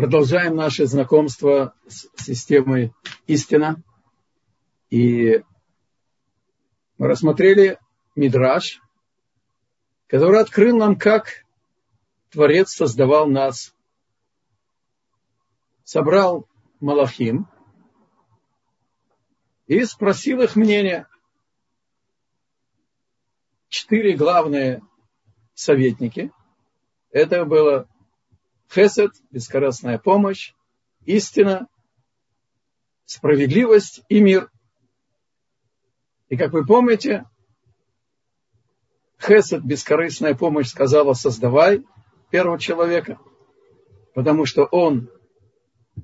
Продолжаем 0.00 0.56
наше 0.56 0.86
знакомство 0.86 1.74
с 1.86 2.08
системой 2.16 2.94
истина. 3.26 3.82
И 4.88 5.44
мы 6.96 7.06
рассмотрели 7.06 7.78
Мидраш, 8.16 8.80
который 10.06 10.40
открыл 10.40 10.78
нам, 10.78 10.96
как 10.96 11.44
Творец 12.30 12.70
создавал 12.70 13.26
нас. 13.26 13.74
Собрал 15.84 16.48
Малахим 16.80 17.46
и 19.66 19.84
спросил 19.84 20.40
их 20.40 20.56
мнение. 20.56 21.08
Четыре 23.68 24.16
главные 24.16 24.80
советники. 25.52 26.32
Это 27.10 27.44
было 27.44 27.86
Хесед, 28.72 29.12
бескорыстная 29.32 29.98
помощь, 29.98 30.54
истина, 31.04 31.66
справедливость 33.04 34.02
и 34.08 34.20
мир. 34.20 34.48
И 36.28 36.36
как 36.36 36.52
вы 36.52 36.64
помните, 36.64 37.24
Хесед, 39.18 39.64
бескорыстная 39.64 40.36
помощь, 40.36 40.68
сказала, 40.68 41.14
создавай 41.14 41.84
первого 42.30 42.60
человека, 42.60 43.18
потому 44.14 44.46
что 44.46 44.66
он 44.66 45.10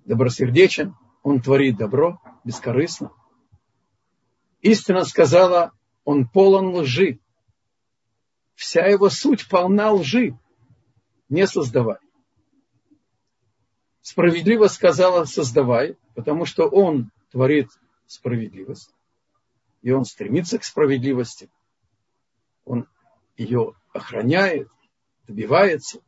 добросердечен, 0.04 0.96
он 1.22 1.40
творит 1.40 1.76
добро 1.76 2.20
бескорыстно. 2.42 3.12
Истина 4.60 5.04
сказала, 5.04 5.70
он 6.04 6.26
полон 6.26 6.74
лжи. 6.74 7.20
Вся 8.56 8.86
его 8.86 9.08
суть 9.08 9.48
полна 9.48 9.92
лжи. 9.92 10.36
Не 11.28 11.46
создавай 11.46 11.98
справедливо 14.06 14.68
сказала 14.68 15.24
создавай, 15.24 15.96
потому 16.14 16.44
что 16.44 16.68
он 16.68 17.10
творит 17.32 17.70
справедливость, 18.06 18.94
и 19.82 19.90
он 19.90 20.04
стремится 20.04 20.60
к 20.60 20.64
справедливости, 20.64 21.50
он 22.64 22.86
ее 23.36 23.72
охраняет, 23.92 24.68
добивается. 25.26 25.98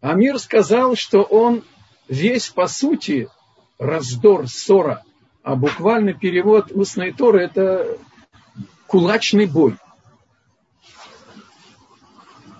А 0.00 0.14
мир 0.14 0.38
сказал, 0.38 0.96
что 0.96 1.20
он 1.20 1.64
весь 2.08 2.48
по 2.48 2.66
сути 2.66 3.28
раздор, 3.78 4.48
ссора, 4.48 5.04
а 5.42 5.56
буквальный 5.56 6.18
перевод 6.18 6.72
устной 6.72 7.12
Торы– 7.12 7.42
это 7.44 7.98
кулачный 8.86 9.44
бой. 9.44 9.76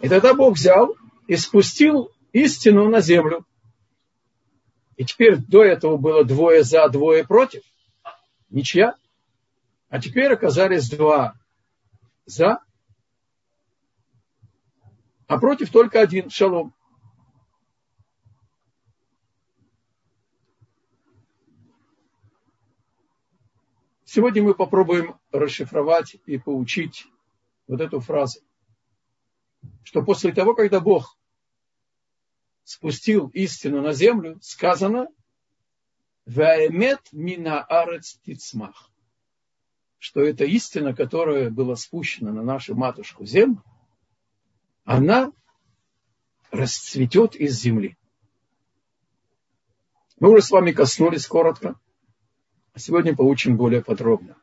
И 0.02 0.10
тогда 0.10 0.34
Бог 0.34 0.56
взял 0.56 0.94
и 1.26 1.36
спустил 1.36 2.10
истину 2.34 2.90
на 2.90 3.00
землю. 3.00 3.46
И 4.96 5.04
теперь 5.04 5.36
до 5.36 5.64
этого 5.64 5.96
было 5.96 6.24
двое 6.24 6.62
за, 6.62 6.88
двое 6.88 7.26
против. 7.26 7.62
Ничья. 8.50 8.94
А 9.88 10.00
теперь 10.00 10.32
оказались 10.32 10.88
два 10.88 11.34
за, 12.26 12.60
а 15.26 15.38
против 15.38 15.70
только 15.70 16.00
один 16.00 16.30
шалом. 16.30 16.74
Сегодня 24.04 24.44
мы 24.44 24.54
попробуем 24.54 25.18
расшифровать 25.32 26.16
и 26.26 26.38
поучить 26.38 27.06
вот 27.66 27.80
эту 27.80 27.98
фразу, 27.98 28.40
что 29.82 30.04
после 30.04 30.32
того, 30.32 30.54
когда 30.54 30.78
Бог 30.78 31.18
спустил 32.64 33.28
истину 33.28 33.82
на 33.82 33.92
землю, 33.92 34.38
сказано 34.42 35.08
«Ваэмет 36.26 37.12
мина 37.12 37.62
арец 37.62 38.18
тицмах», 38.24 38.90
что 39.98 40.22
эта 40.22 40.44
истина, 40.44 40.94
которая 40.94 41.50
была 41.50 41.76
спущена 41.76 42.32
на 42.32 42.42
нашу 42.42 42.74
матушку 42.74 43.24
землю, 43.26 43.62
она 44.84 45.32
расцветет 46.50 47.36
из 47.36 47.58
земли. 47.60 47.96
Мы 50.18 50.30
уже 50.30 50.42
с 50.42 50.50
вами 50.50 50.72
коснулись 50.72 51.26
коротко, 51.26 51.78
а 52.72 52.78
сегодня 52.78 53.14
поучим 53.14 53.56
более 53.56 53.82
подробно. 53.82 54.36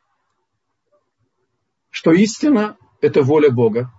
Что 1.90 2.12
истина– 2.12 2.76
это 3.00 3.22
воля 3.22 3.50
Бога. 3.50 3.92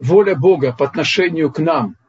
Воля 0.00 0.34
Бога 0.34 0.74
по 0.76 0.86
отношению 0.86 1.52
к 1.52 1.60
нам– 1.60 1.96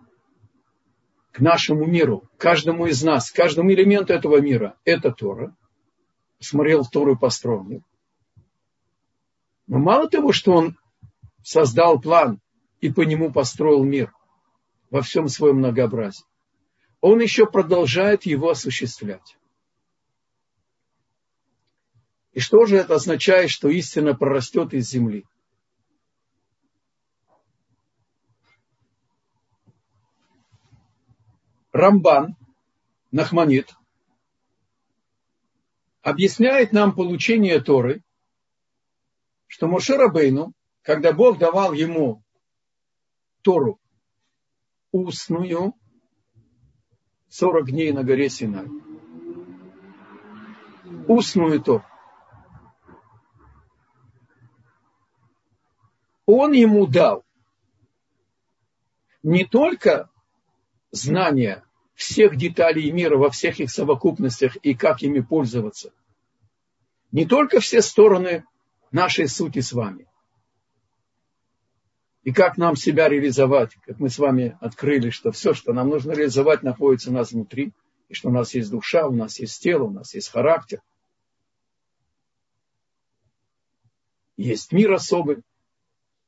к 1.35 1.41
нашему 1.41 1.85
миру, 1.85 2.29
каждому 2.37 2.85
из 2.85 3.03
нас, 3.03 3.29
каждому 3.29 3.69
элементу 3.69 4.13
этого 4.13 4.39
мира. 4.39 4.77
Это 4.85 5.11
Тора. 5.11 5.53
Смотрел 6.39 6.83
вторую 6.83 7.19
построенную. 7.19 7.83
Но 9.67 9.77
мало 9.79 10.09
того, 10.09 10.31
что 10.31 10.53
он 10.53 10.77
создал 11.43 11.99
план 11.99 12.39
и 12.79 12.89
по 12.89 13.01
нему 13.01 13.33
построил 13.33 13.83
мир 13.83 14.13
во 14.89 15.01
всем 15.01 15.27
своем 15.27 15.57
многообразии, 15.57 16.23
он 17.01 17.19
еще 17.19 17.45
продолжает 17.45 18.25
его 18.25 18.51
осуществлять. 18.51 19.37
И 22.31 22.39
что 22.39 22.65
же 22.65 22.77
это 22.77 22.95
означает, 22.95 23.49
что 23.49 23.67
истина 23.67 24.15
прорастет 24.15 24.73
из 24.73 24.89
земли? 24.89 25.25
Рамбан, 31.75 32.37
Нахманит, 33.11 33.75
объясняет 36.01 36.71
нам 36.71 36.95
получение 36.95 37.59
Торы, 37.59 38.01
что 39.47 39.67
Моше 39.67 39.97
Рабейну, 39.97 40.53
когда 40.83 41.11
Бог 41.11 41.37
давал 41.37 41.73
ему 41.73 42.23
Тору 43.41 43.77
устную, 44.93 45.73
40 47.27 47.69
дней 47.69 47.91
на 47.91 48.05
горе 48.05 48.29
Синай, 48.29 48.67
устную 51.09 51.61
Тору, 51.61 51.83
он 56.25 56.53
ему 56.53 56.87
дал 56.87 57.25
не 59.23 59.43
только 59.43 60.09
знания 60.91 61.64
всех 61.95 62.35
деталей 62.35 62.91
мира 62.91 63.17
во 63.17 63.29
всех 63.29 63.59
их 63.59 63.71
совокупностях 63.71 64.57
и 64.57 64.75
как 64.75 65.01
ими 65.01 65.21
пользоваться. 65.21 65.91
Не 67.11 67.25
только 67.25 67.61
все 67.61 67.81
стороны 67.81 68.43
нашей 68.91 69.27
сути 69.27 69.61
с 69.61 69.71
вами. 69.71 70.05
И 72.23 72.33
как 72.33 72.57
нам 72.57 72.75
себя 72.75 73.07
реализовать, 73.07 73.75
как 73.85 73.99
мы 73.99 74.09
с 74.09 74.17
вами 74.19 74.57
открыли, 74.59 75.09
что 75.09 75.31
все, 75.31 75.53
что 75.53 75.73
нам 75.73 75.89
нужно 75.89 76.11
реализовать, 76.11 76.63
находится 76.63 77.11
у 77.11 77.13
нас 77.13 77.31
внутри, 77.31 77.71
и 78.09 78.13
что 78.13 78.29
у 78.29 78.31
нас 78.31 78.53
есть 78.53 78.71
душа, 78.71 79.07
у 79.07 79.11
нас 79.11 79.39
есть 79.39 79.61
тело, 79.61 79.83
у 79.83 79.91
нас 79.91 80.13
есть 80.13 80.29
характер. 80.29 80.81
Есть 84.37 84.71
мир 84.73 84.91
особый, 84.91 85.43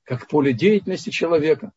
как 0.03 0.27
поле 0.27 0.53
деятельности 0.53 1.09
человека 1.09 1.73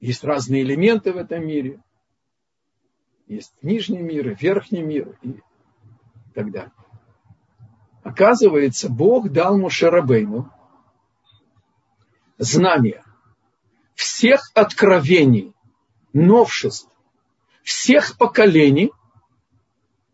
Есть 0.00 0.24
разные 0.24 0.62
элементы 0.62 1.12
в 1.12 1.16
этом 1.16 1.46
мире. 1.46 1.82
Есть 3.26 3.52
нижний 3.62 4.00
мир 4.00 4.36
верхний 4.40 4.82
мир 4.82 5.18
и 5.22 5.40
так 6.34 6.50
далее. 6.50 6.72
Оказывается, 8.02 8.88
Бог 8.88 9.30
дал 9.30 9.58
Мушарабейну 9.58 10.50
знания 12.38 13.04
всех 13.94 14.50
откровений, 14.54 15.52
новшеств, 16.12 16.88
всех 17.62 18.16
поколений 18.16 18.92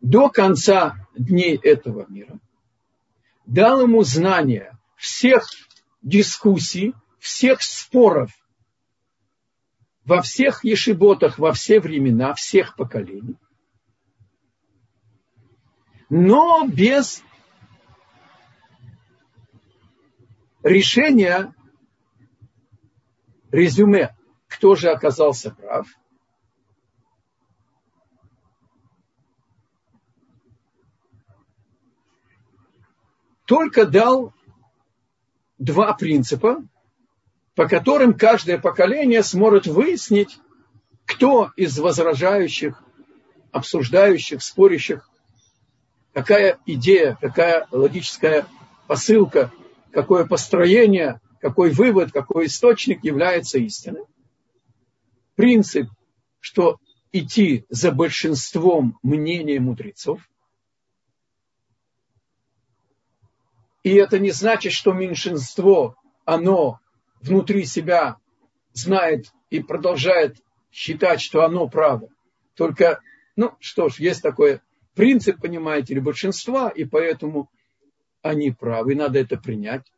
до 0.01 0.31
конца 0.31 0.97
дней 1.15 1.57
этого 1.57 2.07
мира. 2.09 2.39
Дал 3.47 3.83
ему 3.83 4.03
знания 4.03 4.79
всех 4.97 5.47
дискуссий, 6.03 6.95
всех 7.19 7.63
споров 7.63 8.31
во 10.05 10.21
всех 10.21 10.65
ешиботах, 10.65 11.39
во 11.39 11.53
все 11.53 11.81
времена, 11.81 12.35
всех 12.35 12.77
поколений, 12.77 13.37
но 16.11 16.67
без 16.67 17.23
решения 20.63 21.55
резюме, 23.51 24.15
кто 24.47 24.75
же 24.75 24.91
оказался 24.91 25.51
прав. 25.51 25.89
Только 33.47 33.85
дал 33.87 34.33
два 35.59 35.95
принципа, 35.95 36.67
по 37.55 37.69
которым 37.69 38.15
каждое 38.15 38.59
поколение 38.59 39.23
сможет 39.23 39.67
выяснить, 39.67 40.39
кто 41.05 41.51
из 41.57 41.79
возражающих, 41.79 42.83
обсуждающих, 43.53 44.43
спорящих, 44.43 45.09
какая 46.13 46.59
идея, 46.67 47.17
какая 47.21 47.69
логическая 47.71 48.47
посылка, 48.87 49.53
какое 49.93 50.25
построение, 50.25 51.21
какой 51.41 51.71
вывод, 51.71 52.11
какой 52.13 52.47
источник 52.47 53.05
является 53.05 53.59
истиной. 53.59 54.05
Принцип, 55.37 55.89
что 56.41 56.79
идти 57.13 57.65
за 57.69 57.93
большинством 57.93 58.99
мнения 59.03 59.61
мудрецов. 59.61 60.21
И 63.85 63.91
это 63.95 64.19
не 64.19 64.31
значит, 64.31 64.73
что 64.73 64.93
меньшинство, 64.93 65.97
оно 66.25 66.81
внутри 67.25 67.65
себя 67.65 68.17
знает 68.73 69.33
и 69.51 69.61
продолжает 69.61 70.37
считать, 70.71 71.21
что 71.21 71.45
оно 71.45 71.69
право. 71.69 72.09
Только, 72.55 73.01
ну 73.37 73.55
что 73.61 73.89
ж, 73.89 73.99
есть 73.99 74.23
такой 74.23 74.61
принцип, 74.95 75.41
понимаете 75.41 75.95
ли, 75.95 76.01
большинства, 76.01 76.69
и 76.69 76.85
поэтому 76.85 77.51
они 78.23 78.51
правы, 78.51 78.93
и 78.93 78.97
надо 78.97 79.19
это 79.19 79.37
принять. 79.37 79.91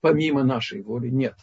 Помимо 0.00 0.42
нашей 0.42 0.82
воли 0.82 1.08
нет. 1.08 1.36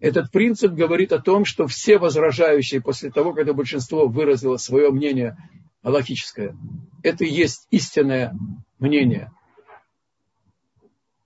Этот 0.00 0.30
принцип 0.30 0.72
говорит 0.72 1.12
о 1.12 1.20
том, 1.20 1.44
что 1.44 1.66
все 1.66 1.98
возражающие 1.98 2.80
после 2.80 3.10
того, 3.10 3.32
когда 3.32 3.52
большинство 3.52 4.06
выразило 4.06 4.56
свое 4.56 4.90
мнение 4.90 5.36
галактическое, 5.82 6.56
это 7.02 7.24
и 7.24 7.30
есть 7.30 7.66
истинное 7.70 8.36
мнение 8.78 9.32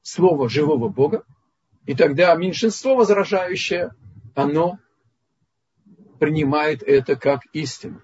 слова 0.03 0.49
живого 0.49 0.89
Бога, 0.89 1.25
и 1.87 1.95
тогда 1.95 2.35
меньшинство 2.35 2.95
возражающее, 2.95 3.91
оно 4.35 4.79
принимает 6.21 6.83
это 6.83 7.17
как 7.17 7.41
истину. 7.53 8.01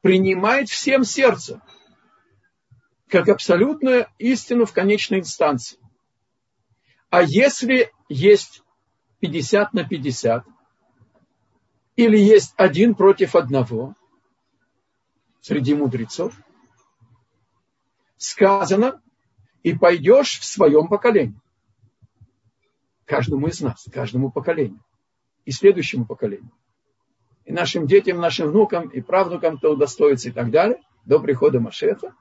Принимает 0.00 0.68
всем 0.68 1.04
сердцем, 1.04 1.62
как 3.08 3.28
абсолютную 3.28 4.06
истину 4.18 4.64
в 4.64 4.72
конечной 4.72 5.20
инстанции. 5.20 5.78
А 7.10 7.22
если 7.22 7.92
есть 8.08 8.62
50 9.20 9.72
на 9.74 9.84
50, 9.84 10.44
или 11.96 12.18
есть 12.18 12.54
один 12.56 12.94
против 12.94 13.36
одного 13.36 13.94
среди 15.40 15.74
мудрецов, 15.74 16.34
сказано, 18.16 19.00
и 19.62 19.74
пойдешь 19.74 20.40
в 20.40 20.44
своем 20.44 20.88
поколении. 20.88 21.40
Каждому 23.04 23.48
из 23.48 23.60
нас, 23.60 23.86
каждому 23.92 24.30
поколению. 24.30 24.80
И 25.44 25.50
следующему 25.50 26.06
поколению. 26.06 26.50
И 27.44 27.52
нашим 27.52 27.86
детям, 27.86 28.18
нашим 28.18 28.48
внукам 28.48 28.88
и 28.88 29.00
правнукам, 29.00 29.58
кто 29.58 29.72
удостоится 29.72 30.30
и 30.30 30.32
так 30.32 30.50
далее, 30.50 30.80
до 31.04 31.20
прихода 31.20 31.60
Машеха. 31.60 32.14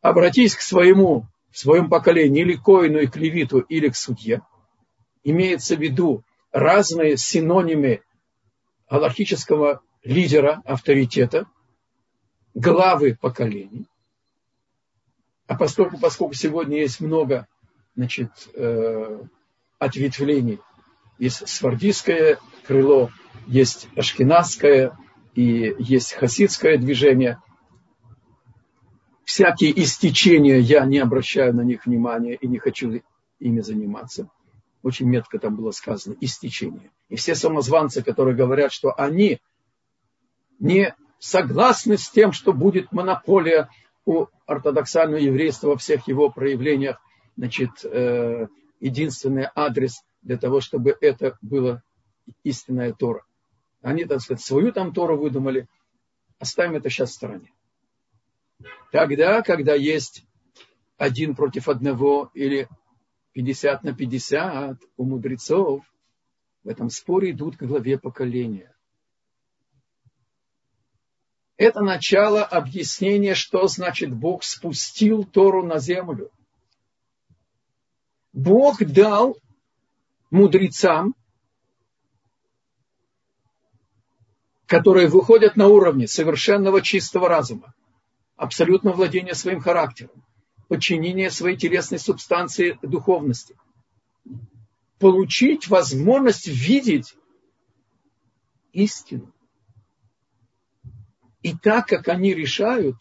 Обратись 0.00 0.56
к 0.56 0.60
своему, 0.60 1.26
в 1.50 1.58
своем 1.58 1.88
поколении, 1.88 2.42
или 2.42 2.56
к 2.56 2.62
коину, 2.62 2.98
и 2.98 3.06
к 3.06 3.16
левиту, 3.16 3.60
или 3.60 3.88
к 3.88 3.96
судье– 3.96 4.42
имеется 5.22 5.76
в 5.76 5.80
виду 5.80 6.24
разные 6.52 7.16
синонимы 7.16 8.02
галактического 8.88 9.82
лидера, 10.02 10.62
авторитета, 10.64 11.46
главы 12.54 13.16
поколений. 13.20 13.86
А 15.46 15.56
поскольку, 15.56 15.98
поскольку 15.98 16.34
сегодня 16.34 16.78
есть 16.78 17.00
много 17.00 17.46
значит, 17.94 18.30
э, 18.54 19.22
ответвлений, 19.80 20.60
есть 21.18 21.48
свардийское 21.48 22.38
крыло, 22.66 23.10
есть 23.48 23.88
ашкенадское 23.96 24.96
и 25.34 25.74
есть 25.78 26.12
хасидское 26.12 26.78
движение. 26.78 27.42
Всякие 29.24 29.82
истечения 29.82 30.60
я 30.60 30.84
не 30.86 30.98
обращаю 30.98 31.54
на 31.54 31.62
них 31.62 31.86
внимания 31.86 32.34
и 32.34 32.46
не 32.46 32.58
хочу 32.58 33.02
ими 33.40 33.60
заниматься 33.60 34.30
очень 34.82 35.06
метко 35.06 35.38
там 35.38 35.56
было 35.56 35.70
сказано, 35.72 36.16
истечение. 36.20 36.90
И 37.08 37.16
все 37.16 37.34
самозванцы, 37.34 38.02
которые 38.02 38.34
говорят, 38.34 38.72
что 38.72 38.92
они 38.92 39.40
не 40.58 40.94
согласны 41.18 41.98
с 41.98 42.08
тем, 42.08 42.32
что 42.32 42.52
будет 42.52 42.92
монополия 42.92 43.68
у 44.06 44.26
ортодоксального 44.46 45.20
еврейства 45.20 45.68
во 45.68 45.76
всех 45.76 46.08
его 46.08 46.30
проявлениях, 46.30 47.00
значит, 47.36 47.70
э, 47.84 48.46
единственный 48.80 49.48
адрес 49.54 50.02
для 50.22 50.36
того, 50.36 50.60
чтобы 50.60 50.96
это 51.00 51.38
было 51.40 51.82
истинная 52.42 52.92
Тора. 52.92 53.24
Они, 53.82 54.04
так 54.04 54.20
сказать, 54.20 54.42
свою 54.42 54.72
там 54.72 54.92
Тору 54.92 55.16
выдумали. 55.16 55.68
Оставим 56.38 56.76
это 56.76 56.90
сейчас 56.90 57.10
в 57.10 57.14
стороне. 57.14 57.52
Тогда, 58.92 59.42
когда 59.42 59.74
есть 59.74 60.24
один 60.96 61.34
против 61.34 61.68
одного 61.68 62.30
или 62.34 62.68
50 63.32 63.84
на 63.84 63.94
50 63.94 64.78
у 64.96 65.04
мудрецов 65.04 65.84
в 66.62 66.68
этом 66.68 66.90
споре 66.90 67.30
идут 67.30 67.56
к 67.56 67.62
главе 67.62 67.98
поколения. 67.98 68.74
Это 71.56 71.82
начало 71.82 72.42
объяснения, 72.42 73.34
что 73.34 73.66
значит 73.66 74.14
Бог 74.14 74.44
спустил 74.44 75.24
Тору 75.24 75.62
на 75.62 75.78
землю. 75.78 76.30
Бог 78.32 78.84
дал 78.84 79.36
мудрецам, 80.30 81.14
которые 84.66 85.08
выходят 85.08 85.56
на 85.56 85.66
уровне 85.66 86.06
совершенного 86.06 86.80
чистого 86.80 87.28
разума, 87.28 87.74
абсолютно 88.36 88.92
владения 88.92 89.34
своим 89.34 89.60
характером, 89.60 90.24
подчинение 90.68 91.30
своей 91.30 91.56
телесной 91.56 91.98
субстанции 91.98 92.78
духовности. 92.82 93.56
Получить 95.00 95.66
возможность 95.66 96.46
видеть 96.46 97.16
истину. 98.72 99.32
И 101.42 101.56
так 101.56 101.88
как 101.88 102.06
они 102.06 102.34
решают, 102.34 102.96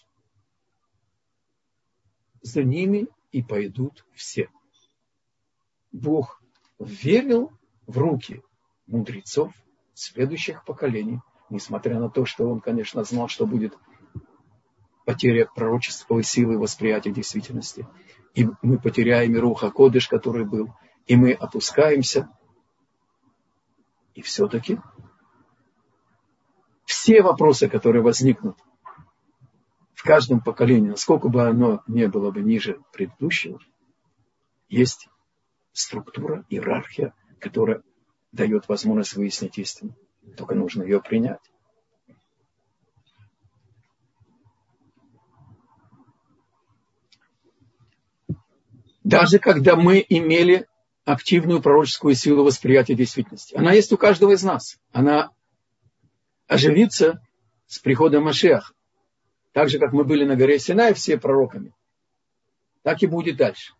за 2.42 2.64
ними 2.64 3.08
и 3.32 3.44
пойдут 3.44 4.06
все. 4.14 4.50
Бог 5.92 6.42
верил 6.80 7.52
в 7.88 7.98
руки 7.98 8.42
мудрецов 8.88 9.54
следующих 9.94 10.64
поколений, 10.64 11.20
несмотря 11.50 12.00
на 12.00 12.10
то, 12.10 12.26
что 12.26 12.50
он, 12.50 12.62
конечно, 12.62 13.04
знал, 13.04 13.28
что 13.28 13.46
будет 13.46 13.78
потеря 15.06 15.50
пророческой 15.54 16.24
силы 16.24 16.60
восприятия 16.60 17.12
действительности. 17.12 17.88
И 18.36 18.48
мы 18.62 18.80
потеряем 18.80 19.34
и 19.34 19.40
Руха 19.40 19.72
Кодыш, 19.72 20.08
который 20.08 20.46
был, 20.46 20.74
и 21.08 21.16
мы 21.16 21.34
опускаемся. 21.34 22.30
И 24.14 24.22
все-таки 24.22 24.80
все 26.86 27.22
вопросы, 27.22 27.68
которые 27.68 28.04
возникнут 28.04 28.58
в 29.94 30.04
каждом 30.04 30.42
поколении, 30.42 30.90
насколько 30.90 31.28
бы 31.28 31.48
оно 31.48 31.82
не 31.88 32.08
было 32.08 32.32
бы 32.32 32.42
ниже 32.42 32.80
предыдущего, 32.94 33.60
есть 34.68 35.10
структура, 35.80 36.46
иерархия, 36.50 37.14
которая 37.40 37.82
дает 38.32 38.68
возможность 38.68 39.14
выяснить 39.14 39.58
истину. 39.58 39.96
Только 40.38 40.56
нужно 40.56 40.84
ее 40.84 41.02
принять. 41.02 41.40
Даже 49.04 49.40
когда 49.40 49.76
мы 49.76 50.06
имели 50.08 50.68
активную 51.04 51.62
пророческую 51.62 52.14
силу 52.14 52.44
восприятия 52.44 52.94
действительности. 52.94 53.56
Она 53.56 53.74
есть 53.74 53.92
у 53.92 53.98
каждого 53.98 54.34
из 54.34 54.44
нас. 54.44 54.78
Она 54.92 55.32
оживится 56.48 57.20
с 57.66 57.80
приходом 57.80 58.26
Машеха. 58.26 58.74
Так 59.52 59.70
же, 59.70 59.80
как 59.80 59.92
мы 59.92 60.04
были 60.04 60.24
на 60.26 60.36
горе 60.36 60.60
Синай 60.60 60.94
все 60.94 61.18
пророками. 61.18 61.74
Так 62.84 63.02
и 63.02 63.08
будет 63.08 63.38
дальше. 63.38 63.74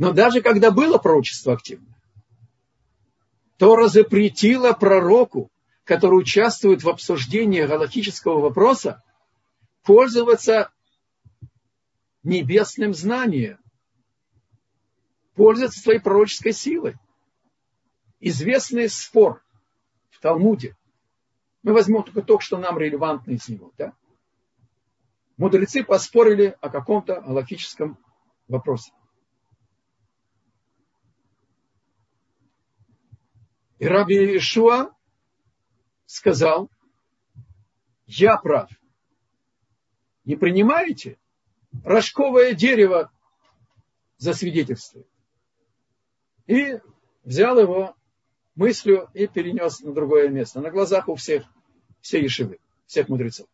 Но 0.00 0.14
даже 0.14 0.40
когда 0.40 0.70
было 0.70 0.96
пророчество 0.96 1.52
активное, 1.52 1.94
Тора 3.58 3.88
запретила 3.88 4.72
пророку, 4.72 5.50
который 5.84 6.14
участвует 6.14 6.82
в 6.82 6.88
обсуждении 6.88 7.60
галактического 7.60 8.40
вопроса, 8.40 9.02
пользоваться 9.82 10.72
небесным 12.22 12.94
знанием, 12.94 13.58
пользуется 15.34 15.80
своей 15.80 16.00
пророческой 16.00 16.54
силой. 16.54 16.96
Известный 18.20 18.88
спор 18.88 19.44
в 20.08 20.18
Талмуде. 20.20 20.78
Мы 21.62 21.74
возьмем 21.74 22.04
только 22.04 22.22
то, 22.22 22.40
что 22.40 22.56
нам 22.56 22.78
релевантно 22.78 23.32
из 23.32 23.46
него. 23.50 23.70
Да? 23.76 23.92
Мудрецы 25.36 25.84
поспорили 25.84 26.56
о 26.62 26.70
каком-то 26.70 27.20
галактическом 27.20 27.98
вопросе. 28.48 28.92
И 33.80 33.86
Раби 33.86 34.36
Ишуа 34.36 34.94
сказал, 36.04 36.70
я 38.04 38.36
прав. 38.36 38.70
Не 40.24 40.36
принимаете? 40.36 41.18
Рожковое 41.82 42.52
дерево 42.52 43.10
засвидетельствует. 44.18 45.08
И 46.46 46.78
взял 47.24 47.58
его 47.58 47.96
мыслью 48.54 49.08
и 49.14 49.26
перенес 49.26 49.80
на 49.80 49.94
другое 49.94 50.28
место, 50.28 50.60
на 50.60 50.70
глазах 50.70 51.08
у 51.08 51.14
всех, 51.14 51.44
все 52.02 52.22
ешивы, 52.22 52.58
всех 52.84 53.08
мудрецов. 53.08 53.48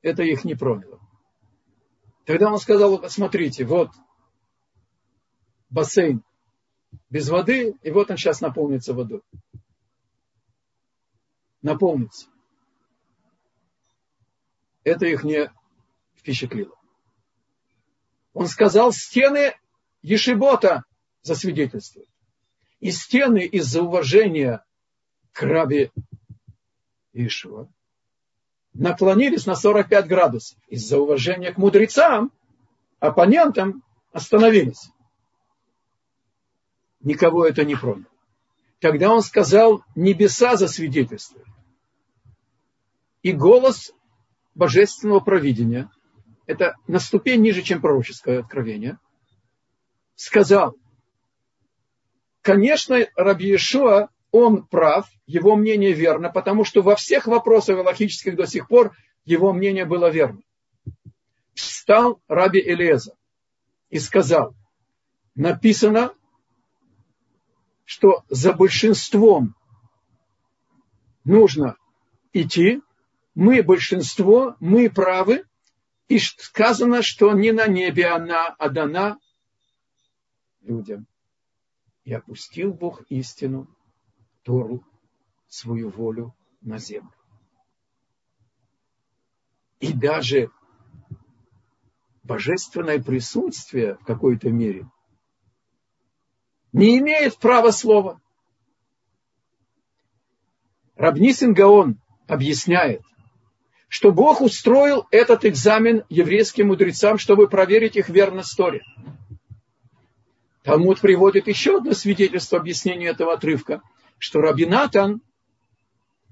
Это 0.00 0.22
их 0.22 0.44
не 0.44 0.54
проняло. 0.54 0.98
Тогда 2.24 2.50
он 2.50 2.58
сказал, 2.58 3.06
смотрите, 3.10 3.66
вот 3.66 3.90
бассейн 5.68 6.22
без 7.10 7.28
воды, 7.28 7.74
и 7.82 7.90
вот 7.90 8.10
он 8.10 8.16
сейчас 8.16 8.40
наполнится 8.40 8.94
водой. 8.94 9.22
Наполнится. 11.62 12.28
Это 14.84 15.06
их 15.06 15.24
не 15.24 15.50
впечатлило. 16.16 16.74
Он 18.32 18.46
сказал, 18.46 18.92
стены 18.92 19.54
Ешибота 20.02 20.84
засвидетельствуют. 21.22 22.08
И 22.80 22.90
стены 22.90 23.44
из-за 23.44 23.82
уважения 23.82 24.64
к 25.32 25.42
рабе 25.42 25.90
Ишуа 27.12 27.68
наклонились 28.74 29.46
на 29.46 29.56
45 29.56 30.06
градусов. 30.06 30.58
Из-за 30.68 30.98
уважения 30.98 31.52
к 31.52 31.58
мудрецам, 31.58 32.30
оппонентам 33.00 33.82
остановились. 34.12 34.90
Никого 37.00 37.46
это 37.46 37.64
не 37.64 37.76
проняло. 37.76 38.06
Тогда 38.80 39.12
он 39.12 39.22
сказал, 39.22 39.82
небеса 39.94 40.56
засвидетельствуют. 40.56 41.46
И 43.22 43.32
голос 43.32 43.92
божественного 44.54 45.20
провидения, 45.20 45.90
это 46.46 46.76
на 46.86 46.98
ступень 46.98 47.42
ниже, 47.42 47.62
чем 47.62 47.80
пророческое 47.80 48.40
откровение, 48.40 48.98
сказал, 50.14 50.76
конечно, 52.42 53.06
Раби 53.16 53.54
Ишуа, 53.54 54.08
он 54.30 54.66
прав, 54.66 55.08
его 55.26 55.56
мнение 55.56 55.92
верно, 55.92 56.30
потому 56.30 56.64
что 56.64 56.82
во 56.82 56.96
всех 56.96 57.26
вопросах 57.26 57.76
галактических 57.76 58.36
до 58.36 58.46
сих 58.46 58.68
пор 58.68 58.96
его 59.24 59.52
мнение 59.52 59.84
было 59.84 60.10
верно. 60.10 60.40
Встал 61.54 62.20
Раби 62.28 62.60
Элеза 62.60 63.14
и 63.90 63.98
сказал, 63.98 64.54
написано, 65.34 66.12
что 67.88 68.22
за 68.28 68.52
большинством 68.52 69.54
нужно 71.24 71.78
идти, 72.34 72.82
мы 73.34 73.62
большинство, 73.62 74.56
мы 74.60 74.90
правы, 74.90 75.46
и 76.06 76.18
сказано, 76.18 77.00
что 77.00 77.32
не 77.32 77.50
на 77.50 77.66
небе 77.66 78.08
она, 78.08 78.48
а 78.58 78.68
дана 78.68 79.18
людям. 80.60 81.06
И 82.04 82.12
опустил 82.12 82.74
Бог 82.74 83.04
истину, 83.08 83.74
Тору, 84.42 84.84
свою 85.48 85.88
волю 85.88 86.34
на 86.60 86.76
землю. 86.76 87.14
И 89.80 89.94
даже 89.94 90.50
божественное 92.22 93.02
присутствие 93.02 93.94
в 93.94 94.04
какой-то 94.04 94.50
мере 94.50 94.86
не 96.72 96.98
имеет 96.98 97.38
права 97.38 97.70
слова. 97.70 98.20
Рабнисин 100.96 101.54
Гаон 101.54 102.00
объясняет, 102.26 103.02
что 103.88 104.12
Бог 104.12 104.40
устроил 104.40 105.06
этот 105.10 105.44
экзамен 105.44 106.04
еврейским 106.08 106.68
мудрецам, 106.68 107.18
чтобы 107.18 107.48
проверить 107.48 107.96
их 107.96 108.08
верность 108.08 108.56
Торе. 108.56 108.82
Талмуд 110.62 111.00
приводит 111.00 111.46
еще 111.46 111.78
одно 111.78 111.92
свидетельство 111.92 112.58
объяснения 112.58 113.06
этого 113.06 113.32
отрывка, 113.32 113.80
что 114.18 114.40
Рабинатан 114.40 115.22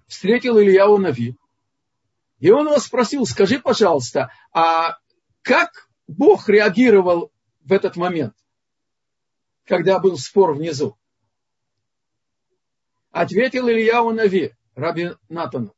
встретил 0.07 0.59
Ильяу 0.59 0.99
Нави, 0.99 1.37
и 2.39 2.51
он 2.51 2.67
его 2.67 2.79
спросил, 2.79 3.25
скажи, 3.25 3.59
пожалуйста, 3.59 4.31
а 4.53 4.99
как 5.43 5.89
Бог 6.07 6.49
реагировал 6.49 7.33
в 7.65 7.73
этот 7.73 7.97
момент? 7.97 8.35
Когда 9.67 9.99
был 9.99 10.17
спор 10.17 10.55
внизу? 10.55 10.97
Ответил 13.11 13.69
Ильяу 13.69 14.13
Нави, 14.13 14.53
Раби 14.75 15.11
Натану. 15.29 15.75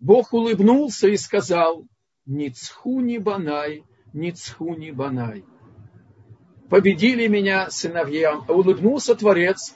Бог 0.00 0.32
улыбнулся 0.32 1.08
и 1.08 1.16
сказал, 1.16 1.86
Ницху 2.26 3.00
не 3.00 3.18
банай, 3.18 3.84
Ницху 4.12 4.74
не 4.74 4.90
банай. 4.90 5.44
Победили 6.68 7.26
меня 7.26 7.70
сыновья. 7.70 8.38
Улыбнулся 8.48 9.14
Творец 9.14 9.74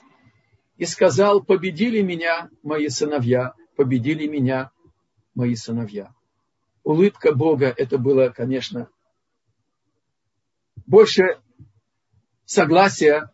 и 0.77 0.85
сказал, 0.85 1.43
победили 1.43 2.01
меня 2.01 2.49
мои 2.63 2.89
сыновья, 2.89 3.53
победили 3.75 4.27
меня 4.27 4.71
мои 5.35 5.55
сыновья. 5.55 6.13
Улыбка 6.83 7.33
Бога, 7.33 7.73
это 7.75 7.97
было, 7.97 8.29
конечно, 8.29 8.89
больше 10.87 11.39
согласия 12.49 13.31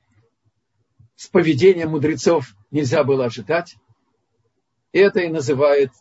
с 1.16 1.28
поведением 1.28 1.92
мудрецов 1.92 2.54
нельзя 2.70 3.06
было 3.06 3.26
ожидать. 3.26 3.78
Это 4.92 5.22
и 5.22 5.30
называет 5.30 5.92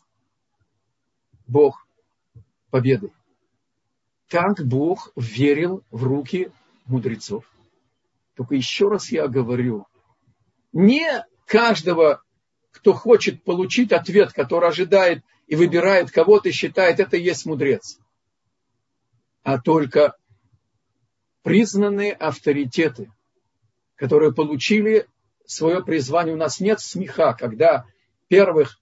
Бог 1.46 1.86
победой. 2.70 3.12
Так 4.28 4.66
Бог 4.66 5.12
верил 5.14 5.84
в 5.92 6.02
руки 6.02 6.50
мудрецов. 6.86 7.44
Только 8.34 8.56
еще 8.56 8.88
раз 8.88 9.12
я 9.12 9.28
говорю, 9.28 9.86
не 10.72 11.24
каждого, 11.46 12.20
кто 12.72 12.94
хочет 12.94 13.44
получить 13.44 13.92
ответ, 13.92 14.32
который 14.32 14.70
ожидает 14.70 15.22
и 15.46 15.54
выбирает 15.54 16.10
кого-то, 16.10 16.50
считает, 16.50 16.98
это 16.98 17.16
и 17.16 17.22
есть 17.22 17.46
мудрец. 17.46 18.00
А 19.44 19.60
только 19.60 20.16
признанные 21.44 22.12
авторитеты, 22.12 23.12
которые 23.96 24.32
получили 24.32 25.06
свое 25.46 25.84
призвание. 25.84 26.34
У 26.34 26.38
нас 26.38 26.58
нет 26.58 26.80
смеха, 26.80 27.36
когда 27.38 27.84
первых 28.28 28.80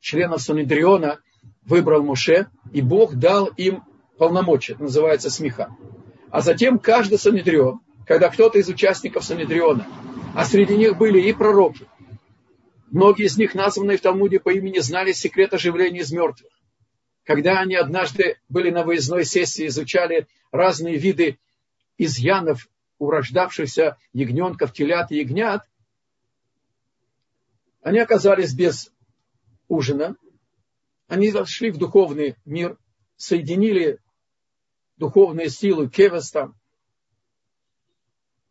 членов 0.00 0.42
Санедриона 0.42 1.20
выбрал 1.64 2.02
Муше, 2.02 2.48
и 2.72 2.82
Бог 2.82 3.14
дал 3.14 3.46
им 3.46 3.84
полномочия, 4.18 4.72
это 4.72 4.82
называется 4.82 5.30
смеха. 5.30 5.74
А 6.30 6.40
затем 6.40 6.80
каждый 6.80 7.18
Санедрион, 7.18 7.80
когда 8.06 8.28
кто-то 8.28 8.58
из 8.58 8.68
участников 8.68 9.24
Санедриона, 9.24 9.86
а 10.34 10.44
среди 10.44 10.76
них 10.76 10.98
были 10.98 11.20
и 11.20 11.32
пророки, 11.32 11.86
многие 12.90 13.26
из 13.26 13.38
них, 13.38 13.54
названные 13.54 13.98
в 13.98 14.00
Талмуде 14.00 14.40
по 14.40 14.52
имени, 14.52 14.80
знали 14.80 15.12
секрет 15.12 15.54
оживления 15.54 16.00
из 16.00 16.10
мертвых. 16.10 16.50
Когда 17.24 17.60
они 17.60 17.76
однажды 17.76 18.38
были 18.48 18.70
на 18.70 18.82
выездной 18.82 19.24
сессии, 19.24 19.68
изучали 19.68 20.26
разные 20.50 20.96
виды 20.96 21.38
изъянов 22.04 22.68
урождавшихся 22.98 23.98
ягненков, 24.12 24.72
телят 24.72 25.10
и 25.10 25.16
ягнят, 25.16 25.62
они 27.82 27.98
оказались 27.98 28.54
без 28.54 28.92
ужина, 29.68 30.16
они 31.08 31.30
зашли 31.30 31.70
в 31.70 31.78
духовный 31.78 32.36
мир, 32.44 32.78
соединили 33.16 33.98
духовные 34.96 35.48
силы 35.48 35.88
Кевеста, 35.88 36.52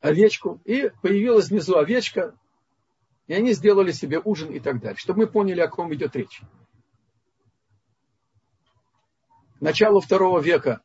овечку, 0.02 0.62
и 0.66 0.92
появилась 1.02 1.50
внизу 1.50 1.78
овечка, 1.78 2.38
и 3.28 3.34
они 3.34 3.54
сделали 3.54 3.92
себе 3.92 4.20
ужин 4.20 4.52
и 4.52 4.60
так 4.60 4.82
далее, 4.82 4.98
чтобы 4.98 5.20
мы 5.20 5.28
поняли, 5.28 5.62
о 5.62 5.70
ком 5.70 5.94
идет 5.94 6.16
речь. 6.16 6.42
К 9.60 9.62
началу 9.62 10.02
второго 10.02 10.40
века 10.40 10.82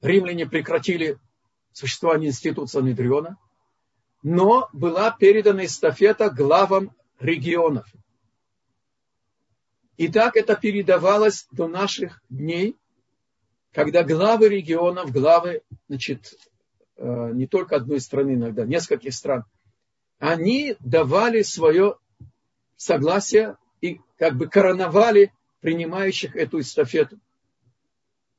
римляне 0.00 0.46
прекратили 0.46 1.18
существования 1.72 2.28
института 2.28 2.70
Санедриона, 2.70 3.38
но 4.22 4.68
была 4.72 5.10
передана 5.10 5.64
эстафета 5.64 6.30
главам 6.30 6.94
регионов. 7.18 7.86
И 9.96 10.08
так 10.08 10.36
это 10.36 10.56
передавалось 10.56 11.46
до 11.52 11.68
наших 11.68 12.22
дней, 12.30 12.76
когда 13.72 14.02
главы 14.02 14.48
регионов, 14.48 15.12
главы, 15.12 15.62
значит, 15.88 16.34
э, 16.96 17.30
не 17.32 17.46
только 17.46 17.76
одной 17.76 18.00
страны 18.00 18.34
иногда, 18.34 18.64
нескольких 18.64 19.14
стран, 19.14 19.44
они 20.18 20.76
давали 20.80 21.42
свое 21.42 21.96
согласие 22.76 23.56
и 23.80 24.00
как 24.18 24.36
бы 24.36 24.48
короновали 24.48 25.32
принимающих 25.60 26.34
эту 26.34 26.60
эстафету. 26.60 27.18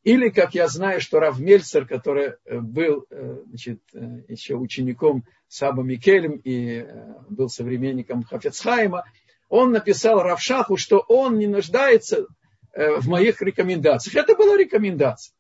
Или, 0.04 0.30
как 0.30 0.56
я 0.56 0.68
знаю, 0.68 1.00
что 1.00 1.20
Рав 1.20 1.40
Мельцер, 1.40 1.86
который 1.86 2.34
э, 2.46 2.60
был 2.60 3.06
э, 3.10 3.38
значит, 3.46 3.82
э, 3.94 4.24
еще 4.28 4.56
учеником 4.56 5.24
Саба 5.48 5.84
Микелем 5.84 6.42
и 6.44 6.86
был 7.30 7.50
современником 7.50 8.24
Хафецхайма, 8.24 9.04
он 9.48 9.72
написал 9.72 10.24
Равшаху, 10.24 10.78
что 10.78 11.04
он 11.08 11.38
не 11.38 11.48
нуждается 11.48 12.26
в 12.74 13.10
моих 13.10 13.42
рекомендациях. 13.42 14.16
Это 14.16 14.34
была 14.34 14.56
рекомендация. 14.56 15.36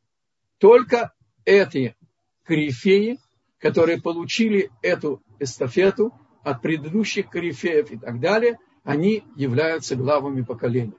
Только 0.58 1.14
эти 1.46 1.96
корифеи, 2.44 3.20
которые 3.58 4.02
получили 4.02 4.70
эту 4.82 5.24
эстафету 5.40 6.14
от 6.44 6.62
предыдущих 6.62 7.30
корифеев 7.30 7.90
и 7.90 7.98
так 7.98 8.20
далее, 8.20 8.60
они 8.84 9.24
являются 9.38 9.96
главами 9.96 10.42
поколения. 10.42 10.94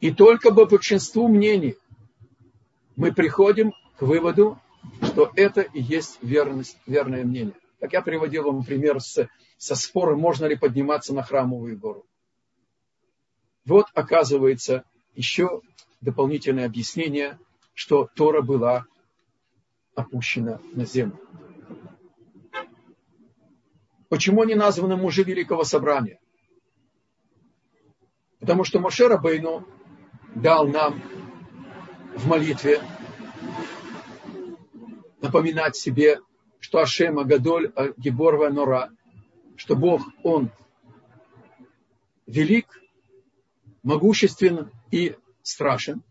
И 0.00 0.12
только 0.12 0.54
по 0.54 0.66
большинству 0.66 1.28
мнений 1.28 1.76
мы 2.96 3.12
приходим 3.12 3.72
к 3.96 4.02
выводу, 4.02 4.58
что 5.02 5.32
это 5.34 5.60
и 5.60 5.80
есть 5.80 6.18
верность, 6.22 6.78
верное 6.86 7.24
мнение. 7.24 7.54
Как 7.80 7.92
я 7.92 8.02
приводил 8.02 8.44
вам 8.44 8.64
пример 8.64 9.00
с, 9.00 9.28
со 9.56 9.74
спором, 9.74 10.20
можно 10.20 10.46
ли 10.46 10.56
подниматься 10.56 11.14
на 11.14 11.22
храмовую 11.22 11.78
гору. 11.78 12.06
Вот 13.64 13.86
оказывается 13.94 14.84
еще 15.14 15.62
дополнительное 16.00 16.66
объяснение, 16.66 17.38
что 17.74 18.08
Тора 18.14 18.40
была 18.40 18.86
опущена 19.94 20.60
на 20.72 20.84
землю. 20.84 21.18
Почему 24.08 24.42
они 24.42 24.54
названы 24.54 24.96
мужи 24.96 25.22
Великого 25.22 25.64
Собрания? 25.64 26.18
Потому 28.40 28.64
что 28.64 28.78
Мошера 28.80 29.18
Бейну 29.18 29.66
дал 30.34 30.66
нам 30.66 31.02
в 32.14 32.26
молитве 32.26 32.80
напоминать 35.20 35.76
себе, 35.76 36.20
что 36.60 36.78
Ашема 36.78 37.24
Гадоль 37.24 37.72
Гиборва 37.96 38.48
Нора, 38.48 38.90
что 39.56 39.76
Бог, 39.76 40.02
Он 40.22 40.50
велик, 42.26 42.80
могуществен 43.82 44.70
и 44.90 45.16
страшен. 45.42 46.02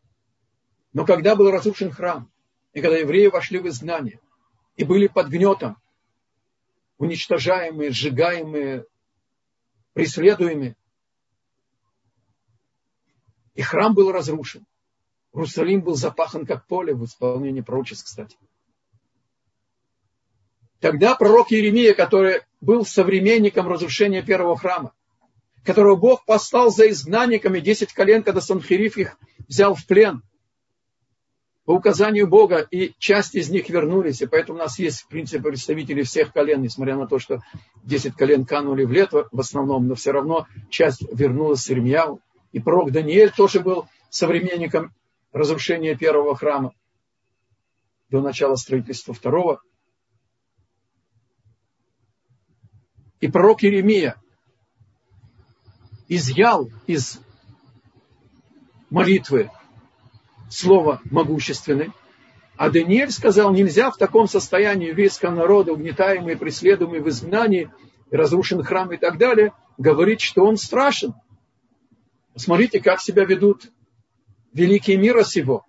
Но 0.93 1.05
когда 1.05 1.35
был 1.35 1.51
разрушен 1.51 1.91
храм, 1.91 2.29
и 2.73 2.81
когда 2.81 2.97
евреи 2.97 3.27
вошли 3.27 3.59
в 3.59 3.67
изгнание, 3.67 4.19
и 4.75 4.83
были 4.83 5.07
под 5.07 5.27
гнетом, 5.27 5.77
уничтожаемые, 6.97 7.91
сжигаемые, 7.91 8.85
преследуемые, 9.93 10.75
и 13.57 13.61
храм 13.63 13.93
был 13.93 14.11
разрушен. 14.11 14.65
Иерусалим 15.33 15.81
был 15.81 15.95
запахан 15.95 16.45
как 16.45 16.67
поле 16.67 16.93
в 16.93 17.03
исполнении 17.03 17.61
пророчеств, 17.61 18.05
кстати. 18.05 18.37
Тогда 20.79 21.15
пророк 21.15 21.49
Еремия, 21.49 21.95
который 21.95 22.41
был 22.61 22.85
современником 22.85 23.67
разрушения 23.67 24.21
первого 24.21 24.55
храма, 24.55 24.93
которого 25.65 25.95
Бог 25.95 26.23
послал 26.25 26.69
за 26.69 26.87
изгнанниками 26.89 27.59
десять 27.59 27.93
колен, 27.93 28.21
когда 28.21 28.41
Санхириф 28.41 28.97
их 28.97 29.17
взял 29.47 29.73
в 29.73 29.85
плен, 29.87 30.21
по 31.65 31.71
указанию 31.71 32.27
Бога, 32.27 32.59
и 32.59 32.93
часть 32.97 33.35
из 33.35 33.49
них 33.49 33.69
вернулись, 33.69 34.21
и 34.21 34.27
поэтому 34.27 34.59
у 34.59 34.61
нас 34.61 34.79
есть, 34.79 35.01
в 35.01 35.07
принципе, 35.07 35.41
представители 35.43 36.03
всех 36.03 36.31
колен, 36.31 36.61
несмотря 36.61 36.95
на 36.95 37.07
то, 37.07 37.19
что 37.19 37.41
десять 37.83 38.13
колен 38.13 38.45
канули 38.45 38.85
в 38.85 38.91
лето 38.91 39.27
в 39.31 39.39
основном, 39.39 39.87
но 39.87 39.95
все 39.95 40.11
равно 40.11 40.47
часть 40.69 41.01
вернулась 41.11 41.61
с 41.61 41.71
Ирмияу. 41.71 42.21
И 42.51 42.59
пророк 42.59 42.91
Даниэль 42.91 43.31
тоже 43.31 43.59
был 43.59 43.87
современником 44.09 44.93
разрушения 45.31 45.95
первого 45.95 46.35
храма 46.35 46.73
до 48.09 48.21
начала 48.21 48.55
строительства 48.55 49.13
второго. 49.13 49.61
И 53.19 53.27
пророк 53.27 53.63
Иеремия 53.63 54.15
изъял 56.07 56.69
из 56.85 57.19
молитвы 58.89 59.51
слово 60.49 61.01
могущественный, 61.11 61.91
а 62.55 62.69
Даниэль 62.69 63.11
сказал, 63.11 63.51
нельзя 63.51 63.91
в 63.91 63.97
таком 63.97 64.27
состоянии 64.27 64.87
еврейского 64.87 65.31
народа, 65.31 65.73
угнетаемый, 65.73 66.37
преследуемый 66.37 67.01
в 67.01 67.09
изгнании, 67.09 67.69
разрушен 68.09 68.63
храм 68.63 68.91
и 68.93 68.97
так 68.97 69.17
далее, 69.17 69.51
говорить, 69.77 70.21
что 70.21 70.45
он 70.45 70.55
страшен– 70.55 71.13
Смотрите, 72.37 72.79
как 72.79 73.01
себя 73.01 73.25
ведут 73.25 73.71
великие 74.53 74.97
мира 74.97 75.23
сего. 75.23 75.65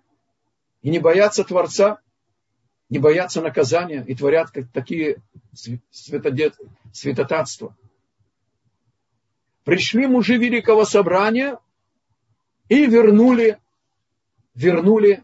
И 0.83 0.89
не 0.89 0.99
боятся 0.99 1.43
Творца, 1.43 1.99
не 2.89 2.99
боятся 2.99 3.41
наказания 3.41 4.03
и 4.07 4.15
творят 4.15 4.51
такие 4.71 5.21
святодет, 5.91 6.57
святотатства. 6.93 7.75
Пришли 9.63 10.07
мужи 10.07 10.37
Великого 10.37 10.85
Собрания 10.85 11.59
и 12.69 12.85
вернули, 12.85 13.59
вернули 14.53 15.23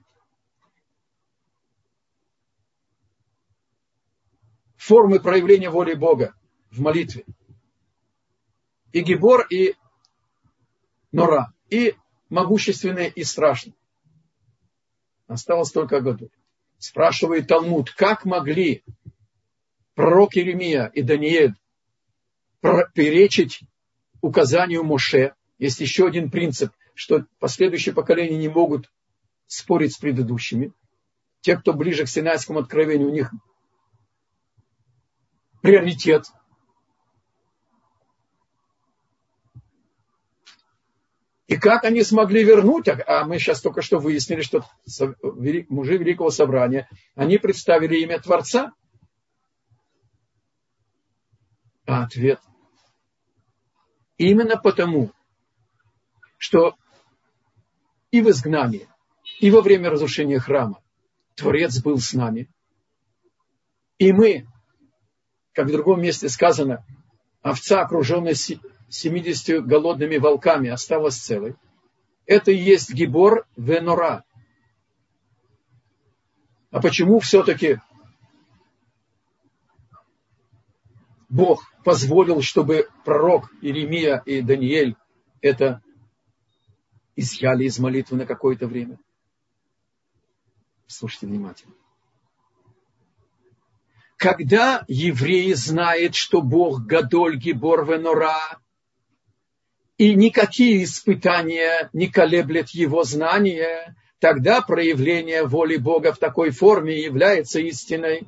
формы 4.78 5.20
проявления 5.20 5.70
воли 5.70 5.94
Бога 5.94 6.36
в 6.72 6.82
молитве. 6.82 7.24
И 8.92 9.02
Гибор, 9.02 9.46
и 9.50 9.76
Нора. 11.16 11.54
И 11.70 11.96
могущественные, 12.30 13.10
и 13.10 13.24
страшные. 13.24 13.74
Осталось 15.28 15.72
только 15.72 16.02
году. 16.02 16.30
Спрашивает 16.78 17.48
Талмуд, 17.48 17.90
как 17.92 18.26
могли 18.26 18.84
пророк 19.94 20.36
Иеремия 20.36 20.88
и 20.88 21.02
Даниэль 21.02 21.56
перечить 22.94 23.62
указанию 24.22 24.84
Моше. 24.84 25.36
Есть 25.58 25.80
еще 25.80 26.06
один 26.06 26.30
принцип, 26.30 26.74
что 26.94 27.26
последующие 27.40 27.96
поколения 27.96 28.38
не 28.38 28.50
могут 28.50 28.92
спорить 29.48 29.94
с 29.94 29.98
предыдущими. 29.98 30.74
Те, 31.40 31.56
кто 31.56 31.74
ближе 31.74 32.04
к 32.04 32.10
Синайскому 32.10 32.60
откровению, 32.60 33.08
у 33.08 33.14
них 33.14 33.32
приоритет– 35.62 36.26
И 41.48 41.58
как 41.58 41.84
они 41.84 42.02
смогли 42.04 42.44
вернуть, 42.44 42.88
а 42.88 43.24
мы 43.26 43.38
сейчас 43.38 43.62
только 43.62 43.82
что 43.84 44.00
выяснили, 44.00 44.42
что 44.42 44.66
мужи 45.70 45.98
Великого 45.98 46.32
Собрания, 46.32 46.90
они 47.14 47.38
представили 47.38 47.98
имя 47.98 48.20
Творца. 48.20 48.74
А 51.86 52.04
ответ. 52.04 52.40
Именно 54.18 54.58
потому, 54.58 55.12
что 56.38 56.76
и 58.10 58.22
в 58.22 58.30
изгнании, 58.30 58.88
и 59.40 59.52
во 59.52 59.62
время 59.62 59.92
разрушения 59.92 60.40
храма 60.40 60.82
Творец 61.36 61.80
был 61.82 62.00
с 62.00 62.14
нами. 62.14 62.50
И 64.00 64.12
мы, 64.14 64.48
как 65.54 65.68
в 65.68 65.72
другом 65.72 66.02
месте 66.02 66.28
сказано, 66.30 66.84
овца, 67.42 67.82
окруженная 67.82 68.34
70 68.90 69.66
голодными 69.66 70.18
волками 70.18 70.70
осталась 70.70 71.18
целой. 71.18 71.56
Это 72.26 72.52
и 72.52 72.58
есть 72.58 72.94
Гибор 72.94 73.48
Венора. 73.56 74.24
А 76.72 76.82
почему 76.82 77.20
все-таки 77.20 77.80
Бог 81.30 81.64
позволил, 81.84 82.42
чтобы 82.42 82.90
пророк 83.04 83.52
Иеремия 83.62 84.22
и 84.26 84.42
Даниэль 84.42 84.96
это 85.42 85.82
изъяли 87.16 87.66
из 87.66 87.80
молитвы 87.80 88.18
на 88.18 88.26
какое-то 88.26 88.68
время? 88.68 89.00
Слушайте 90.88 91.28
внимательно. 91.28 91.74
Когда 94.18 94.86
евреи 94.88 95.54
знают, 95.54 96.16
что 96.16 96.42
Бог 96.42 96.82
Гадоль 96.82 97.38
Гибор 97.38 97.86
Венора, 97.86 98.60
и 99.98 100.14
никакие 100.14 100.84
испытания 100.84 101.90
не 101.94 102.08
колеблет 102.08 102.70
его 102.70 103.04
знания, 103.04 103.96
тогда 104.20 104.62
проявление 104.62 105.46
воли 105.46 105.78
Бога 105.78 106.14
в 106.14 106.18
такой 106.18 106.50
форме 106.50 107.02
является 107.02 107.60
истиной. 107.60 108.28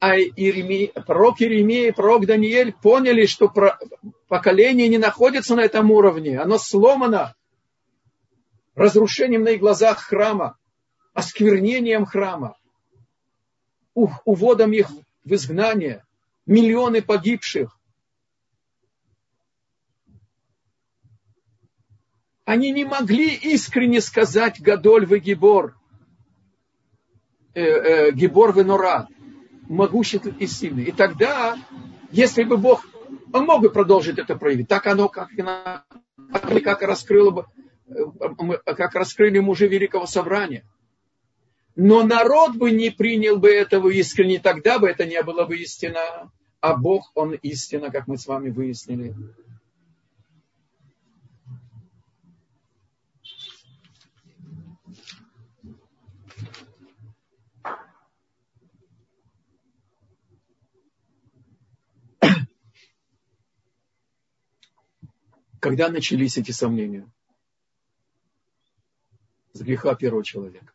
А 0.00 0.18
Иеремия, 0.18 0.88
пророк 1.06 1.40
Иеремия 1.40 1.88
и 1.88 1.92
пророк 1.92 2.26
Даниэль 2.26 2.74
поняли, 2.74 3.24
что 3.24 3.50
поколение 4.28 4.88
не 4.88 4.98
находится 4.98 5.56
на 5.56 5.60
этом 5.60 5.90
уровне, 5.90 6.38
оно 6.38 6.58
сломано 6.58 7.34
разрушением 8.74 9.44
на 9.44 9.50
их 9.50 9.60
глазах 9.60 10.00
храма, 10.00 10.58
осквернением 11.14 12.04
храма, 12.04 12.56
уводом 13.94 14.72
их 14.72 14.90
в 15.24 15.32
изгнание, 15.32 16.04
миллионы 16.44 17.00
погибших, 17.00 17.73
они 22.44 22.70
не 22.72 22.84
могли 22.84 23.34
искренне 23.34 24.00
сказать 24.00 24.60
Гадоль 24.60 25.06
вы 25.06 25.18
Гибор, 25.18 25.76
э, 27.54 27.62
э, 27.62 28.12
Гибор 28.12 28.52
вы 28.52 28.64
Нора, 28.64 29.08
могущественный 29.68 30.36
и 30.38 30.46
сильный. 30.46 30.84
И 30.84 30.92
тогда, 30.92 31.56
если 32.10 32.44
бы 32.44 32.56
Бог, 32.56 32.86
он 33.32 33.46
мог 33.46 33.62
бы 33.62 33.70
продолжить 33.70 34.18
это 34.18 34.36
проявить, 34.36 34.68
так 34.68 34.86
оно, 34.86 35.08
как, 35.08 35.30
как 36.62 36.82
раскрыло 36.82 37.30
бы, 37.30 37.46
э, 37.88 38.74
как 38.74 38.94
раскрыли 38.94 39.38
мужи 39.38 39.66
Великого 39.66 40.06
Собрания. 40.06 40.64
Но 41.76 42.02
народ 42.04 42.56
бы 42.56 42.70
не 42.70 42.90
принял 42.90 43.36
бы 43.36 43.48
этого 43.48 43.88
искренне, 43.88 44.38
тогда 44.38 44.78
бы 44.78 44.88
это 44.88 45.06
не 45.06 45.20
было 45.22 45.44
бы 45.44 45.56
истина. 45.56 46.30
А 46.60 46.76
Бог, 46.76 47.10
Он 47.14 47.34
истина, 47.34 47.90
как 47.90 48.06
мы 48.06 48.16
с 48.16 48.26
вами 48.26 48.50
выяснили. 48.50 49.14
Когда 65.64 65.88
начались 65.88 66.36
эти 66.36 66.50
сомнения? 66.50 67.10
С 69.54 69.62
греха 69.62 69.94
первого 69.94 70.22
человека. 70.22 70.74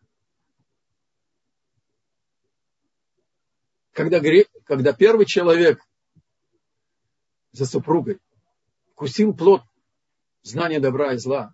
Когда, 3.91 4.19
когда 4.63 4.93
первый 4.93 5.27
человек 5.27 5.79
за 7.51 7.67
супругой 7.67 8.19
вкусил 8.93 9.35
плод 9.35 9.61
знания 10.41 10.79
добра 10.79 11.13
и 11.13 11.17
зла, 11.17 11.53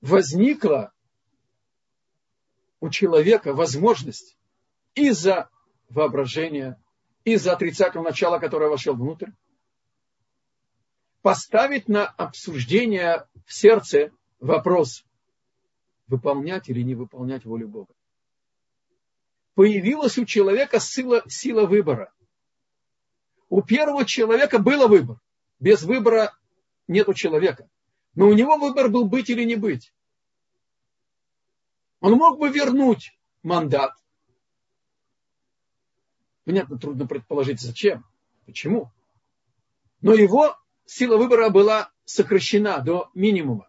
возникла 0.00 0.94
у 2.80 2.88
человека 2.88 3.52
возможность 3.52 4.38
из-за 4.94 5.50
воображения, 5.90 6.82
из-за 7.24 7.52
отрицательного 7.52 8.08
начала, 8.08 8.38
которое 8.38 8.70
вошел 8.70 8.94
внутрь, 8.94 9.32
поставить 11.28 11.88
на 11.88 12.06
обсуждение 12.06 13.28
в 13.44 13.52
сердце 13.52 14.12
вопрос, 14.40 15.04
выполнять 16.06 16.70
или 16.70 16.80
не 16.80 16.94
выполнять 16.94 17.44
волю 17.44 17.68
Бога. 17.68 17.92
Появилась 19.52 20.16
у 20.16 20.24
человека 20.24 20.80
сила, 20.80 21.22
сила 21.28 21.66
выбора. 21.66 22.14
У 23.50 23.60
первого 23.60 24.06
человека 24.06 24.58
был 24.58 24.88
выбор. 24.88 25.20
Без 25.60 25.82
выбора 25.82 26.34
нет 26.86 27.10
у 27.10 27.12
человека. 27.12 27.68
Но 28.14 28.28
у 28.28 28.32
него 28.32 28.56
выбор 28.56 28.88
был 28.88 29.04
быть 29.04 29.28
или 29.28 29.44
не 29.44 29.56
быть. 29.56 29.92
Он 32.00 32.14
мог 32.14 32.38
бы 32.38 32.48
вернуть 32.48 33.14
мандат. 33.42 33.92
Понятно, 36.46 36.78
трудно 36.78 37.06
предположить, 37.06 37.60
зачем, 37.60 38.06
почему. 38.46 38.90
Но 40.00 40.14
его 40.14 40.56
сила 40.88 41.18
выбора 41.18 41.50
была 41.50 41.92
сокращена 42.04 42.78
до 42.78 43.10
минимума. 43.14 43.68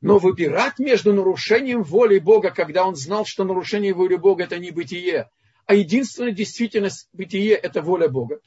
Но 0.00 0.18
выбирать 0.18 0.78
между 0.78 1.12
нарушением 1.14 1.82
воли 1.82 2.18
Бога, 2.18 2.50
когда 2.50 2.86
он 2.86 2.96
знал, 2.96 3.24
что 3.24 3.44
нарушение 3.44 3.94
воли 3.94 4.16
Бога– 4.16 4.44
это 4.44 4.58
не 4.58 4.70
бытие, 4.70 5.30
а 5.64 5.74
единственная 5.74 6.32
действительность 6.32 7.08
бытие– 7.12 7.54
это 7.66 7.80
воля 7.82 8.08
Бога, 8.08 8.40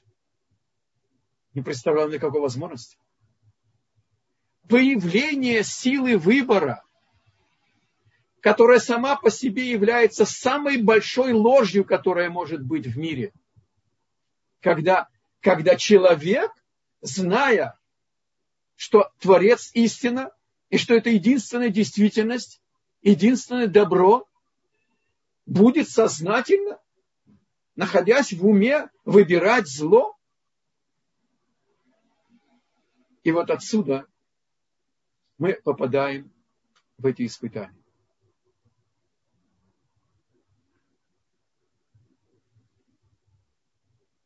не 1.53 1.61
представлял 1.61 2.09
никакой 2.09 2.41
возможности. 2.41 2.97
Появление 4.67 5.63
силы 5.63 6.17
выбора, 6.17 6.83
которая 8.41 8.79
сама 8.79 9.15
по 9.15 9.31
себе 9.31 9.71
является 9.71 10.25
самой 10.25 10.81
большой 10.81 11.31
ложью, 11.31 11.85
которая 11.85 12.29
может 12.29 12.61
быть 12.61 12.85
в 12.85 12.97
мире. 12.97 13.33
Когда, 14.59 15.07
когда 15.39 15.77
человек 15.77 16.51
зная, 17.05 17.79
что 18.75 19.11
Творец 19.19 19.71
истина, 19.73 20.31
и 20.69 20.77
что 20.77 20.95
это 20.95 21.09
единственная 21.09 21.69
действительность, 21.69 22.61
единственное 23.01 23.67
добро, 23.67 24.27
будет 25.45 25.89
сознательно, 25.89 26.79
находясь 27.75 28.33
в 28.33 28.45
уме, 28.45 28.89
выбирать 29.05 29.67
зло. 29.67 30.17
И 33.23 33.31
вот 33.31 33.49
отсюда 33.49 34.05
мы 35.37 35.53
попадаем 35.53 36.31
в 36.97 37.05
эти 37.05 37.25
испытания. 37.25 37.85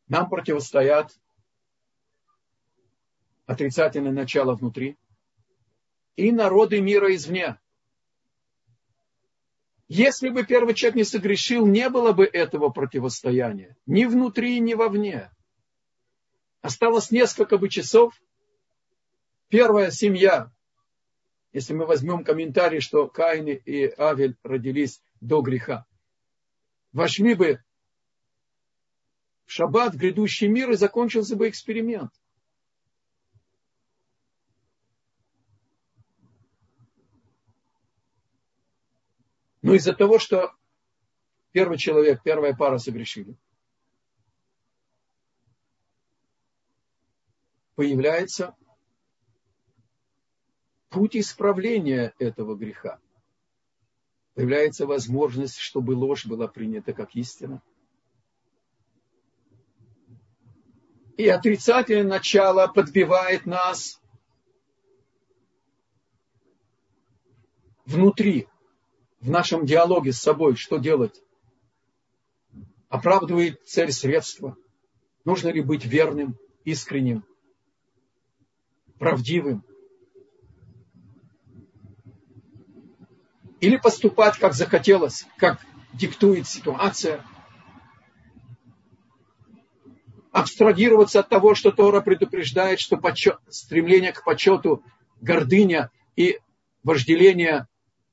Нам 0.07 0.27
противостоят 0.27 1.19
отрицательное 3.49 4.11
начало 4.11 4.53
внутри, 4.53 4.95
и 6.15 6.31
народы 6.31 6.81
мира 6.81 7.15
извне. 7.15 7.59
Если 9.87 10.29
бы 10.29 10.45
первый 10.45 10.75
человек 10.75 10.97
не 10.97 11.03
согрешил, 11.03 11.65
не 11.65 11.89
было 11.89 12.11
бы 12.11 12.25
этого 12.25 12.69
противостояния. 12.69 13.75
Ни 13.87 14.05
внутри, 14.05 14.59
ни 14.59 14.75
вовне. 14.75 15.31
Осталось 16.61 17.09
несколько 17.09 17.57
бы 17.57 17.69
часов. 17.69 18.13
Первая 19.47 19.89
семья, 19.89 20.51
если 21.51 21.73
мы 21.73 21.87
возьмем 21.87 22.23
комментарий, 22.23 22.81
что 22.81 23.07
Каин 23.07 23.47
и 23.47 23.91
Авель 23.97 24.37
родились 24.43 25.01
до 25.21 25.41
греха, 25.41 25.87
вошли 26.91 27.33
бы 27.33 27.63
в 29.47 29.51
шаббат, 29.51 29.95
в 29.95 29.97
грядущий 29.97 30.47
мир, 30.47 30.69
и 30.69 30.75
закончился 30.75 31.35
бы 31.35 31.49
эксперимент. 31.49 32.11
Но 39.69 39.75
из-за 39.75 39.93
того, 39.93 40.17
что 40.17 40.51
первый 41.51 41.77
человек, 41.77 42.23
первая 42.23 42.55
пара 42.55 42.79
согрешили, 42.79 43.37
появляется 47.75 48.55
путь 50.89 51.15
исправления 51.15 52.15
этого 52.17 52.55
греха. 52.55 52.99
Появляется 54.33 54.87
возможность, 54.87 55.59
чтобы 55.59 55.91
ложь 55.91 56.25
была 56.25 56.47
принята 56.47 56.93
как 56.93 57.15
истина. 57.15 57.61
И 61.15 61.27
отрицательное 61.27 62.05
начало 62.05 62.65
подбивает 62.65 63.45
нас 63.45 64.01
внутри 67.85 68.47
в 69.19 69.29
нашем 69.29 69.65
диалоге 69.65 70.13
с 70.13 70.19
собой, 70.19 70.55
что 70.55 70.77
делать. 70.77 71.21
Оправдывает 72.87 73.61
цель 73.65 73.91
средства. 73.91 74.55
Нужно 75.25 75.49
ли 75.49 75.61
быть 75.61 75.85
верным, 75.85 76.37
искренним, 76.63 77.23
правдивым. 78.97 79.63
Или 83.59 83.75
поступать, 83.75 84.37
как 84.37 84.53
захотелось, 84.53 85.25
как 85.37 85.59
диктует 85.93 86.47
ситуация. 86.47 87.23
Абстрагироваться 90.31 91.19
от 91.19 91.29
того, 91.29 91.55
что 91.55 91.71
Тора 91.71 92.01
предупреждает, 92.01 92.79
что 92.79 92.97
почет, 92.97 93.37
стремление 93.49 94.13
к 94.13 94.23
почету, 94.23 94.83
гордыня 95.19 95.91
и 96.15 96.39
вожделение 96.83 97.67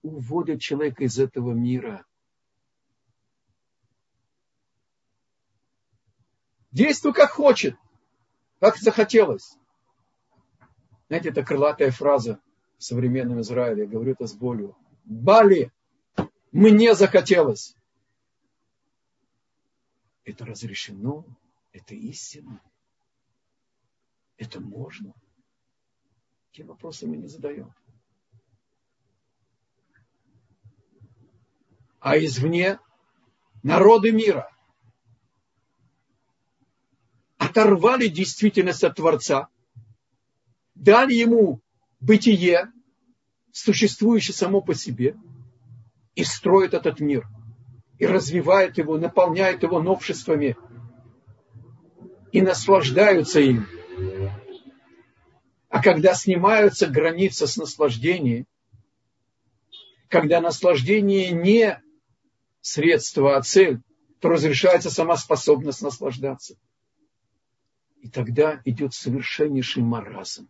уводят 0.08 0.60
человека 0.60 1.04
из 1.04 1.18
этого 1.18 1.52
мира. 1.52 2.04
Действуй 6.70 7.14
как 7.14 7.30
хочет, 7.30 7.76
как 8.60 8.76
захотелось. 8.76 9.56
Знаете, 11.08 11.30
это 11.30 11.42
крылатая 11.42 11.90
фраза 11.90 12.40
в 12.78 12.84
современном 12.84 13.40
Израиле, 13.40 13.84
я 13.84 13.88
говорю 13.88 14.12
это 14.12 14.26
с 14.26 14.34
болью. 14.34 14.76
Бали, 15.04 15.72
мне 16.52 16.94
захотелось. 16.94 17.74
Это 20.24 20.44
разрешено, 20.44 21.24
это 21.72 21.94
истина, 21.94 22.60
это 24.36 24.60
можно. 24.60 25.14
Те 26.50 26.64
вопросы 26.64 27.06
мы 27.06 27.16
не 27.16 27.28
задаем. 27.28 27.72
А 32.06 32.18
извне 32.18 32.78
народы 33.64 34.12
мира 34.12 34.48
оторвали 37.36 38.06
действительность 38.06 38.84
от 38.84 38.94
Творца, 38.94 39.48
дали 40.76 41.14
ему 41.14 41.60
бытие, 41.98 42.70
существующее 43.50 44.36
само 44.36 44.60
по 44.60 44.72
себе, 44.72 45.16
и 46.14 46.22
строит 46.22 46.74
этот 46.74 47.00
мир, 47.00 47.26
и 47.98 48.06
развивает 48.06 48.78
его, 48.78 48.98
наполняет 48.98 49.64
его 49.64 49.82
новшествами, 49.82 50.56
и 52.30 52.40
наслаждаются 52.40 53.40
им. 53.40 53.66
А 55.68 55.82
когда 55.82 56.14
снимаются 56.14 56.86
границы 56.86 57.48
с 57.48 57.56
наслаждением, 57.56 58.46
когда 60.08 60.40
наслаждение 60.40 61.32
не 61.32 61.82
средство, 62.66 63.36
а 63.36 63.42
цель, 63.42 63.80
то 64.18 64.28
разрешается 64.28 64.90
сама 64.90 65.16
способность 65.16 65.82
наслаждаться. 65.82 66.56
И 68.00 68.10
тогда 68.10 68.60
идет 68.64 68.92
совершеннейший 68.92 69.84
маразм. 69.84 70.48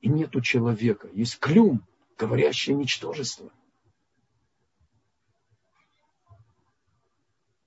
И 0.00 0.08
нет 0.08 0.36
у 0.36 0.40
человека, 0.42 1.08
есть 1.12 1.38
клюм, 1.38 1.86
говорящее 2.18 2.76
ничтожество. 2.76 3.50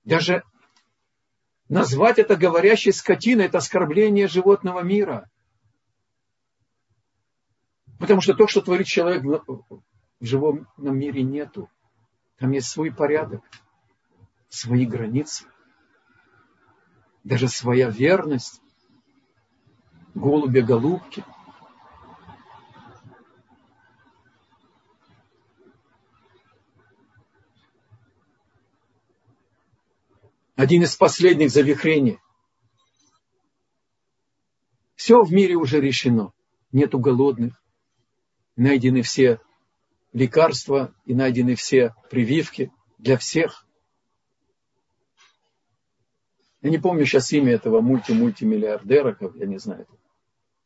Даже 0.04 0.44
назвать 1.68 2.18
это 2.18 2.36
говорящей 2.36 2.92
скотиной– 2.92 3.44
это 3.46 3.58
оскорбление 3.58 4.28
животного 4.28 4.80
мира. 4.80 5.28
Потому 7.98 8.20
что 8.20 8.34
то, 8.34 8.46
что 8.46 8.60
творит 8.60 8.86
человек 8.86 9.24
в 9.24 9.74
живом 10.20 10.68
мире, 10.76 11.24
нету. 11.24 11.68
Там 12.38 12.50
есть 12.50 12.68
свой 12.68 12.92
порядок, 12.92 13.42
свои 14.48 14.84
границы, 14.84 15.46
даже 17.24 17.48
своя 17.48 17.88
верность, 17.88 18.60
голубя-голубки. 20.14 21.24
Один 30.56 30.82
из 30.82 30.96
последних 30.96 31.50
завихрений. 31.50 32.18
Все 34.94 35.22
в 35.22 35.30
мире 35.30 35.54
уже 35.54 35.80
решено. 35.80 36.32
Нету 36.72 36.98
голодных. 36.98 37.62
Найдены 38.56 39.02
все 39.02 39.40
лекарства 40.16 40.94
и 41.04 41.14
найдены 41.14 41.56
все 41.56 41.94
прививки 42.10 42.72
для 42.96 43.18
всех. 43.18 43.66
Я 46.62 46.70
не 46.70 46.78
помню 46.78 47.04
сейчас 47.04 47.32
имя 47.32 47.52
этого 47.52 47.82
мульти-мультимиллиардера, 47.82 49.18
я 49.34 49.46
не 49.46 49.58
знаю. 49.58 49.86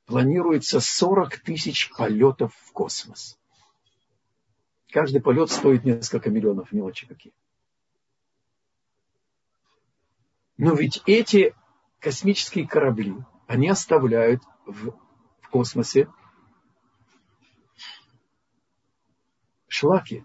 Планируется 0.06 0.78
40 0.78 1.38
тысяч 1.38 1.90
полетов 1.90 2.54
в 2.54 2.70
космос. 2.70 3.40
Каждый 4.92 5.20
полет 5.20 5.50
стоит 5.50 5.84
несколько 5.84 6.30
миллионов, 6.30 6.70
мелочи 6.70 7.08
какие. 7.08 7.34
Но 10.58 10.74
ведь 10.74 11.02
эти 11.06 11.56
космические 11.98 12.68
корабли, 12.68 13.16
они 13.48 13.68
оставляют 13.68 14.42
в, 14.64 14.92
в 15.40 15.48
космосе 15.48 16.08
шлаки. 19.70 20.24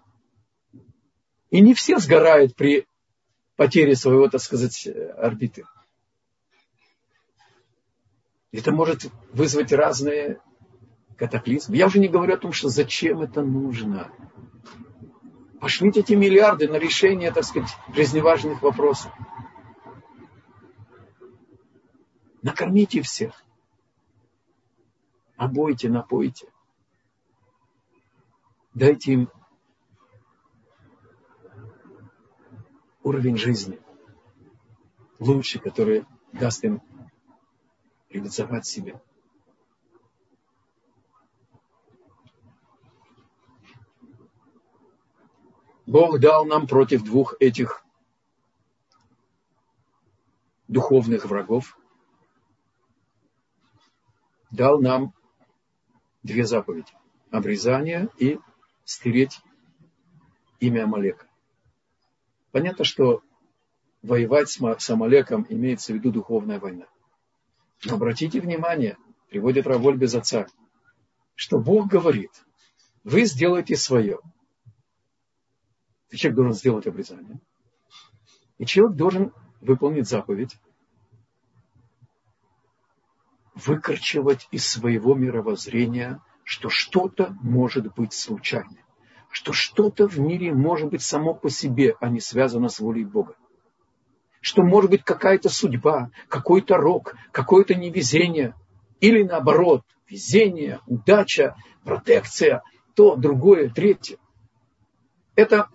И 1.50 1.60
не 1.60 1.72
все 1.72 1.98
сгорают 1.98 2.56
при 2.56 2.86
потере 3.54 3.94
своего, 3.94 4.28
так 4.28 4.42
сказать, 4.42 4.86
орбиты. 5.16 5.64
Это 8.52 8.72
может 8.72 9.10
вызвать 9.32 9.72
разные 9.72 10.40
катаклизмы. 11.16 11.76
Я 11.76 11.86
уже 11.86 11.98
не 11.98 12.08
говорю 12.08 12.34
о 12.34 12.38
том, 12.38 12.52
что 12.52 12.68
зачем 12.68 13.22
это 13.22 13.42
нужно. 13.42 14.10
Пошлите 15.60 16.00
эти 16.00 16.12
миллиарды 16.12 16.68
на 16.68 16.76
решение, 16.76 17.30
так 17.32 17.44
сказать, 17.44 17.70
жизневажных 17.94 18.60
вопросов. 18.62 19.12
Накормите 22.42 23.00
всех. 23.02 23.42
Обойте, 25.36 25.88
напойте. 25.88 26.48
Дайте 28.76 29.12
им 29.12 29.30
уровень 33.02 33.38
жизни 33.38 33.80
лучший, 35.18 35.62
который 35.62 36.04
даст 36.34 36.62
им 36.62 36.82
реализовать 38.10 38.66
себя. 38.66 39.00
Бог 45.86 46.20
дал 46.20 46.44
нам 46.44 46.66
против 46.66 47.02
двух 47.02 47.34
этих 47.40 47.82
духовных 50.68 51.24
врагов, 51.24 51.78
дал 54.50 54.82
нам 54.82 55.14
две 56.22 56.44
заповеди. 56.44 56.92
Обрезание 57.30 58.10
и 58.18 58.38
стереть 58.86 59.40
имя 60.60 60.84
Амалека. 60.84 61.26
Понятно, 62.52 62.84
что 62.84 63.22
воевать 64.00 64.48
с 64.48 64.90
Амалеком 64.90 65.44
имеется 65.50 65.92
в 65.92 65.96
виду 65.96 66.12
духовная 66.12 66.58
война. 66.58 66.86
Но 67.84 67.96
обратите 67.96 68.40
внимание, 68.40 68.96
приводит 69.28 69.66
Раволь 69.66 69.98
без 69.98 70.14
отца, 70.14 70.46
что 71.34 71.58
Бог 71.58 71.88
говорит, 71.88 72.30
вы 73.04 73.24
сделаете 73.24 73.76
свое. 73.76 74.20
И 76.10 76.16
человек 76.16 76.36
должен 76.36 76.54
сделать 76.54 76.86
обрезание. 76.86 77.40
И 78.58 78.64
человек 78.64 78.96
должен 78.96 79.32
выполнить 79.60 80.08
заповедь, 80.08 80.56
выкорчевать 83.54 84.48
из 84.52 84.66
своего 84.66 85.14
мировоззрения, 85.14 86.22
что 86.46 86.70
что-то 86.70 87.36
может 87.42 87.94
быть 87.94 88.14
случайным 88.14 88.86
что 89.36 89.52
что-то 89.52 90.08
в 90.08 90.18
мире 90.18 90.54
может 90.54 90.88
быть 90.88 91.02
само 91.02 91.34
по 91.34 91.50
себе, 91.50 91.94
а 92.00 92.08
не 92.08 92.20
связано 92.20 92.70
с 92.70 92.80
волей 92.80 93.04
Бога. 93.04 93.34
Что 94.40 94.62
может 94.62 94.90
быть 94.90 95.04
какая-то 95.04 95.50
судьба, 95.50 96.10
какой-то 96.28 96.78
рок, 96.78 97.16
какое-то 97.32 97.74
невезение, 97.74 98.54
или 99.00 99.22
наоборот, 99.22 99.82
везение, 100.08 100.80
удача, 100.86 101.54
протекция, 101.84 102.62
то, 102.94 103.14
другое, 103.14 103.68
третье. 103.68 104.16
Это 105.34 105.68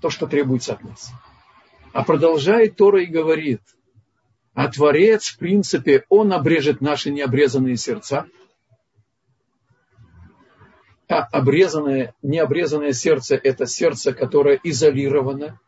то, 0.00 0.08
что 0.08 0.28
требуется 0.28 0.74
от 0.74 0.84
нас. 0.84 1.10
А 1.92 2.04
продолжает 2.04 2.76
Тора 2.76 3.02
и 3.02 3.06
говорит, 3.06 3.62
а 4.54 4.68
Творец, 4.68 5.26
в 5.26 5.38
принципе, 5.38 6.04
Он 6.08 6.32
обрежет 6.32 6.80
наши 6.80 7.10
необрезанные 7.10 7.76
сердца– 7.76 8.26
а 11.12 11.28
обрезанное, 11.30 12.14
необрезанное 12.22 12.92
сердце– 12.92 13.36
это 13.44 13.66
сердце, 13.66 14.14
которое 14.14 14.58
изолировано. 14.62 15.60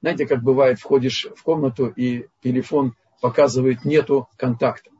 Знаете, 0.00 0.26
как 0.26 0.42
бывает, 0.42 0.80
входишь 0.80 1.28
в 1.36 1.42
комнату, 1.42 1.88
и 1.88 2.28
телефон 2.42 2.94
показывает, 3.20 3.84
нету 3.84 4.30
контакта. 4.38 4.90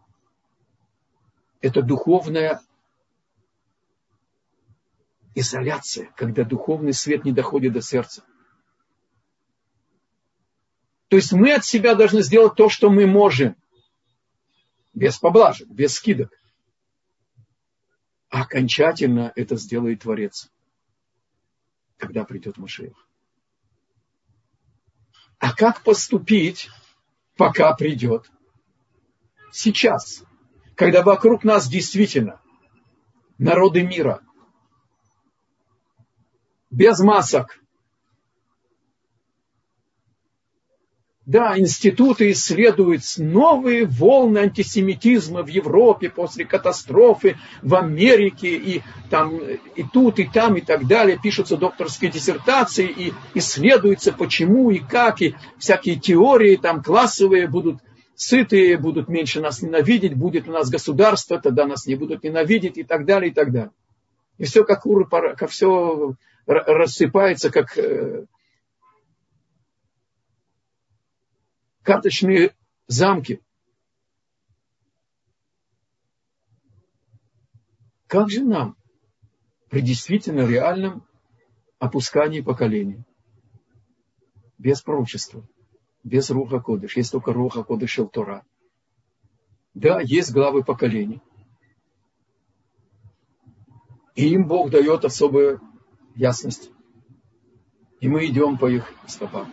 Это 1.62 1.80
духовная 1.80 2.60
изоляция, 5.34 6.10
когда 6.16 6.44
духовный 6.44 6.92
свет 6.92 7.24
не 7.24 7.32
доходит 7.32 7.72
до 7.72 7.80
сердца. 7.80 8.24
То 11.08 11.16
есть 11.16 11.32
мы 11.32 11.54
от 11.54 11.64
себя 11.64 11.94
должны 11.94 12.20
сделать 12.20 12.56
то, 12.56 12.68
что 12.68 12.90
мы 12.90 13.06
можем. 13.06 13.56
Без 14.92 15.16
поблажек, 15.16 15.66
без 15.68 15.94
скидок. 15.94 16.30
А 18.30 18.42
окончательно 18.42 19.32
это 19.36 19.56
сделает 19.56 20.02
Творец, 20.02 20.50
когда 21.96 22.24
придет 22.24 22.58
Машех. 22.58 23.08
А 25.38 25.54
как 25.54 25.82
поступить, 25.82 26.68
пока 27.36 27.74
придет? 27.74 28.30
Сейчас, 29.50 30.24
когда 30.74 31.02
вокруг 31.02 31.44
нас 31.44 31.68
действительно 31.68 32.40
народы 33.38 33.82
мира, 33.82 34.20
без 36.70 37.00
масок, 37.00 37.60
Да, 41.28 41.58
институты 41.58 42.30
исследуют 42.30 43.02
новые 43.18 43.84
волны 43.84 44.38
антисемитизма 44.38 45.42
в 45.42 45.48
Европе 45.48 46.08
после 46.08 46.46
катастрофы, 46.46 47.36
в 47.60 47.74
Америке, 47.74 48.56
и, 48.56 48.82
там, 49.10 49.38
и 49.38 49.82
тут, 49.92 50.20
и 50.20 50.24
там, 50.24 50.56
и 50.56 50.62
так 50.62 50.86
далее. 50.86 51.20
Пишутся 51.22 51.58
докторские 51.58 52.10
диссертации, 52.10 52.86
и 52.86 53.12
исследуется, 53.34 54.10
почему 54.14 54.70
и 54.70 54.78
как, 54.78 55.20
и 55.20 55.34
всякие 55.58 55.96
теории 55.96 56.56
там 56.56 56.82
классовые 56.82 57.46
будут 57.46 57.76
сытые 58.14 58.78
будут 58.78 59.08
меньше 59.08 59.42
нас 59.42 59.60
ненавидеть, 59.60 60.14
будет 60.14 60.48
у 60.48 60.52
нас 60.52 60.70
государство, 60.70 61.38
тогда 61.38 61.66
нас 61.66 61.84
не 61.84 61.94
будут 61.94 62.24
ненавидеть 62.24 62.78
и 62.78 62.84
так 62.84 63.04
далее, 63.04 63.30
и 63.30 63.34
так 63.34 63.52
далее. 63.52 63.72
И 64.38 64.44
все 64.44 64.64
как 64.64 64.84
как 65.36 65.50
все 65.50 66.14
рассыпается, 66.46 67.50
как 67.50 67.78
карточные 71.88 72.54
замки. 72.86 73.40
Как 78.06 78.28
же 78.28 78.44
нам 78.44 78.76
при 79.70 79.80
действительно 79.80 80.46
реальном 80.46 81.08
опускании 81.78 82.42
поколений, 82.42 83.04
без 84.58 84.82
пророчества, 84.82 85.48
без 86.04 86.28
Руха 86.28 86.60
Кодыш, 86.60 86.94
есть 86.94 87.10
только 87.10 87.32
Руха 87.32 87.64
Кодыш 87.64 87.98
и 87.98 88.06
Тора. 88.06 88.44
Да, 89.72 90.02
есть 90.02 90.30
главы 90.30 90.64
поколений. 90.64 91.22
И 94.14 94.28
им 94.28 94.46
Бог 94.46 94.68
дает 94.68 95.06
особую 95.06 95.62
ясность. 96.14 96.70
И 98.00 98.08
мы 98.08 98.26
идем 98.26 98.58
по 98.58 98.70
их 98.70 98.92
стопам, 99.06 99.50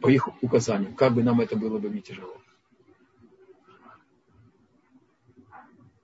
по 0.00 0.08
их 0.08 0.28
указаниям, 0.42 0.94
как 0.94 1.14
бы 1.14 1.22
нам 1.22 1.40
это 1.40 1.56
было 1.56 1.78
бы 1.78 1.88
не 1.88 2.00
тяжело. 2.00 2.40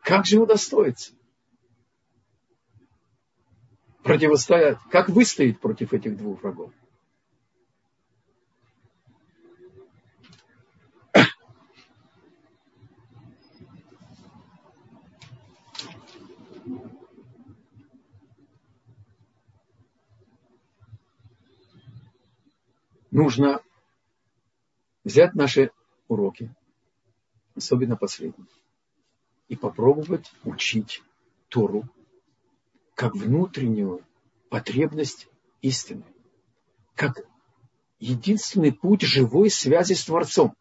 Как 0.02 0.26
же 0.26 0.38
удостоиться? 0.38 1.12
Противостоять. 4.02 4.78
Как 4.90 5.09
выстоять 5.09 5.59
против 5.61 5.94
этих 5.94 6.16
двух 6.16 6.42
врагов? 6.42 6.72
нужно 23.14 23.61
взять 25.05 25.35
наши 25.35 25.71
уроки, 26.09 26.53
особенно 27.55 27.97
последние, 27.97 28.49
и 29.49 29.57
попробовать 29.57 30.33
учить 30.43 31.03
Тору 31.49 31.88
как 32.95 33.14
внутреннюю 33.14 34.05
потребность 34.49 35.29
истины, 35.61 36.05
как 36.95 37.21
единственный 37.99 38.73
путь 38.73 39.03
живой 39.03 39.51
связи 39.51 39.95
с 39.95 40.05
Творцом. 40.05 40.55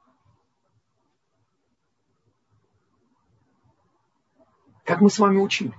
Как 4.84 5.00
мы 5.00 5.10
с 5.10 5.18
вами 5.18 5.40
учили. 5.40 5.74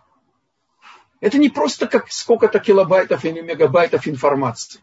Это 1.20 1.38
не 1.38 1.50
просто 1.50 1.87
как 1.87 2.11
сколько-то 2.11 2.59
килобайтов 2.59 3.24
или 3.24 3.40
мегабайтов 3.40 4.09
информации. 4.09 4.81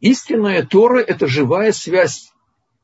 Истинная 0.00 0.64
Тора– 0.64 1.00
это 1.06 1.26
живая 1.26 1.72
связь 1.72 2.32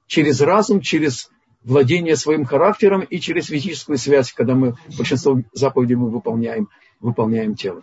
через 0.07 0.41
разум, 0.41 0.81
через 0.81 1.31
владение 1.63 2.17
своим 2.17 2.45
характером 2.45 3.03
и 3.03 3.21
через 3.21 3.47
физическую 3.47 3.99
связь, 3.99 4.33
когда 4.33 4.55
мы 4.55 4.75
большинство 4.97 5.41
заповедей 5.53 5.95
мы 5.95 6.11
выполняем, 6.11 6.69
выполняем 7.01 7.55
тело. 7.55 7.83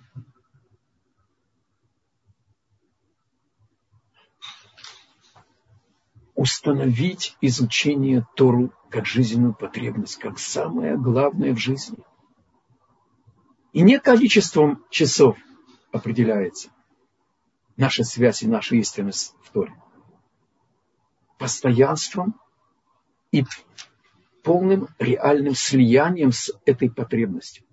Установить 6.36 7.38
изучение 7.40 8.26
Тору 8.36 8.74
как 8.90 9.06
жизненную 9.06 9.54
потребность, 9.54 10.18
как 10.18 10.40
самое 10.40 10.98
главное 10.98 11.54
в 11.54 11.58
жизни. 11.58 12.00
И 13.72 13.82
не 13.82 14.00
количеством 14.00 14.84
часов 14.90 15.38
определяется– 15.94 16.70
наша 17.78 18.04
связь 18.04 18.44
и 18.44 18.48
наша 18.48 18.76
истинность 18.76 19.36
в 19.44 19.52
Торе. 19.52 19.74
Постоянством 21.38 22.40
и 23.32 23.44
полным 24.44 24.88
реальным 25.00 25.56
слиянием 25.56 26.32
с 26.32 26.52
этой 26.66 26.90
потребностью. 26.90 27.66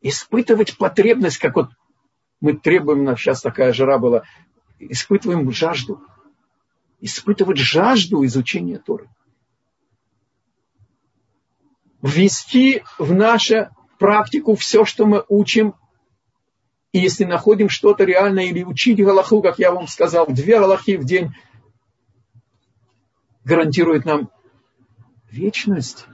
Испытывать 0.00 0.76
потребность, 0.76 1.38
как 1.38 1.56
вот 1.56 1.70
мы 2.40 2.54
требуем, 2.56 3.16
сейчас 3.16 3.40
такая 3.42 3.72
жара 3.72 3.98
была, 3.98 4.24
испытываем 4.78 5.50
жажду. 5.50 6.00
Испытывать 7.00 7.58
жажду 7.58 8.24
изучения 8.24 8.78
Торы. 8.78 9.08
Ввести 12.02 12.82
в 12.98 13.12
нашу 13.12 13.68
практику 13.98 14.54
все, 14.54 14.84
что 14.84 15.06
мы 15.06 15.24
учим 15.28 15.74
и 16.96 16.98
если 16.98 17.24
находим 17.24 17.68
что-то 17.68 18.04
реальное 18.04 18.44
или 18.44 18.64
учить 18.64 18.98
Галаху, 18.98 19.42
как 19.42 19.58
я 19.58 19.70
вам 19.70 19.86
сказал, 19.86 20.26
две 20.28 20.58
Галахи 20.58 20.96
в 20.96 21.04
день 21.04 21.30
гарантирует 23.44 24.06
нам 24.06 24.30
вечность. 25.30 26.06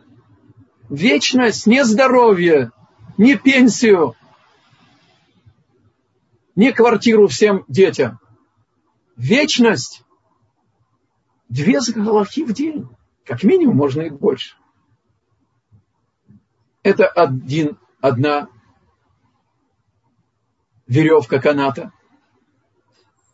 Вечность, 0.91 1.69
не 1.69 1.85
здоровье, 1.85 2.73
не 3.17 3.37
пенсию, 3.37 4.17
не 6.57 6.73
квартиру 6.73 7.29
всем 7.29 7.65
детям. 7.69 8.19
Вечность. 9.15 10.03
Две 11.49 11.79
Галахи 11.95 12.45
в 12.45 12.53
день. 12.53 12.89
Как 13.25 13.45
минимум, 13.45 13.77
можно 13.77 14.01
и 14.01 14.11
больше. 14.11 14.57
Это 16.83 17.07
один, 17.07 17.79
одна 18.01 18.49
веревка 20.93 21.41
каната. 21.41 21.91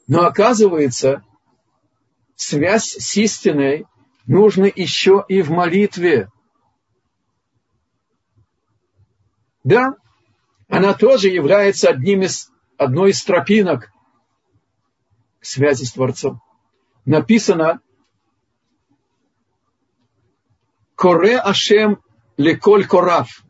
Но 0.07 0.25
оказывается, 0.25 1.25
связь 2.37 2.91
с 2.91 3.17
истиной 3.17 3.87
нужна 4.27 4.67
еще 4.67 5.25
и 5.29 5.43
в 5.43 5.51
молитве. 5.51 6.31
Да, 9.65 9.97
она 10.69 10.95
тоже 10.95 11.29
является 11.29 11.91
одним 11.91 12.23
из, 12.23 12.49
одной 12.77 13.11
из 13.11 13.23
тропинок 13.25 13.91
к 15.41 15.45
связи 15.45 15.85
с 15.85 15.93
Творцом. 15.93 16.41
Написано 17.05 17.81
Коре 20.95 21.39
Ашем 21.39 22.03
леколь 22.37 22.87
корав. 22.87 23.43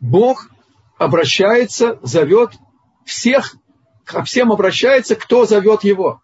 Бог 0.00 0.50
обращается, 0.98 1.98
зовет 2.02 2.52
всех, 3.04 3.56
ко 4.04 4.22
всем 4.24 4.52
обращается, 4.52 5.16
кто 5.16 5.46
зовет 5.46 5.84
его. 5.84 6.22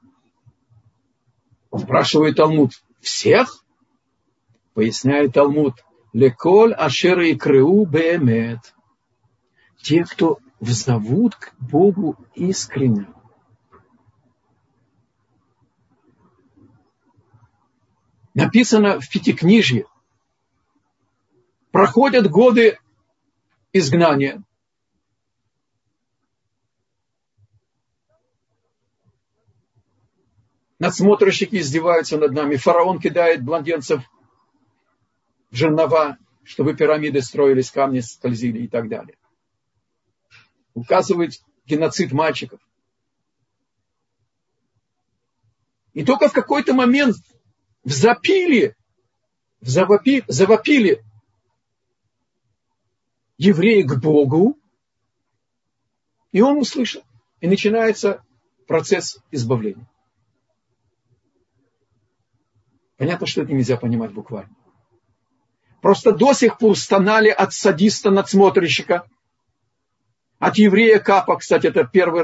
Спрашивает 1.76 2.36
Талмуд, 2.36 2.72
всех? 3.00 3.64
Поясняет 4.74 5.34
Талмуд, 5.34 5.84
леколь 6.12 6.72
ашеры 6.72 7.30
и 7.30 7.36
крыу 7.36 7.86
беемет. 7.86 8.74
Те, 9.82 10.04
кто 10.04 10.38
взовут 10.60 11.34
к 11.34 11.54
Богу 11.58 12.16
искренне. 12.34 13.06
Написано 18.34 19.00
в 19.00 19.08
Пятикнижье. 19.10 19.86
Проходят 21.70 22.30
годы 22.30 22.78
изгнания. 23.72 24.42
Надсмотрщики 30.82 31.60
издеваются 31.60 32.18
над 32.18 32.32
нами, 32.32 32.56
фараон 32.56 32.98
кидает 32.98 33.44
блондинцев 33.44 34.02
в 35.52 35.54
жернова, 35.54 36.18
чтобы 36.42 36.74
пирамиды 36.74 37.22
строились, 37.22 37.70
камни 37.70 38.00
скользили 38.00 38.64
и 38.64 38.66
так 38.66 38.88
далее. 38.88 39.16
Указывает 40.74 41.34
геноцид 41.66 42.10
мальчиков. 42.10 42.58
И 45.92 46.04
только 46.04 46.28
в 46.28 46.32
какой-то 46.32 46.74
момент 46.74 47.14
взапили, 47.84 48.74
завопи, 49.60 50.24
завопили 50.26 51.04
евреи 53.38 53.82
к 53.82 54.00
Богу, 54.00 54.58
и 56.32 56.40
он 56.40 56.58
услышал. 56.58 57.04
И 57.40 57.46
начинается 57.46 58.24
процесс 58.66 59.20
избавления. 59.30 59.86
Понятно, 63.02 63.26
что 63.26 63.42
это 63.42 63.52
нельзя 63.52 63.76
понимать 63.76 64.12
буквально. 64.12 64.54
Просто 65.80 66.12
до 66.12 66.34
сих 66.34 66.56
пор 66.56 66.78
стонали 66.78 67.30
от 67.30 67.52
садиста 67.52 68.12
надсмотрщика, 68.12 69.08
от 70.38 70.56
еврея 70.56 71.00
Капа, 71.00 71.34
кстати, 71.34 71.66
это 71.66 71.82
первый, 71.82 72.22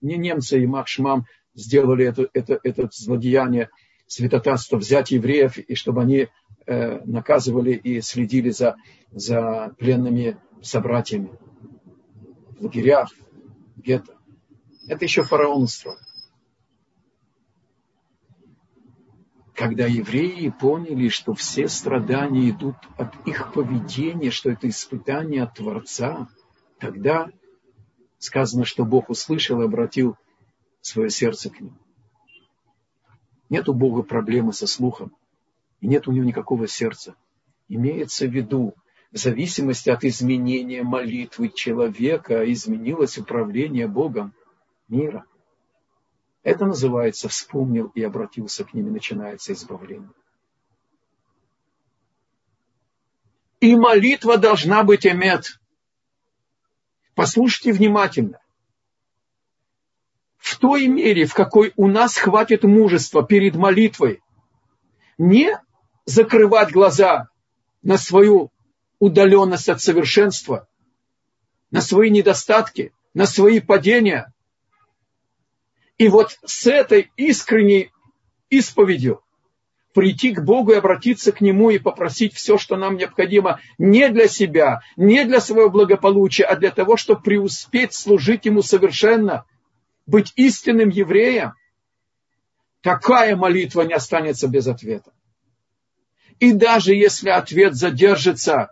не 0.00 0.16
немцы 0.16 0.60
и 0.60 0.66
Махшмам 0.66 1.26
сделали 1.54 2.06
это, 2.06 2.28
это, 2.32 2.58
это 2.60 2.88
злодеяние 2.90 3.70
святотатства, 4.08 4.78
взять 4.78 5.12
евреев, 5.12 5.58
и 5.58 5.76
чтобы 5.76 6.02
они 6.02 6.26
э, 6.66 7.00
наказывали 7.04 7.74
и 7.74 8.00
следили 8.00 8.50
за, 8.50 8.74
за 9.12 9.76
пленными 9.78 10.38
собратьями 10.60 11.30
в 12.58 12.64
лагерях, 12.64 13.12
гетто. 13.76 14.16
Это 14.88 15.04
еще 15.04 15.22
фараон 15.22 15.62
устроил. 15.62 15.98
Когда 19.60 19.84
евреи 19.84 20.48
поняли, 20.48 21.08
что 21.08 21.34
все 21.34 21.68
страдания 21.68 22.48
идут 22.48 22.76
от 22.96 23.14
их 23.26 23.52
поведения, 23.52 24.30
что 24.30 24.48
это 24.48 24.66
испытание 24.70 25.42
от 25.42 25.52
Творца, 25.52 26.28
тогда 26.78 27.28
сказано, 28.16 28.64
что 28.64 28.86
Бог 28.86 29.10
услышал 29.10 29.60
и 29.60 29.66
обратил 29.66 30.16
свое 30.80 31.10
сердце 31.10 31.50
к 31.50 31.60
ним. 31.60 31.78
Нет 33.50 33.68
у 33.68 33.74
Бога 33.74 34.02
проблемы 34.02 34.54
со 34.54 34.66
слухом, 34.66 35.14
и 35.82 35.88
нет 35.88 36.08
у 36.08 36.12
него 36.12 36.24
никакого 36.24 36.66
сердца. 36.66 37.14
Имеется 37.68 38.26
в 38.26 38.30
виду, 38.30 38.74
в 39.12 39.18
зависимости 39.18 39.90
от 39.90 40.04
изменения 40.04 40.82
молитвы 40.82 41.50
человека, 41.50 42.50
изменилось 42.50 43.18
управление 43.18 43.88
Богом 43.88 44.32
мира. 44.88 45.26
Это 46.42 46.64
называется 46.64 47.28
«вспомнил 47.28 47.88
и 47.94 48.02
обратился 48.02 48.64
к 48.64 48.72
ним», 48.72 48.88
и 48.88 48.90
начинается 48.90 49.52
избавление. 49.52 50.10
И 53.60 53.76
молитва 53.76 54.38
должна 54.38 54.82
быть 54.82 55.06
эмет. 55.06 55.60
Послушайте 57.14 57.72
внимательно. 57.72 58.40
В 60.38 60.58
той 60.58 60.86
мере, 60.86 61.26
в 61.26 61.34
какой 61.34 61.74
у 61.76 61.86
нас 61.86 62.16
хватит 62.16 62.64
мужества 62.64 63.22
перед 63.22 63.54
молитвой, 63.56 64.22
не 65.18 65.60
закрывать 66.06 66.72
глаза 66.72 67.28
на 67.82 67.98
свою 67.98 68.50
удаленность 68.98 69.68
от 69.68 69.82
совершенства, 69.82 70.66
на 71.70 71.82
свои 71.82 72.08
недостатки, 72.08 72.94
на 73.12 73.26
свои 73.26 73.60
падения, 73.60 74.32
и 76.00 76.08
вот 76.08 76.38
с 76.46 76.66
этой 76.66 77.12
искренней 77.18 77.92
исповедью 78.48 79.22
прийти 79.92 80.32
к 80.32 80.40
Богу 80.40 80.72
и 80.72 80.76
обратиться 80.76 81.30
к 81.30 81.42
Нему 81.42 81.68
и 81.68 81.78
попросить 81.78 82.32
все, 82.32 82.56
что 82.56 82.78
нам 82.78 82.96
необходимо, 82.96 83.60
не 83.76 84.08
для 84.08 84.26
себя, 84.26 84.80
не 84.96 85.26
для 85.26 85.42
своего 85.42 85.68
благополучия, 85.68 86.44
а 86.44 86.56
для 86.56 86.70
того, 86.70 86.96
чтобы 86.96 87.20
преуспеть, 87.20 87.92
служить 87.92 88.46
Ему 88.46 88.62
совершенно, 88.62 89.44
быть 90.06 90.32
истинным 90.36 90.88
евреем, 90.88 91.52
такая 92.80 93.36
молитва 93.36 93.82
не 93.82 93.92
останется 93.92 94.48
без 94.48 94.68
ответа. 94.68 95.12
И 96.38 96.52
даже 96.52 96.94
если 96.94 97.28
ответ 97.28 97.74
задержится, 97.74 98.70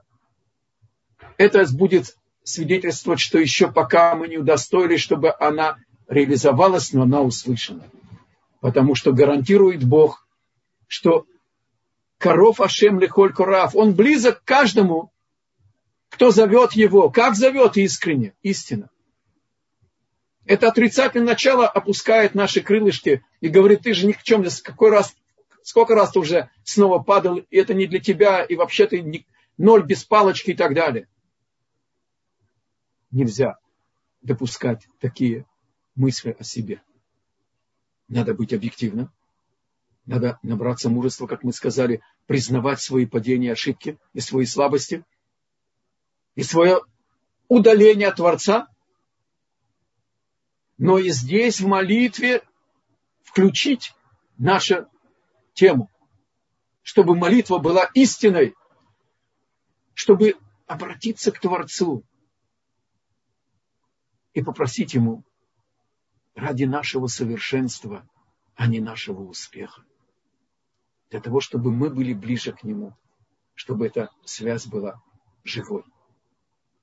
это 1.37 1.63
будет 1.75 2.17
свидетельствовать, 2.43 3.21
что 3.21 3.39
еще 3.39 3.71
пока 3.71 4.15
мы 4.15 4.29
не 4.29 4.39
удостоились, 4.39 5.03
чтобы 5.03 5.35
она 5.39 5.77
реализовалась, 6.09 6.93
но 6.93 7.03
она 7.03 7.23
услышана. 7.23 7.85
Потому 8.61 8.95
что 8.95 9.13
гарантирует 9.13 9.85
Бог, 9.85 10.27
что 10.87 11.27
коров 12.17 12.61
Ашем 12.61 12.99
Лихоль 12.99 13.33
Корав, 13.33 13.77
он 13.77 13.95
близок 13.95 14.41
к 14.41 14.45
каждому, 14.45 15.13
кто 16.09 16.31
зовет 16.31 16.73
его. 16.73 17.11
Как 17.11 17.37
зовет 17.37 17.77
искренне? 17.77 18.35
Истина. 18.43 18.91
Это 20.47 20.69
отрицательное 20.69 21.27
начало 21.27 21.69
опускает 21.69 22.35
наши 22.35 22.63
крылышки 22.63 23.23
и 23.41 23.49
говорит, 23.49 23.83
ты 23.83 23.93
же 23.93 24.07
ни 24.07 24.13
к 24.13 24.23
чем, 24.23 24.45
какой 24.65 24.91
раз, 24.91 25.15
сколько 25.63 25.95
раз 25.95 26.13
ты 26.13 26.21
уже 26.21 26.51
снова 26.65 27.01
падал, 27.01 27.37
и 27.37 27.57
это 27.57 27.75
не 27.75 27.87
для 27.87 28.01
тебя, 28.01 28.43
и 28.43 28.57
вообще 28.57 28.87
ты 28.87 29.03
не, 29.03 29.27
ноль 29.59 29.85
без 29.85 30.05
палочки 30.05 30.53
и 30.53 30.55
так 30.55 30.75
далее. 30.75 31.07
Нельзя 33.11 33.59
допускать 34.23 34.89
такие 35.01 35.45
мысли 35.99 36.35
о 36.39 36.45
себе. 36.45 36.83
Надо 38.09 38.33
быть 38.33 38.55
объективным. 38.55 39.13
Надо 40.07 40.39
набраться 40.43 40.89
мужества, 40.89 41.27
как 41.27 41.43
мы 41.43 41.53
сказали, 41.53 42.01
признавать 42.27 42.81
свои 42.81 43.05
падения, 43.05 43.53
ошибки 43.53 43.99
и 44.15 44.21
свои 44.21 44.47
слабости, 44.47 45.05
и 46.35 46.43
свое 46.43 46.81
удаление 47.49 48.09
от 48.09 48.17
Творца. 48.17 48.69
Но 50.79 50.99
и 50.99 51.11
здесь 51.11 51.61
в 51.61 51.67
молитве 51.67 52.43
включить 53.23 53.93
нашу 54.39 54.89
тему, 55.53 55.91
чтобы 56.83 57.15
молитва 57.15 57.59
была 57.59 57.91
истиной, 57.93 58.55
чтобы 59.93 60.37
обратиться 60.67 61.33
к 61.33 61.41
Творцу 61.41 62.05
и 64.33 64.43
попросить 64.43 64.95
Ему 64.95 65.25
ради 66.39 66.65
нашего 66.65 67.09
совершенства, 67.09 68.09
а 68.55 68.69
не 68.69 68.81
нашего 68.81 69.23
успеха. 69.23 69.85
Для 71.11 71.21
того, 71.21 71.41
чтобы 71.41 71.73
мы 71.73 71.91
были 71.91 72.13
ближе 72.13 72.53
к 72.53 72.63
Нему, 72.63 72.97
чтобы 73.55 73.87
эта 73.87 74.11
связь 74.25 74.67
была 74.67 75.03
живой. 75.43 75.85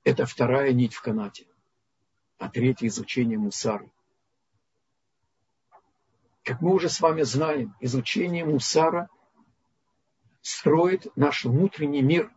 Это 0.04 0.26
вторая 0.26 0.72
нить 0.72 0.94
в 0.94 1.00
канате. 1.00 1.46
А 2.38 2.50
третье 2.50 2.86
изучение 2.88 3.38
мусары. 3.38 3.90
Как 6.44 6.60
мы 6.60 6.74
уже 6.74 6.90
с 6.90 7.00
вами 7.00 7.22
знаем, 7.22 7.74
изучение 7.80 8.44
мусара 8.44 9.08
строит 10.42 11.06
наш 11.16 11.44
внутренний 11.44 12.02
мир 12.02 12.30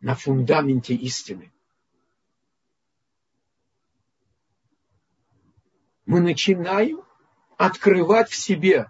на 0.00 0.14
фундаменте 0.14 0.94
истины. 0.94 1.52
Мы 6.06 6.20
начинаем 6.20 7.02
открывать 7.56 8.30
в 8.30 8.36
себе 8.36 8.88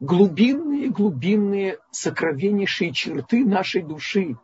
глубинные-глубинные 0.00 1.78
сокровеннейшие 1.90 2.92
черты 2.92 3.44
нашей 3.44 3.82
души. 3.82 4.36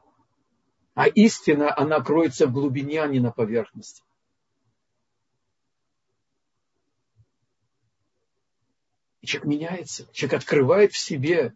А 0.95 1.07
истина, 1.07 1.77
она 1.77 2.01
кроется 2.01 2.47
в 2.47 2.53
глубине, 2.53 3.03
а 3.03 3.07
не 3.07 3.21
на 3.21 3.31
поверхности. 3.31 4.03
И 9.21 9.27
человек 9.27 9.47
меняется, 9.47 10.07
человек 10.13 10.43
открывает 10.43 10.93
в 10.93 10.99
себе 10.99 11.55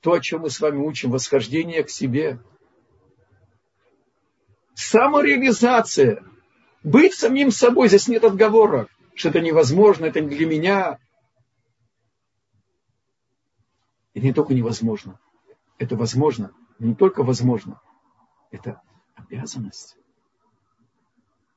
то, 0.00 0.12
о 0.12 0.20
чем 0.20 0.42
мы 0.42 0.50
с 0.50 0.60
вами 0.60 0.78
учим, 0.78 1.10
восхождение 1.10 1.84
к 1.84 1.90
себе. 1.90 2.40
Самореализация– 4.74 6.24
быть 6.84 7.14
самим 7.14 7.50
собой, 7.50 7.88
здесь 7.88 8.06
нет 8.06 8.22
отговорок, 8.22 8.88
что 9.14 9.30
это 9.30 9.40
невозможно, 9.40 10.04
это 10.04 10.20
не 10.20 10.36
для 10.36 10.46
меня. 10.46 10.98
И 14.12 14.20
не 14.20 14.32
только 14.32 14.54
невозможно, 14.54 15.18
это 15.78 15.96
возможно, 15.96 16.52
не 16.78 16.94
только 16.94 17.24
возможно, 17.24 17.80
это 18.52 18.80
обязанность, 19.16 19.96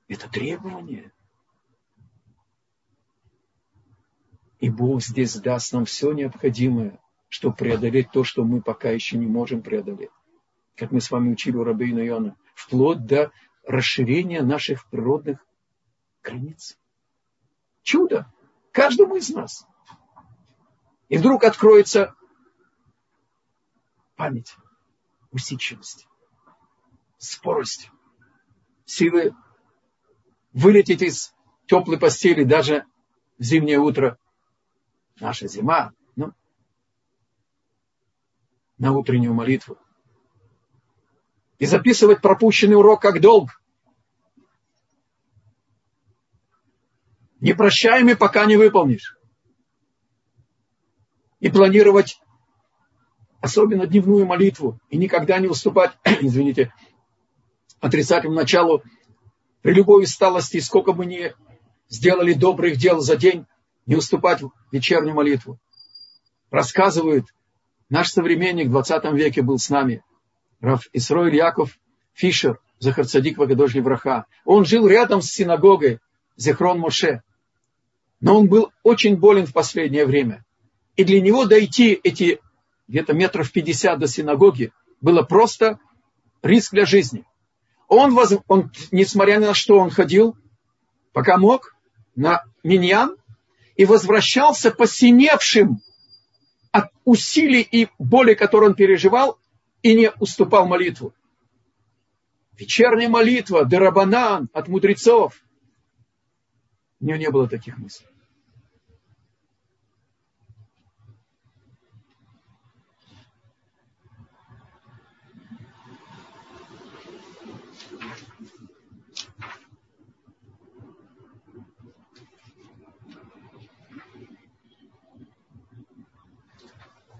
это 0.07 0.27
требование. 0.29 1.11
И 4.59 4.71
Бог 4.71 5.03
здесь 5.03 5.35
даст 5.35 5.73
нам 5.73 5.85
все 5.85 6.13
необходимое, 6.13 6.99
чтобы 7.27 7.55
преодолеть 7.55 8.09
то, 8.11 8.23
что 8.23 8.43
мы 8.43 8.61
пока 8.61 8.89
еще 8.89 9.17
не 9.17 9.27
можем 9.27 9.61
преодолеть. 9.61 10.09
Как 10.75 10.91
мы 10.91 10.99
с 10.99 11.11
вами 11.11 11.31
учили 11.31 11.57
у 11.57 11.63
Рабейна 11.63 12.07
Иона, 12.07 12.35
вплоть 12.55 13.05
до 13.05 13.31
расширение 13.67 14.41
наших 14.41 14.89
природных 14.89 15.45
границ. 16.23 16.79
Чудо 17.83 18.31
каждому 18.71 19.17
из 19.17 19.29
нас. 19.29 19.67
И 21.09 21.17
вдруг 21.17 21.43
откроется 21.43 22.15
память, 24.15 24.55
усидчивость, 25.31 26.07
скорость, 27.17 27.91
силы 28.85 29.33
вылететь 30.53 31.01
из 31.01 31.33
теплой 31.65 31.99
постели 31.99 32.43
даже 32.43 32.85
в 33.37 33.43
зимнее 33.43 33.79
утро. 33.79 34.17
Наша 35.19 35.47
зима, 35.47 35.91
ну, 36.15 36.33
на 38.77 38.93
утреннюю 38.93 39.33
молитву 39.33 39.77
и 41.59 41.65
записывать 41.65 42.21
пропущенный 42.21 42.75
урок 42.75 43.01
как 43.01 43.19
долг. 43.19 43.61
Непрощаемый, 47.39 48.15
пока 48.15 48.45
не 48.45 48.57
выполнишь. 48.57 49.17
И 51.39 51.49
планировать 51.49 52.19
особенно 53.41 53.85
дневную 53.85 54.25
молитву 54.25 54.79
и 54.89 54.97
никогда 54.97 55.37
не 55.39 55.47
уступать, 55.47 55.91
извините, 56.21 56.73
отрицательному 57.79 58.39
началу 58.39 58.83
при 59.61 59.73
любой 59.73 60.03
усталости, 60.03 60.59
сколько 60.59 60.93
бы 60.93 61.05
ни 61.05 61.33
сделали 61.89 62.33
добрых 62.33 62.77
дел 62.77 62.99
за 62.99 63.15
день, 63.15 63.45
не 63.85 63.95
уступать 63.95 64.41
в 64.41 64.51
вечернюю 64.71 65.15
молитву. 65.15 65.59
Рассказывают, 66.49 67.25
наш 67.89 68.09
современник 68.09 68.67
в 68.67 68.71
20 68.71 69.13
веке 69.13 69.41
был 69.41 69.57
с 69.57 69.69
нами, 69.69 70.03
Раф 70.61 70.87
Исроиль 70.93 71.35
Яков 71.35 71.77
Фишер, 72.13 72.59
Захарцадик 72.79 73.37
Вагадожли 73.37 73.81
Враха. 73.81 74.25
Он 74.45 74.65
жил 74.65 74.87
рядом 74.87 75.21
с 75.21 75.31
синагогой 75.31 75.99
Зехрон 76.35 76.79
Моше. 76.79 77.21
Но 78.19 78.39
он 78.39 78.47
был 78.47 78.71
очень 78.83 79.17
болен 79.17 79.45
в 79.45 79.53
последнее 79.53 80.05
время. 80.05 80.43
И 80.95 81.03
для 81.03 81.21
него 81.21 81.45
дойти 81.45 81.99
эти 82.03 82.39
где-то 82.87 83.13
метров 83.13 83.51
50 83.51 83.99
до 83.99 84.07
синагоги 84.07 84.71
было 85.01 85.21
просто 85.21 85.79
риск 86.41 86.71
для 86.71 86.85
жизни. 86.85 87.25
Он, 87.87 88.17
он, 88.47 88.71
несмотря 88.91 89.39
на 89.39 89.53
что 89.53 89.77
он 89.77 89.91
ходил, 89.91 90.35
пока 91.13 91.37
мог, 91.37 91.75
на 92.15 92.43
миньян, 92.63 93.15
и 93.75 93.85
возвращался 93.85 94.71
посиневшим 94.71 95.81
от 96.71 96.89
усилий 97.05 97.61
и 97.61 97.89
боли, 97.99 98.33
которые 98.33 98.71
он 98.71 98.75
переживал, 98.75 99.37
и 99.81 99.95
не 99.95 100.11
уступал 100.19 100.67
молитву. 100.67 101.13
Вечерняя 102.53 103.09
молитва, 103.09 103.65
дарабанан 103.65 104.49
от 104.53 104.67
мудрецов. 104.67 105.39
У 106.99 107.05
него 107.05 107.17
не 107.17 107.29
было 107.29 107.47
таких 107.47 107.77
мыслей. 107.77 108.07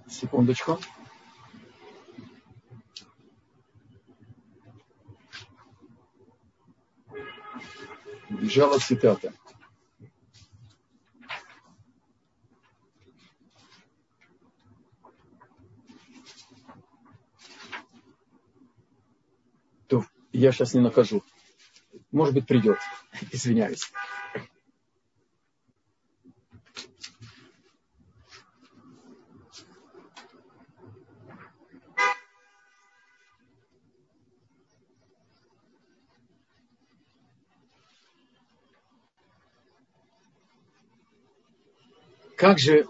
Секундочку. 0.10 0.80
Бежала 8.58 8.80
цитата. 8.80 9.32
Я 20.34 20.52
сейчас 20.52 20.74
не 20.74 20.82
нахожу. 20.82 21.24
Может 22.12 22.34
быть, 22.34 22.48
придет. 22.48 22.78
Извиняюсь. 23.32 23.92
Как 42.48 42.60
же 42.60 42.88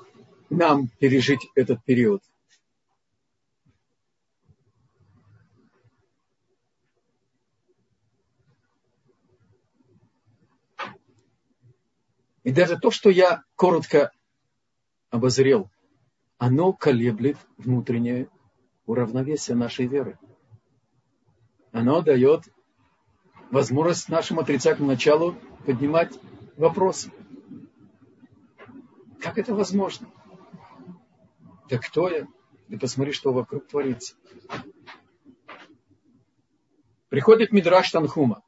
нам 0.51 0.87
пережить 0.99 1.49
этот 1.55 1.83
период? 1.83 2.21
И 12.43 12.51
даже 12.51 12.77
то, 12.77 12.91
что 12.91 13.09
я 13.09 13.41
коротко 13.55 14.11
обозрел, 15.09 15.71
оно 16.37 16.71
колеблет 16.71 17.37
внутреннее 17.57 18.29
уравновесие 18.85 19.57
нашей 19.57 19.87
веры. 19.87 20.19
Оно 21.71 22.03
дает 22.03 22.43
возможность 23.49 24.07
нашему 24.07 24.41
отрицательному 24.41 24.91
началу 24.91 25.35
поднимать 25.65 26.13
вопросы. 26.57 27.11
Как 29.27 29.37
это 29.39 29.53
возможно? 29.53 30.09
Да 31.69 31.77
кто 31.77 32.07
я? 32.07 32.29
Да 32.69 32.77
посмотри, 32.77 33.11
что 33.11 33.33
вокруг 33.33 33.67
творится. 33.67 34.15
Приходит 37.09 37.51
Мидраш 37.51 37.91
Танхума 37.91 38.41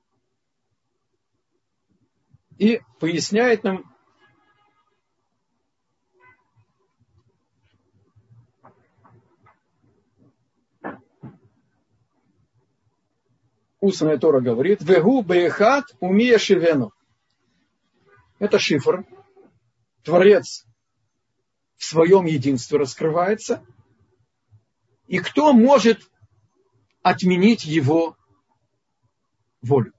и 2.57 2.79
поясняет 3.01 3.65
нам, 3.65 3.93
устная 13.81 14.17
Тора 14.17 14.39
говорит, 14.39 14.81
«Вегу 14.81 15.23
беехат 15.23 15.87
умия 15.99 16.37
шивену». 16.37 16.93
Это 18.39 18.59
шифр, 18.59 19.05
Творец 20.03 20.68
в 21.79 21.85
своем 21.85 22.25
единстве 22.25 22.77
раскрывается. 22.77 23.65
И 25.07 25.19
кто 25.19 25.53
может 25.53 26.11
отменить 27.01 27.63
его 27.63 28.17
волю? 29.61 29.93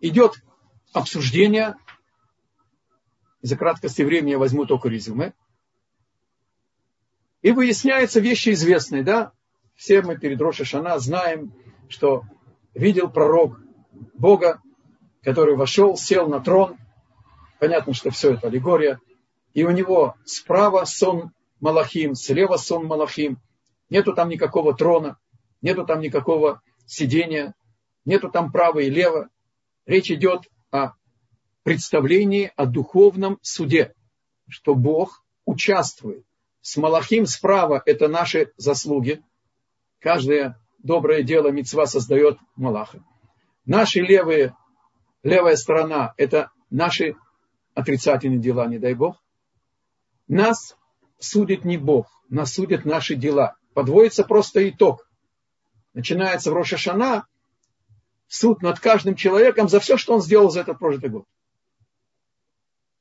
Идет 0.00 0.42
обсуждение. 0.92 1.76
За 3.40 3.56
краткости 3.56 4.02
времени 4.02 4.32
я 4.32 4.38
возьму 4.38 4.66
только 4.66 4.88
резюме. 4.88 5.34
И 7.40 7.52
выясняются 7.52 8.18
вещи 8.18 8.48
известные, 8.50 9.04
да? 9.04 9.32
Все 9.76 10.02
мы 10.02 10.18
перед 10.18 10.40
Рошашана 10.40 10.98
знаем, 10.98 11.54
что 11.88 12.24
видел 12.74 13.08
пророк 13.08 13.60
Бога, 14.14 14.60
который 15.22 15.56
вошел, 15.56 15.96
сел 15.96 16.28
на 16.28 16.40
трон. 16.40 16.76
Понятно, 17.58 17.94
что 17.94 18.10
все 18.10 18.34
это 18.34 18.48
аллегория. 18.48 19.00
И 19.54 19.64
у 19.64 19.70
него 19.70 20.14
справа 20.24 20.84
сон 20.84 21.32
Малахим, 21.60 22.14
слева 22.14 22.56
сон 22.56 22.86
Малахим. 22.86 23.38
Нету 23.90 24.14
там 24.14 24.28
никакого 24.28 24.74
трона, 24.74 25.18
нету 25.62 25.84
там 25.84 26.00
никакого 26.00 26.62
сидения, 26.86 27.54
нету 28.04 28.30
там 28.30 28.52
право 28.52 28.78
и 28.78 28.90
лево. 28.90 29.28
Речь 29.86 30.10
идет 30.10 30.42
о 30.70 30.92
представлении 31.62 32.52
о 32.56 32.66
духовном 32.66 33.38
суде, 33.42 33.94
что 34.48 34.74
Бог 34.74 35.24
участвует. 35.44 36.24
С 36.60 36.76
Малахим 36.76 37.26
справа 37.26 37.82
это 37.84 38.08
наши 38.08 38.52
заслуги. 38.56 39.22
Каждое 40.00 40.60
доброе 40.78 41.22
дело 41.22 41.48
мецва 41.48 41.86
создает 41.86 42.38
Малаха. 42.56 43.02
Наши 43.64 44.00
левые 44.00 44.54
левая 45.28 45.56
сторона– 45.56 46.14
это 46.16 46.50
наши 46.70 47.14
отрицательные 47.74 48.40
дела, 48.40 48.66
не 48.66 48.78
дай 48.78 48.94
Бог. 48.94 49.22
Нас 50.26 50.76
судит 51.18 51.64
не 51.64 51.76
Бог, 51.76 52.06
нас 52.28 52.54
судят 52.54 52.84
наши 52.84 53.14
дела. 53.14 53.56
Подводится 53.74 54.24
просто 54.24 54.68
итог. 54.68 55.08
Начинается 55.94 56.50
в 56.50 56.54
Рошашана 56.54 57.26
суд 58.26 58.62
над 58.62 58.80
каждым 58.80 59.14
человеком 59.14 59.68
за 59.68 59.80
все, 59.80 59.96
что 59.96 60.14
он 60.14 60.22
сделал 60.22 60.50
за 60.50 60.60
этот 60.60 60.78
прожитый 60.78 61.10
год. 61.10 61.24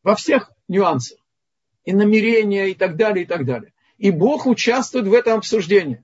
Во 0.03 0.15
всех 0.15 0.51
нюансах. 0.67 1.19
И 1.83 1.93
намерения, 1.93 2.69
и 2.69 2.75
так 2.75 2.97
далее, 2.97 3.23
и 3.23 3.27
так 3.27 3.45
далее. 3.45 3.73
И 3.97 4.11
Бог 4.11 4.45
участвует 4.45 5.07
в 5.07 5.13
этом 5.13 5.39
обсуждении. 5.39 6.03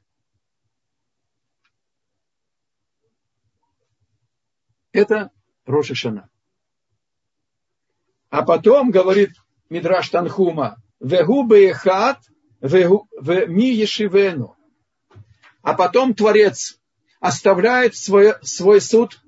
Это 4.91 5.31
Рошишана. 5.65 6.29
А 8.29 8.41
потом, 8.43 8.91
говорит 8.91 9.31
Мидраш 9.69 10.09
Танхума, 10.09 10.77
вегу 10.99 11.45
беехат, 11.45 12.19
в 12.59 13.47
ми 13.47 13.69
ешивену. 13.73 14.55
А 15.61 15.73
потом 15.73 16.13
Творец 16.13 16.79
оставляет 17.19 17.95
свой, 17.95 18.35
свой 18.41 18.79
суд 18.79 19.21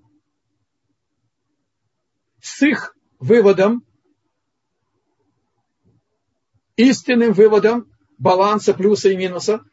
с 2.42 2.62
их 2.62 2.96
выводом, 3.20 3.86
истинным 6.78 7.34
выводом 7.34 7.92
баланса 8.18 8.74
плюса 8.74 9.10
и 9.10 9.18
минуса, 9.18 9.66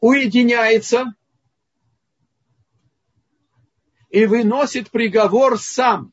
уединяется 0.00 1.14
и 4.10 4.26
выносит 4.26 4.90
приговор 4.90 5.58
сам. 5.58 6.12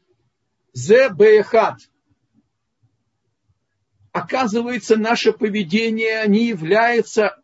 Зе 0.72 1.10
бехат. 1.10 1.80
Оказывается, 4.12 4.96
наше 4.96 5.34
поведение 5.34 6.26
не 6.28 6.46
является 6.46 7.42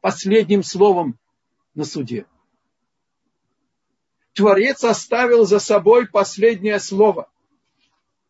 последним 0.00 0.62
словом 0.62 1.18
на 1.74 1.84
суде. 1.84 2.26
Творец 4.32 4.84
оставил 4.84 5.46
за 5.46 5.58
собой 5.58 6.06
последнее 6.06 6.80
слово. 6.80 7.30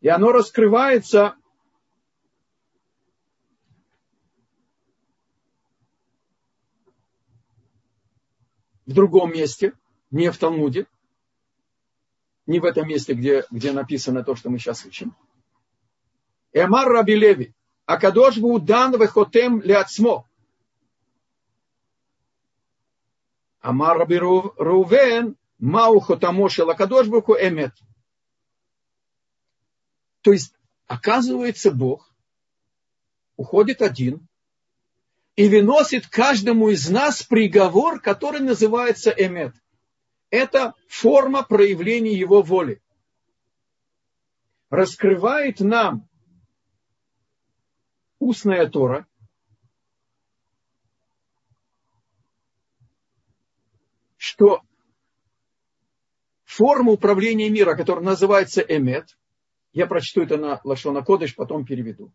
И 0.01 0.09
оно 0.09 0.31
раскрывается 0.33 1.37
в 8.85 8.93
другом 8.93 9.33
месте, 9.33 9.73
не 10.11 10.31
в 10.31 10.39
Талмуде, 10.39 10.87
не 12.47 12.61
в 12.61 12.65
этом 12.65 12.89
месте, 12.89 13.15
где, 13.15 13.45
где 13.51 13.73
написано 13.73 14.25
то, 14.25 14.37
что 14.37 14.51
мы 14.51 14.59
сейчас 14.59 14.85
учим. 14.85 15.15
Эмар 16.53 16.89
Раби 16.89 17.15
Леви, 17.15 17.55
Акадош 17.85 18.37
дан 18.63 18.99
вехотем 18.99 19.61
леацмо. 19.61 20.27
Амар 23.61 23.99
Раби 23.99 24.19
Рувен, 24.19 25.37
Мау 25.59 26.01
хотамо 26.01 26.49
шел 26.49 26.71
Акадош 26.71 27.07
эмет. 27.07 27.73
То 30.23 30.33
есть, 30.33 30.55
оказывается, 30.87 31.71
Бог 31.71 32.13
уходит 33.37 33.83
один 33.83 34.27
и 35.35 35.49
выносит 35.49 36.07
каждому 36.07 36.71
из 36.71 36.89
нас 36.89 37.23
приговор, 37.23 38.01
который 38.01 38.41
называется 38.41 39.11
эмет. 39.11 39.55
Это 40.37 40.75
форма 40.87 41.45
проявления 41.45 42.13
его 42.13 42.43
воли. 42.43 42.83
Раскрывает 44.69 45.61
нам 45.61 46.07
устная 48.19 48.69
Тора, 48.69 49.07
что 54.19 54.61
форма 56.45 56.93
управления 56.93 57.49
мира, 57.49 57.75
которая 57.75 58.05
называется 58.05 58.61
эмет, 58.61 59.17
я 59.73 59.87
прочту 59.87 60.21
это 60.21 60.37
на 60.37 60.61
Лашона 60.65 61.03
Кодыш, 61.03 61.35
потом 61.35 61.65
переведу. 61.65 62.13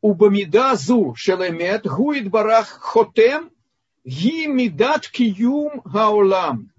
Убамида 0.00 0.74
зу 0.74 1.14
шелемет 1.14 1.86
гуид 1.86 2.28
барах 2.28 2.66
хотем 2.66 3.52
ги 4.04 4.46
мидат 4.46 5.08
киюм 5.08 5.82
гаолам. 5.84 6.72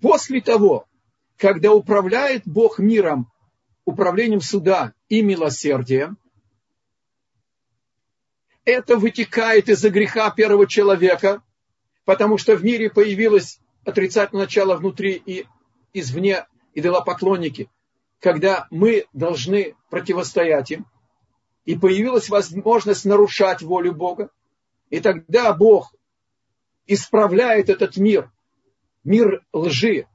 После 0.00 0.40
того, 0.40 0.86
когда 1.36 1.72
управляет 1.72 2.42
Бог 2.44 2.78
миром, 2.78 3.30
управлением 3.84 4.40
суда 4.40 4.94
и 5.08 5.22
милосердием, 5.22 6.18
это 8.64 8.96
вытекает 8.96 9.68
из-за 9.68 9.90
греха 9.90 10.30
первого 10.30 10.66
человека, 10.66 11.42
потому 12.04 12.38
что 12.38 12.56
в 12.56 12.64
мире 12.64 12.90
появилось 12.90 13.60
отрицательное 13.84 14.44
начало 14.44 14.76
внутри 14.76 15.20
и 15.24 15.46
извне 15.92 16.46
идолопоклонники, 16.74 17.70
когда 18.20 18.66
мы 18.70 19.06
должны 19.12 19.74
противостоять 19.90 20.70
им, 20.70 20.86
и 21.64 21.76
появилась 21.76 22.28
возможность 22.28 23.04
нарушать 23.04 23.62
волю 23.62 23.94
Бога, 23.94 24.30
и 24.90 25.00
тогда 25.00 25.52
Бог 25.52 25.94
исправляет 26.86 27.68
этот 27.68 27.96
мир, 27.96 28.30
мир 29.04 29.44
лжи, 29.52 30.06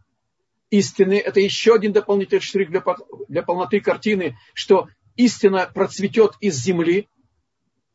истины. 0.70 1.18
Это 1.20 1.39
еще 1.39 1.76
один 1.76 1.93
дополнительный 1.93 2.41
штрих 2.41 2.70
для, 2.70 2.84
для 3.28 3.41
полноты 3.43 3.80
картины, 3.80 4.38
что 4.54 4.89
истина 5.16 5.70
процветет 5.74 6.34
из 6.41 6.56
земли, 6.58 7.08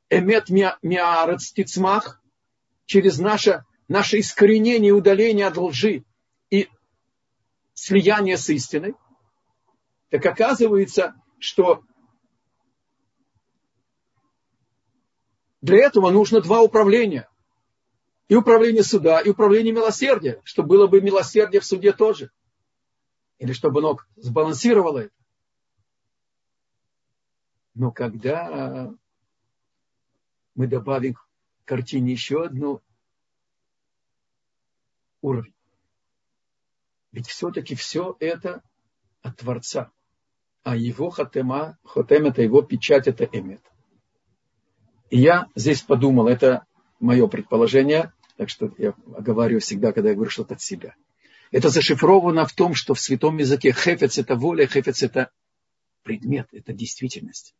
эмет 0.08 0.48
миарец 0.48 1.52
тицмах, 1.52 2.20
через 2.86 3.18
наше, 3.18 3.64
наше 3.88 4.20
искоренение 4.20 4.88
и 4.88 4.92
удаление 4.92 5.46
от 5.46 5.56
лжи 5.56 6.04
и 6.50 6.68
слияние 7.74 8.36
с 8.36 8.48
истиной, 8.50 8.94
так 10.10 10.24
оказывается, 10.26 11.14
что 11.38 11.82
для 15.62 15.78
этого 15.78 16.10
нужно 16.10 16.40
два 16.40 16.60
управления. 16.60 17.28
И 18.28 18.34
управление 18.34 18.82
суда, 18.82 19.20
и 19.20 19.30
управление 19.30 19.72
милосердия, 19.72 20.40
чтобы 20.44 20.70
было 20.70 20.86
бы 20.86 21.00
милосердие 21.00 21.60
в 21.60 21.64
суде 21.64 21.92
тоже– 21.92 22.30
или 23.42 23.52
чтобы 23.54 23.80
оно 23.80 23.98
сбалансировало 24.14 25.00
это. 25.00 25.14
Но 27.74 27.90
когда 27.90 28.92
мы 30.54 30.68
добавим 30.68 31.14
к 31.14 31.26
картине 31.64 32.12
еще 32.12 32.44
одну 32.44 32.80
уровень, 35.22 35.54
ведь 37.10 37.26
все-таки 37.26 37.74
все 37.74 38.16
это 38.20 38.62
от 39.22 39.38
Творца. 39.38 39.90
А 40.62 40.76
его 40.76 41.10
хатема, 41.10 41.78
хатем 41.82 42.26
это 42.26 42.42
его 42.42 42.62
печать, 42.62 43.08
это 43.08 43.24
эмет. 43.24 43.71
И 45.12 45.18
я 45.18 45.46
здесь 45.54 45.82
подумал, 45.82 46.26
это 46.26 46.64
мое 46.98 47.26
предположение, 47.26 48.12
так 48.36 48.48
что 48.48 48.72
я 48.78 48.94
говорю 49.06 49.60
всегда, 49.60 49.92
когда 49.92 50.08
я 50.08 50.14
говорю 50.14 50.30
что-то 50.30 50.54
от 50.54 50.60
себя– 50.60 50.94
это 51.52 51.68
зашифровано 51.68 52.46
в 52.46 52.54
том, 52.54 52.74
что 52.74 52.94
в 52.94 53.00
святом 53.00 53.36
языке 53.36 53.72
хефец 53.72 54.18
это 54.18 54.36
воля, 54.36 54.66
хефец 54.66 55.02
это 55.02 55.30
предмет, 56.02 56.48
это 56.50 56.72
действительность. 56.72 57.54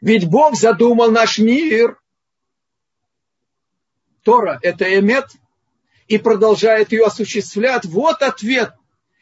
Ведь 0.00 0.28
Бог 0.28 0.56
задумал 0.56 1.10
наш 1.10 1.38
мир. 1.38 2.00
Тора– 4.22 4.58
это 4.62 4.98
эмет, 4.98 5.26
и 6.08 6.16
продолжает 6.16 6.92
ее 6.92 7.04
осуществлять. 7.04 7.84
Вот 7.84 8.22
ответ. 8.22 8.72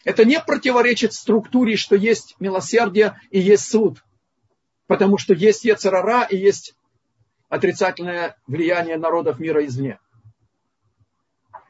Это 0.04 0.24
не 0.24 0.40
противоречит 0.40 1.12
структуре, 1.12 1.76
что 1.76 1.96
есть 1.96 2.36
милосердие 2.38 3.20
и 3.30 3.40
есть 3.40 3.68
суд. 3.68 4.04
Потому 4.86 5.18
что 5.18 5.34
есть 5.34 5.64
Ецарара 5.64 6.22
и 6.24 6.36
есть 6.36 6.76
отрицательное 7.52 8.34
влияние 8.46 8.96
народов 8.96 9.38
мира 9.38 9.62
извне. 9.66 10.00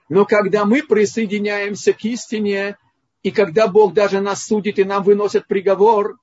Но 0.08 0.24
когда 0.24 0.64
мы 0.64 0.84
присоединяемся 0.84 1.92
к 1.92 2.04
истине, 2.04 2.78
и 3.24 3.32
когда 3.32 3.66
Бог 3.66 3.92
даже 3.92 4.20
нас 4.20 4.44
судит 4.44 4.78
и 4.78 4.84
нам 4.84 5.02
выносит 5.02 5.48
приговор, 5.48 6.20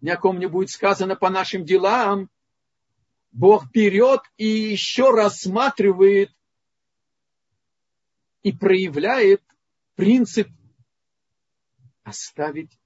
ни 0.00 0.10
о 0.10 0.16
ком 0.16 0.38
не 0.38 0.46
будет 0.46 0.70
сказано 0.70 1.16
по 1.16 1.28
нашим 1.28 1.64
делам, 1.64 2.30
Бог 3.32 3.68
берет 3.72 4.20
и 4.36 4.46
еще 4.46 5.10
рассматривает 5.10 6.30
и 8.44 8.52
проявляет 8.52 9.42
принцип 9.96 10.46
оставить 12.04 12.78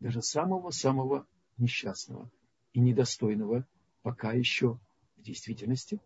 даже 0.00 0.20
самого-самого 0.20 1.26
несчастного 1.56 2.30
и 2.74 2.80
недостойного 2.80 3.64
пока 4.02 4.32
еще 4.32 4.78
в 5.16 5.22
действительности, 5.22 6.00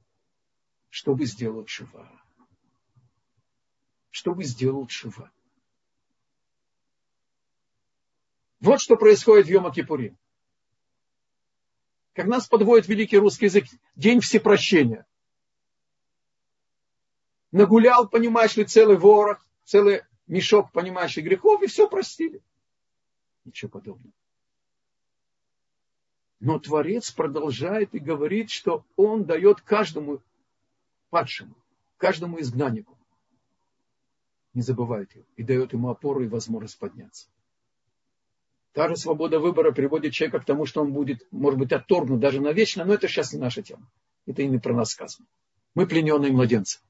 чтобы 0.90 1.26
сделать 1.26 1.68
шува 1.68 2.24
чтобы 4.14 4.44
сделал 4.44 4.88
Шува. 4.88 5.32
Вот 8.60 8.80
что 8.80 8.96
происходит 8.96 9.46
в 9.46 9.50
Йома-Кипуре. 9.50 10.14
Как 12.12 12.26
нас 12.26 12.46
подводит 12.46 12.86
великий 12.86 13.18
русский 13.18 13.46
язык, 13.46 13.64
день 13.96 14.20
всепрощения. 14.20 15.04
Нагулял, 17.50 18.08
понимаешь 18.08 18.56
ли, 18.56 18.64
целый 18.64 18.96
ворох, 18.96 19.44
целый 19.64 20.02
мешок, 20.28 20.70
понимаешь 20.70 21.16
ли, 21.16 21.22
грехов, 21.24 21.60
и 21.62 21.66
все 21.66 21.88
простили. 21.88 22.40
Ничего 23.44 23.68
подобного. 23.72 24.14
Но 26.40 26.58
Творец 26.58 27.10
продолжает 27.10 27.94
и 27.94 27.98
говорит, 27.98 28.50
что 28.50 28.84
Он 28.96 29.24
дает 29.24 29.60
каждому 29.60 30.20
падшему, 31.10 31.54
каждому 31.96 32.40
изгнаннику 32.40 32.96
не 34.54 34.62
забывает 34.62 35.14
его 35.14 35.24
и 35.36 35.42
дает 35.42 35.72
ему 35.72 35.90
опору 35.90 36.22
и 36.22 36.28
возможность 36.28 36.78
подняться. 36.78 37.26
Та 38.72 38.88
же 38.88 38.96
свобода 38.96 39.38
выбора 39.38 39.70
приводит 39.72 40.12
человека 40.12 40.40
к 40.40 40.44
тому, 40.44 40.66
что 40.66 40.80
он 40.80 40.92
будет, 40.92 41.26
может 41.30 41.58
быть, 41.58 41.72
отторгнут 41.72 42.20
даже 42.20 42.40
навечно, 42.40 42.84
но 42.84 42.94
это 42.94 43.06
сейчас 43.06 43.32
не 43.32 43.38
наша 43.38 43.62
тема. 43.62 43.88
Это 44.26 44.42
и 44.42 44.48
не 44.48 44.58
про 44.58 44.74
нас 44.74 44.90
сказано. 44.90 45.28
Мы 45.74 45.86
плененные 45.86 46.32
младенцы. 46.32 46.80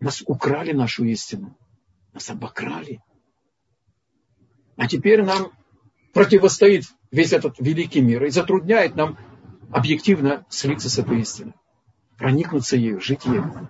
Нас 0.00 0.22
украли 0.26 0.72
нашу 0.72 1.04
истину. 1.04 1.56
Нас 2.12 2.28
обокрали. 2.28 3.02
А 4.76 4.88
теперь 4.88 5.22
нам 5.22 5.52
противостоит 6.16 6.84
весь 7.10 7.34
этот 7.34 7.56
великий 7.58 8.00
мир 8.00 8.24
и 8.24 8.30
затрудняет 8.30 8.96
нам 8.96 9.18
объективно 9.70 10.46
слиться 10.48 10.88
с 10.88 10.98
этой 10.98 11.20
истиной. 11.20 11.52
Проникнуться 12.16 12.78
ею, 12.78 13.02
жить 13.02 13.26
ею. 13.26 13.68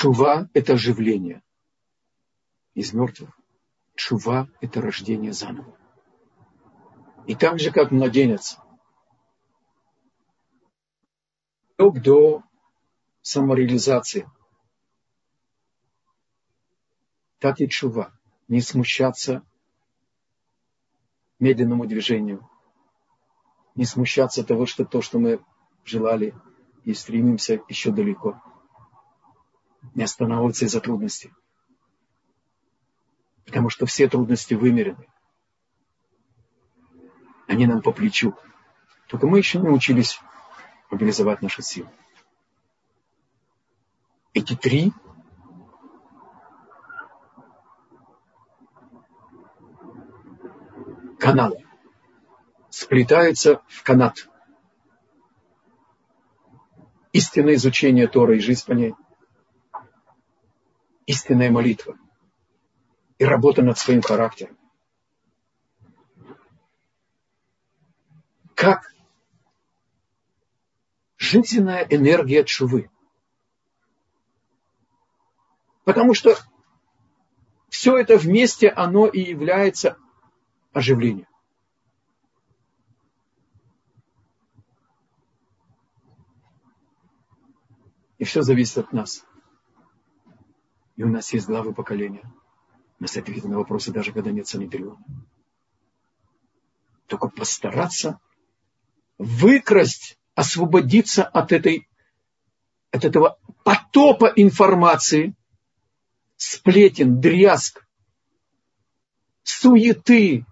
Чува– 0.00 0.48
это 0.54 0.74
оживление 0.74 1.42
из 2.72 2.92
мертвых. 2.92 3.36
Чува– 3.96 4.48
это 4.60 4.80
рождение 4.80 5.32
заново. 5.32 5.76
И 7.26 7.34
так 7.34 7.58
же, 7.58 7.72
как 7.72 7.90
младенец, 7.90 8.58
до 11.76 12.44
самореализации, 13.22 14.30
так 17.40 17.60
и 17.60 17.68
чува. 17.68 18.16
Не 18.46 18.60
смущаться 18.60 19.42
медленному 21.40 21.88
движению, 21.88 22.48
не 23.74 23.84
смущаться 23.84 24.44
того, 24.44 24.64
что 24.64 24.84
то, 24.84 25.02
что 25.02 25.18
мы 25.18 25.44
желали 25.84 26.36
и 26.84 26.94
стремимся 26.94 27.60
еще 27.68 27.90
далеко. 27.90 28.40
Не 29.94 30.04
останавливаться 30.04 30.64
из-за 30.64 30.80
трудностей. 30.80 31.32
Потому 33.44 33.70
что 33.70 33.86
все 33.86 34.08
трудности 34.08 34.54
вымерены. 34.54 35.06
Они 37.46 37.66
нам 37.66 37.80
по 37.80 37.92
плечу. 37.92 38.34
Только 39.08 39.26
мы 39.26 39.38
еще 39.38 39.58
не 39.58 39.68
учились 39.68 40.20
мобилизовать 40.90 41.40
наши 41.40 41.62
силы. 41.62 41.90
Эти 44.34 44.54
три 44.54 44.92
канала 51.18 51.56
сплетаются 52.70 53.62
в 53.66 53.82
канат. 53.82 54.28
Истинное 57.12 57.54
изучение 57.54 58.06
Тора 58.06 58.36
и 58.36 58.40
жизнь 58.40 58.64
по 58.66 58.72
ней. 58.72 58.94
Истинная 61.08 61.50
молитва. 61.50 61.98
И 63.16 63.24
работа 63.24 63.62
над 63.62 63.78
своим 63.78 64.02
характером. 64.02 64.58
Как 68.54 68.92
жизненная 71.16 71.86
энергия 71.88 72.44
чувы. 72.44 72.90
Потому 75.84 76.12
что 76.12 76.36
все 77.70 77.96
это 77.96 78.18
вместе, 78.18 78.68
оно 78.68 79.06
и 79.06 79.20
является 79.20 79.96
оживлением. 80.74 81.26
И 88.18 88.24
все 88.24 88.42
зависит 88.42 88.76
от 88.76 88.92
нас. 88.92 89.24
И 90.98 91.04
у 91.04 91.08
нас 91.08 91.32
есть 91.32 91.46
главы 91.46 91.72
поколения. 91.72 92.28
У 92.98 93.04
нас 93.04 93.16
ответы 93.16 93.46
на 93.46 93.58
вопросы, 93.58 93.92
даже 93.92 94.12
когда 94.12 94.32
нет 94.32 94.48
санитариона. 94.48 94.98
Только 97.06 97.28
постараться 97.28 98.18
выкрасть, 99.16 100.18
освободиться 100.34 101.22
от, 101.22 101.52
этой, 101.52 101.88
от 102.90 103.04
этого 103.04 103.38
потопа 103.62 104.26
информации, 104.26 105.34
сплетен, 106.36 107.20
дрязг, 107.20 107.86
суеты. 109.44 110.44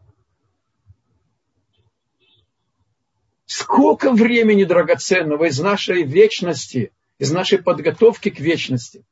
Сколько 3.47 4.13
времени 4.13 4.63
драгоценного 4.63 5.47
из 5.47 5.59
нашей 5.59 6.05
вечности– 6.05 6.93
из 7.19 7.33
нашей 7.33 7.63
подготовки 7.63 8.31
к 8.31 8.41
вечности. 8.41 9.05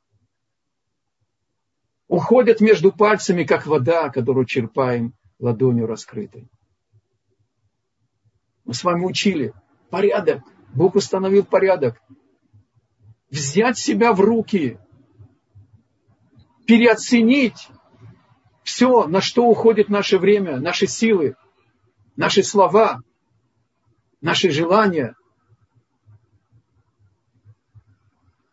Уходят 2.15 2.61
между 2.61 2.93
пальцами, 2.93 3.43
как 3.43 3.67
вода, 3.67 4.07
которую 4.07 4.45
черпаем 4.45 5.13
ладонью 5.37 5.85
раскрытой. 5.85 6.47
Мы 8.63 8.73
с 8.73 8.85
вами 8.85 9.03
учили 9.03 9.53
порядок. 9.89 10.41
Бог 10.73 10.95
установил 10.95 11.43
порядок. 11.43 12.01
Взять 13.29 13.77
себя 13.77 14.13
в 14.13 14.21
руки, 14.21 14.79
переоценить 16.65 17.67
все, 18.63 19.07
на 19.07 19.19
что 19.19 19.45
уходит 19.45 19.89
наше 19.89 20.17
время, 20.17 20.61
наши 20.61 20.87
силы, 20.87 21.35
наши 22.15 22.43
слова, 22.43 23.01
наши 24.21 24.51
желания– 24.51 25.15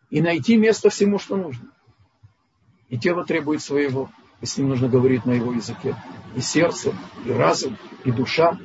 и 0.09 0.21
найти 0.21 0.57
место 0.57 0.91
всему, 0.91 1.17
что 1.17 1.37
нужно. 1.37 1.72
И 2.93 2.99
тело 2.99 3.25
требует 3.25 3.63
своего, 3.63 4.11
и 4.39 4.45
с 4.45 4.55
ним 4.55 4.69
нужно 4.69 4.87
говорить 4.87 5.25
на 5.25 5.31
его 5.31 5.51
языке. 5.51 5.95
И 6.35 6.41
сердце, 6.41 6.93
и 7.25 7.31
разум, 7.31 7.75
и 8.05 8.11
душа, 8.11 8.59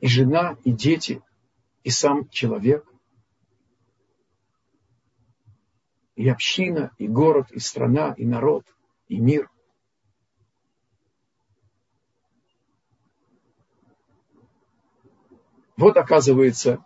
и 0.00 0.06
жена, 0.06 0.58
и 0.62 0.72
дети, 0.72 1.22
и 1.84 1.88
сам 1.88 2.28
человек. 2.28 2.84
И 6.16 6.28
община, 6.28 6.92
и 6.98 7.08
город, 7.08 7.50
и 7.50 7.60
страна, 7.60 8.12
и 8.18 8.26
народ, 8.26 8.66
и 9.08 9.18
мир. 9.18 9.50
Вот 15.78 15.96
оказывается, 15.96 16.84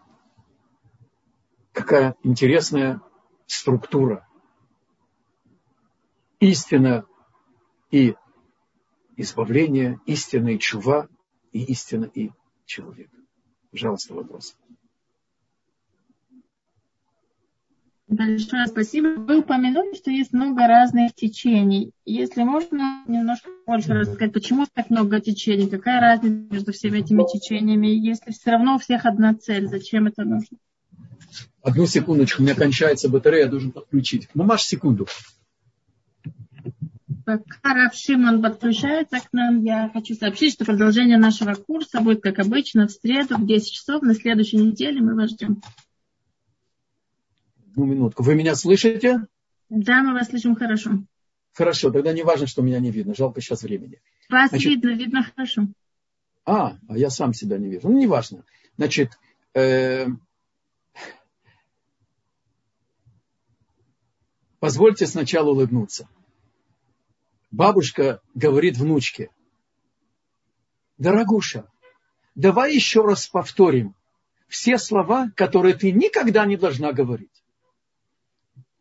какая 1.72 2.14
интересная 2.22 3.00
структура. 3.46 4.24
Истина 6.40 7.04
и 7.90 8.14
избавление, 9.16 9.98
истина 10.06 10.50
и 10.50 10.58
чува, 10.58 11.08
и 11.52 11.64
истина 11.64 12.04
и 12.04 12.30
человек. 12.66 13.10
Пожалуйста, 13.70 14.14
вопрос. 14.14 14.56
Большое 18.08 18.68
спасибо. 18.68 19.08
Вы 19.16 19.40
упомянули, 19.40 19.96
что 19.96 20.12
есть 20.12 20.32
много 20.32 20.68
разных 20.68 21.12
течений. 21.14 21.90
Если 22.04 22.44
можно 22.44 23.02
немножко 23.08 23.50
больше 23.66 23.94
рассказать, 23.94 24.32
почему 24.32 24.64
так 24.72 24.90
много 24.90 25.20
течений, 25.20 25.68
какая 25.68 26.00
разница 26.00 26.54
между 26.54 26.72
всеми 26.72 27.00
этими 27.00 27.24
течениями, 27.24 27.88
если 27.88 28.30
все 28.30 28.52
равно 28.52 28.76
у 28.76 28.78
всех 28.78 29.06
одна 29.06 29.34
цель, 29.34 29.66
зачем 29.66 30.06
это 30.06 30.22
нужно? 30.22 30.56
Одну 31.62 31.86
секундочку, 31.86 32.42
у 32.42 32.44
меня 32.44 32.54
кончается 32.54 33.08
батарея, 33.08 33.44
я 33.44 33.50
должен 33.50 33.72
подключить. 33.72 34.28
Мамаш, 34.34 34.62
секунду. 34.62 35.08
Пока 37.26 37.74
Рав 37.74 37.92
Шимон 37.92 38.40
подключается 38.40 39.18
к 39.18 39.32
нам, 39.32 39.64
я 39.64 39.90
хочу 39.92 40.14
сообщить, 40.14 40.52
что 40.52 40.64
продолжение 40.64 41.18
нашего 41.18 41.54
курса 41.54 42.00
будет, 42.00 42.22
как 42.22 42.38
обычно, 42.38 42.86
в 42.86 42.92
среду 42.92 43.36
в 43.36 43.44
10 43.44 43.72
часов 43.72 44.02
на 44.02 44.14
следующей 44.14 44.58
неделе. 44.58 45.00
Мы 45.00 45.16
вас 45.16 45.30
ждем. 45.30 45.60
Одну 47.66 47.84
минутку. 47.84 48.22
Вы 48.22 48.36
меня 48.36 48.54
слышите? 48.54 49.26
Да, 49.68 50.04
мы 50.04 50.12
вас 50.12 50.28
слышим 50.28 50.54
хорошо. 50.54 51.02
Хорошо, 51.52 51.90
тогда 51.90 52.12
не 52.12 52.22
важно, 52.22 52.46
что 52.46 52.62
меня 52.62 52.78
не 52.78 52.92
видно. 52.92 53.12
Жалко 53.12 53.40
сейчас 53.40 53.64
времени. 53.64 54.00
Вас 54.30 54.50
Значит, 54.50 54.70
видно, 54.70 54.90
видно 54.90 55.24
хорошо. 55.24 55.66
А, 56.44 56.76
а 56.88 56.96
я 56.96 57.10
сам 57.10 57.34
себя 57.34 57.58
не 57.58 57.68
вижу. 57.68 57.88
Ну, 57.88 57.98
не 57.98 58.06
важно. 58.06 58.44
Значит, 58.76 59.18
э, 59.54 60.06
Позвольте 64.60 65.06
сначала 65.06 65.50
улыбнуться. 65.50 66.08
Бабушка 67.56 68.20
говорит 68.34 68.76
внучке, 68.76 69.30
дорогуша, 70.98 71.66
давай 72.34 72.74
еще 72.74 73.00
раз 73.00 73.28
повторим 73.28 73.94
все 74.46 74.76
слова, 74.76 75.30
которые 75.34 75.72
ты 75.72 75.90
никогда 75.90 76.44
не 76.44 76.58
должна 76.58 76.92
говорить. 76.92 77.42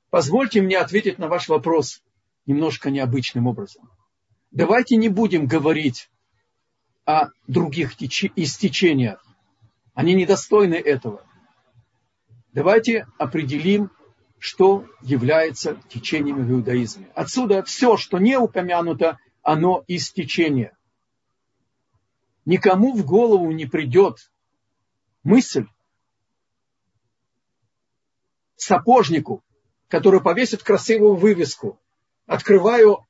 Позвольте 0.09 0.61
мне 0.61 0.77
ответить 0.77 1.19
на 1.19 1.29
ваш 1.29 1.47
вопрос 1.47 2.03
немножко 2.45 2.89
необычным 2.89 3.47
образом. 3.47 3.89
Давайте 4.51 4.97
не 4.97 5.07
будем 5.07 5.47
говорить 5.47 6.09
о 7.05 7.29
других 7.47 7.93
истечениях. 8.01 9.25
Они 9.93 10.13
недостойны 10.15 10.75
этого. 10.75 11.25
Давайте 12.51 13.07
определим 13.17 13.89
что 14.45 14.85
является 15.01 15.81
течением 15.89 16.45
в 16.45 16.51
иудаизме. 16.51 17.09
Отсюда 17.15 17.63
все, 17.63 17.97
что 17.97 18.19
не 18.19 18.37
упомянуто, 18.37 19.17
оно 19.41 19.83
из 19.87 20.11
течения. 20.11 20.77
Никому 22.45 22.93
в 22.93 23.03
голову 23.03 23.51
не 23.51 23.65
придет 23.65 24.31
мысль 25.23 25.65
сапожнику, 28.55 29.43
который 29.87 30.21
повесит 30.21 30.61
красивую 30.61 31.15
вывеску. 31.15 31.79
Открываю 32.27 33.03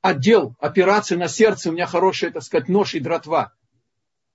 отдел 0.00 0.56
операции 0.58 1.16
на 1.16 1.28
сердце, 1.28 1.68
у 1.68 1.72
меня 1.74 1.84
хорошая, 1.84 2.30
так 2.30 2.42
сказать, 2.42 2.70
нож 2.70 2.94
и 2.94 3.00
дротва. 3.00 3.52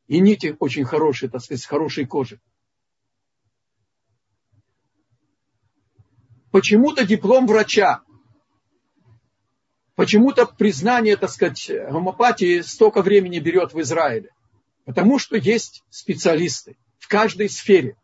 И 0.06 0.20
нити 0.20 0.56
очень 0.60 0.86
хорошие, 0.86 1.32
так 1.32 1.41
сказать, 1.41 1.64
с 1.64 1.66
хорошей 1.66 2.06
кожи. 2.06 2.39
Почему-то 6.54 7.04
диплом 7.04 7.47
врача 7.47 8.04
Почему-то 9.95 10.45
признание, 10.45 11.18
так 11.18 11.32
сказать, 11.32 11.68
гомопатии 11.68 12.62
столько 12.62 13.01
времени 13.01 13.39
берет 13.39 13.74
в 13.74 13.82
Израиле. 13.82 14.30
Потому 14.86 15.18
что 15.18 15.36
есть 15.36 15.84
специалисты 15.89 16.78
в 16.99 17.08
каждой 17.08 17.49
сфере. 17.49 17.97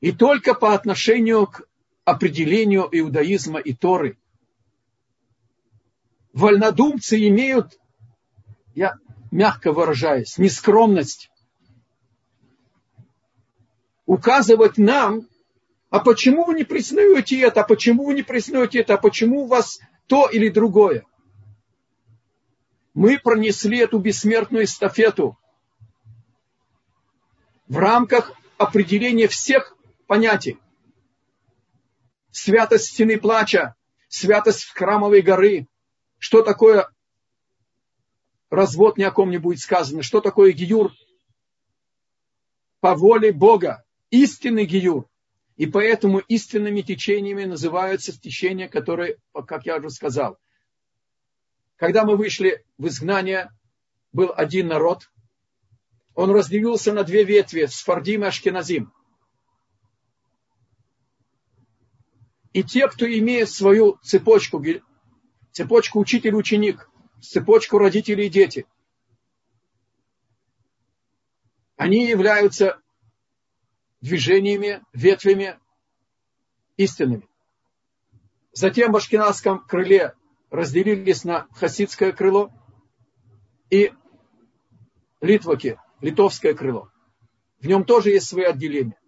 И 0.00 0.12
только 0.12 0.54
по 0.54 0.72
отношению 0.74 1.46
к 1.46 1.68
определению 2.06 2.88
иудаизма 2.90 3.58
и 3.58 3.74
Торы 3.74 4.16
вольнодумцы 6.32 7.18
имеют, 7.28 7.78
я 8.74 8.96
мягко 9.30 9.72
выражаясь, 9.72 10.38
нескромность 10.38 11.30
указывать 14.06 14.78
нам, 14.78 15.26
а 15.90 16.00
почему 16.00 16.44
вы 16.44 16.54
не 16.54 16.64
признаете 16.64 17.40
это, 17.40 17.62
а 17.62 17.64
почему 17.64 18.04
вы 18.04 18.14
не 18.14 18.22
признаете 18.22 18.80
это, 18.80 18.94
а 18.94 18.98
почему 18.98 19.44
у 19.44 19.46
вас 19.46 19.80
то 20.06 20.28
или 20.28 20.48
другое. 20.48 21.04
Мы 22.94 23.18
пронесли 23.18 23.78
эту 23.78 23.98
бессмертную 23.98 24.64
эстафету 24.64 25.38
в 27.66 27.78
рамках 27.78 28.32
определения 28.58 29.28
всех 29.28 29.76
понятий. 30.06 30.58
Святость 32.30 32.92
стены 32.92 33.18
плача, 33.18 33.74
святость 34.08 34.64
храмовой 34.74 35.22
горы. 35.22 35.68
Что 36.18 36.42
такое 36.42 36.88
развод 38.50 38.98
ни 38.98 39.04
о 39.04 39.10
ком 39.10 39.30
не 39.30 39.38
будет 39.38 39.60
сказано. 39.60 40.02
Что 40.02 40.20
такое 40.20 40.52
гиюр? 40.52 40.92
По 42.80 42.94
воле 42.94 43.32
Бога. 43.32 43.84
Истинный 44.10 44.64
гиюр. 44.64 45.06
И 45.58 45.66
поэтому 45.66 46.20
истинными 46.20 46.82
течениями 46.82 47.44
называются 47.44 48.18
течения, 48.18 48.68
которые, 48.68 49.18
как 49.46 49.66
я 49.66 49.76
уже 49.78 49.90
сказал, 49.90 50.38
когда 51.74 52.04
мы 52.04 52.16
вышли 52.16 52.64
в 52.78 52.86
изгнание, 52.86 53.50
был 54.12 54.32
один 54.34 54.68
народ. 54.68 55.10
Он 56.14 56.30
разделился 56.30 56.92
на 56.92 57.02
две 57.02 57.24
ветви, 57.24 57.66
Сфардим 57.66 58.22
и 58.22 58.28
Ашкеназим. 58.28 58.92
И 62.52 62.62
те, 62.62 62.86
кто 62.88 63.04
имеет 63.06 63.50
свою 63.50 63.98
цепочку, 64.02 64.62
цепочку 65.50 65.98
учитель-ученик, 65.98 66.88
цепочку 67.20 67.78
родители 67.78 68.24
и 68.24 68.30
дети, 68.30 68.64
они 71.76 72.06
являются 72.06 72.80
движениями, 74.00 74.82
ветвями 74.92 75.58
истинными. 76.76 77.28
Затем 78.52 78.92
в 78.92 78.96
Ашкенадском 78.96 79.64
крыле 79.64 80.14
разделились 80.50 81.24
на 81.24 81.46
хасидское 81.52 82.12
крыло 82.12 82.50
и 83.70 83.92
литваки, 85.20 85.78
литовское 86.00 86.54
крыло. 86.54 86.90
В 87.60 87.66
нем 87.66 87.84
тоже 87.84 88.10
есть 88.10 88.28
свои 88.28 88.44
отделения. 88.44 88.98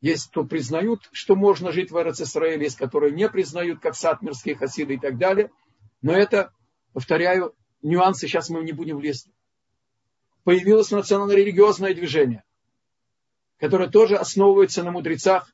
Есть, 0.00 0.28
кто 0.28 0.44
признают, 0.44 1.08
что 1.12 1.34
можно 1.34 1.72
жить 1.72 1.90
в 1.90 1.96
Израиле, 1.96 2.64
есть, 2.64 2.76
которые 2.76 3.12
не 3.12 3.28
признают, 3.28 3.80
как 3.80 3.96
сатмирские 3.96 4.54
хасиды 4.54 4.94
и 4.94 4.98
так 4.98 5.18
далее. 5.18 5.50
Но 6.02 6.12
это, 6.12 6.52
повторяю, 6.92 7.54
нюансы, 7.82 8.28
сейчас 8.28 8.48
мы 8.50 8.62
не 8.62 8.72
будем 8.72 8.98
влезть. 8.98 9.28
Появилось 10.44 10.90
национально-религиозное 10.90 11.94
движение, 11.94 12.44
которое 13.58 13.88
тоже 13.88 14.16
основывается 14.16 14.82
на 14.82 14.90
мудрецах. 14.90 15.52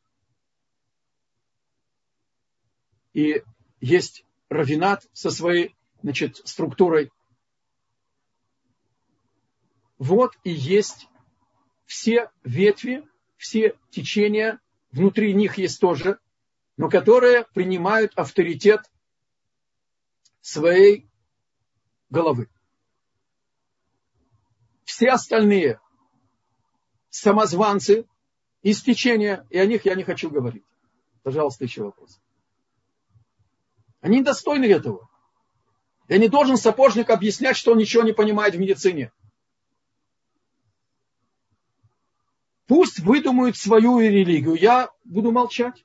И 3.12 3.42
есть 3.80 4.24
равинат 4.48 5.06
со 5.12 5.30
своей 5.30 5.74
значит, 6.02 6.36
структурой. 6.44 7.12
Вот 9.98 10.32
и 10.42 10.50
есть 10.50 11.08
все 11.86 12.30
ветви, 12.42 13.06
все 13.36 13.76
течения, 13.90 14.60
внутри 14.90 15.32
них 15.34 15.58
есть 15.58 15.80
тоже, 15.80 16.18
но 16.76 16.88
которые 16.88 17.46
принимают 17.54 18.12
авторитет 18.16 18.80
своей 20.40 21.08
головы. 22.10 22.48
Все 24.84 25.10
остальные 25.10 25.80
самозванцы 27.12 28.06
из 28.62 28.82
течения, 28.82 29.46
и 29.50 29.58
о 29.58 29.66
них 29.66 29.84
я 29.84 29.94
не 29.94 30.02
хочу 30.02 30.30
говорить. 30.30 30.64
Пожалуйста, 31.22 31.64
еще 31.64 31.84
вопрос. 31.84 32.20
Они 34.00 34.20
недостойны 34.20 34.64
этого. 34.64 35.08
Я 36.08 36.18
не 36.18 36.28
должен 36.28 36.56
сапожник 36.56 37.10
объяснять, 37.10 37.56
что 37.56 37.72
он 37.72 37.78
ничего 37.78 38.02
не 38.02 38.12
понимает 38.12 38.54
в 38.54 38.58
медицине. 38.58 39.12
Пусть 42.66 43.00
выдумают 43.00 43.56
свою 43.56 44.00
религию, 44.00 44.54
я 44.54 44.90
буду 45.04 45.30
молчать. 45.30 45.84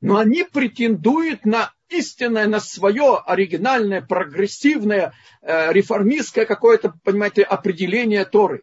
Но 0.00 0.16
они 0.16 0.44
претендуют 0.44 1.44
на 1.44 1.72
истинное, 1.88 2.46
на 2.46 2.60
свое 2.60 3.18
оригинальное, 3.18 4.00
прогрессивное, 4.00 5.12
э, 5.42 5.72
реформистское 5.72 6.46
какое-то, 6.46 6.94
понимаете, 7.04 7.42
определение 7.42 8.24
Торы. 8.24 8.62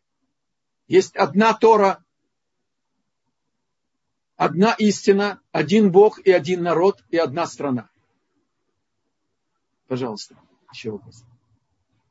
Есть 0.94 1.16
одна 1.16 1.56
Тора, 1.56 2.04
одна 4.38 4.74
истина, 4.74 5.42
один 5.52 5.92
Бог 5.92 6.20
и 6.20 6.32
один 6.32 6.62
народ 6.62 7.04
и 7.10 7.18
одна 7.18 7.48
страна. 7.48 7.90
Пожалуйста, 9.88 10.36
еще 10.72 10.92
вопрос. 10.92 11.26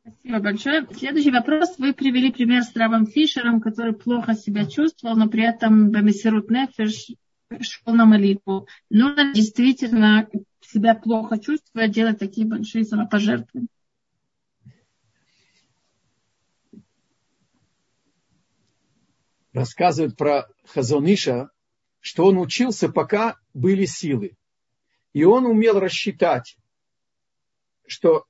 Спасибо 0.00 0.40
большое. 0.40 0.88
Следующий 0.96 1.30
вопрос. 1.30 1.78
Вы 1.78 1.94
привели 1.94 2.32
пример 2.32 2.64
с 2.64 2.74
Равом 2.74 3.06
Фишером, 3.06 3.60
который 3.60 3.92
плохо 3.92 4.34
себя 4.34 4.66
чувствовал, 4.66 5.14
но 5.14 5.28
при 5.28 5.44
этом 5.44 5.92
Бамисирут 5.92 6.50
Нефеш 6.50 7.12
шел 7.60 7.94
на 7.94 8.04
молитву. 8.04 8.66
Нужно 8.90 9.32
действительно 9.32 10.28
себя 10.60 10.96
плохо 10.96 11.38
чувствуя 11.38 11.86
делать 11.86 12.18
такие 12.18 12.48
большие 12.48 12.84
самопожертвования? 12.84 13.68
Рассказывают 19.52 20.16
про 20.16 20.48
Хазониша, 20.64 21.50
что 22.00 22.26
он 22.26 22.38
учился, 22.38 22.88
пока 22.88 23.36
были 23.52 23.84
силы. 23.84 24.36
И 25.12 25.24
он 25.24 25.46
умел 25.46 25.78
рассчитать, 25.78 26.56
что 27.86 28.26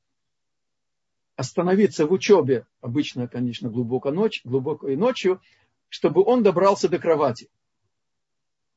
остановиться 1.36 2.06
в 2.06 2.12
учебе, 2.12 2.66
обычно, 2.80 3.28
конечно, 3.28 3.70
глубоко 3.70 4.10
ночь, 4.10 4.42
глубокой 4.44 4.96
ночью, 4.96 5.40
чтобы 5.88 6.24
он 6.24 6.42
добрался 6.42 6.88
до 6.88 6.98
кровати. 6.98 7.48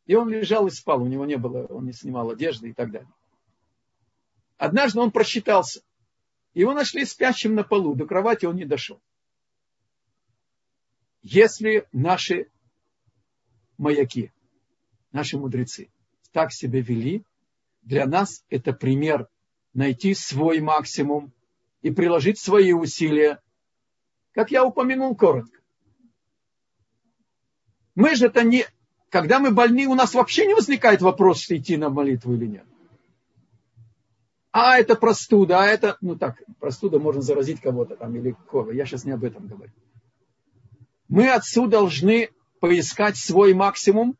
И 0.05 0.13
он 0.13 0.29
лежал 0.29 0.67
и 0.67 0.69
спал, 0.69 1.01
у 1.01 1.07
него 1.07 1.25
не 1.25 1.37
было, 1.37 1.65
он 1.65 1.85
не 1.85 1.93
снимал 1.93 2.29
одежды 2.29 2.69
и 2.69 2.73
так 2.73 2.91
далее. 2.91 3.11
Однажды 4.57 4.99
он 4.99 5.11
просчитался. 5.11 5.81
Его 6.53 6.73
нашли 6.73 7.05
спящим 7.05 7.55
на 7.55 7.63
полу, 7.63 7.95
до 7.95 8.05
кровати 8.05 8.45
он 8.45 8.55
не 8.55 8.65
дошел. 8.65 9.01
Если 11.27 11.87
наши 11.91 12.51
маяки 13.79 14.31
наши 15.11 15.39
мудрецы 15.39 15.89
так 16.31 16.51
себя 16.51 16.81
вели, 16.81 17.23
для 17.81 18.05
нас 18.05 18.45
это 18.49 18.73
пример 18.73 19.27
найти 19.73 20.13
свой 20.13 20.59
максимум 20.59 21.33
и 21.81 21.89
приложить 21.89 22.37
свои 22.37 22.73
усилия, 22.73 23.41
как 24.33 24.51
я 24.51 24.63
упомянул 24.63 25.15
коротко. 25.15 25.57
Мы 27.95 28.15
же 28.15 28.27
это 28.27 28.43
не... 28.43 28.67
Когда 29.09 29.39
мы 29.39 29.49
больны, 29.49 29.87
у 29.87 29.95
нас 29.95 30.13
вообще 30.13 30.45
не 30.45 30.53
возникает 30.53 31.01
вопрос, 31.01 31.49
идти 31.49 31.75
на 31.75 31.89
молитву 31.89 32.35
или 32.35 32.45
нет. 32.45 32.65
А 34.51 34.77
это 34.77 34.95
простуда, 34.95 35.63
а 35.63 35.65
это, 35.65 35.97
ну 36.01 36.15
так, 36.15 36.43
простуда 36.59 36.99
можно 36.99 37.23
заразить 37.23 37.61
кого-то 37.61 37.95
там 37.95 38.15
или 38.15 38.35
кого. 38.47 38.71
Я 38.71 38.85
сейчас 38.85 39.05
не 39.05 39.11
об 39.11 39.23
этом 39.23 39.47
говорю. 39.47 39.71
Мы 41.07 41.29
отсюда 41.31 41.77
должны 41.77 42.29
поискать 42.59 43.17
свой 43.17 43.53
максимум 43.53 44.17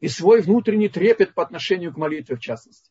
и 0.00 0.08
свой 0.08 0.42
внутренний 0.42 0.88
трепет 0.88 1.34
по 1.34 1.42
отношению 1.42 1.92
к 1.92 1.96
молитве 1.96 2.36
в 2.36 2.40
частности. 2.40 2.90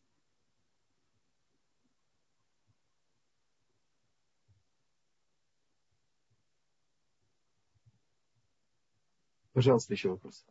Пожалуйста, 9.52 9.94
еще 9.94 10.10
вопрос. 10.10 10.44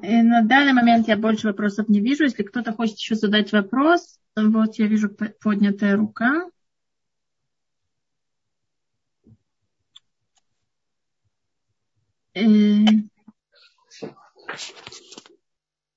Э, 0.00 0.22
на 0.22 0.42
данный 0.42 0.72
момент 0.72 1.08
я 1.08 1.16
больше 1.16 1.48
вопросов 1.48 1.88
не 1.88 2.00
вижу. 2.00 2.24
Если 2.24 2.42
кто-то 2.42 2.72
хочет 2.72 2.98
еще 2.98 3.14
задать 3.14 3.52
вопрос, 3.52 4.18
вот 4.36 4.76
я 4.76 4.86
вижу 4.86 5.10
поднятая 5.40 5.96
рука. 5.96 6.48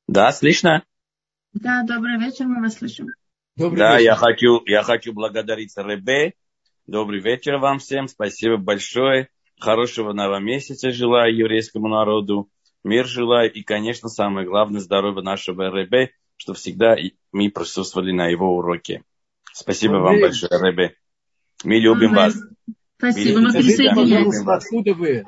Да, 0.08 0.32
слышно? 0.32 0.84
Да, 1.54 1.84
добрый 1.84 2.18
вечер, 2.20 2.46
мы 2.46 2.62
вас 2.62 2.78
слышим. 2.78 3.08
Добрый 3.56 3.78
да, 3.78 3.94
вечер. 3.94 4.06
я 4.06 4.16
хочу, 4.16 4.66
я 4.66 4.84
хочу 4.84 5.14
благодарить 5.14 5.74
Ребе. 5.78 6.34
Добрый 6.88 7.22
вечер 7.22 7.58
вам 7.58 7.78
всем. 7.78 8.08
Спасибо 8.08 8.58
большое. 8.58 9.30
Хорошего 9.60 10.12
нового 10.14 10.40
месяца 10.40 10.92
желаю 10.92 11.36
еврейскому 11.36 11.88
народу. 11.88 12.50
Мир 12.84 13.06
желаю. 13.06 13.52
И, 13.54 13.62
конечно, 13.62 14.10
самое 14.10 14.48
главное, 14.48 14.82
здоровье 14.82 15.22
нашего 15.22 15.70
Ребе, 15.70 16.12
что 16.36 16.56
всегда 16.56 16.96
мы 17.32 17.52
присутствовали 17.52 18.12
на 18.12 18.28
его 18.28 18.58
уроке. 18.58 19.04
Спасибо 19.52 19.98
Аминь. 19.98 20.04
вам 20.04 20.20
большое, 20.22 20.52
Ребе. 20.60 20.96
Мы 21.64 21.76
любим 21.76 22.08
Аминь. 22.08 22.16
вас. 22.16 22.36
Спасибо, 22.98 23.40
мы 23.42 23.52
присоединяемся. 23.54 24.52
Откуда 24.52 24.94
вы? 24.96 25.26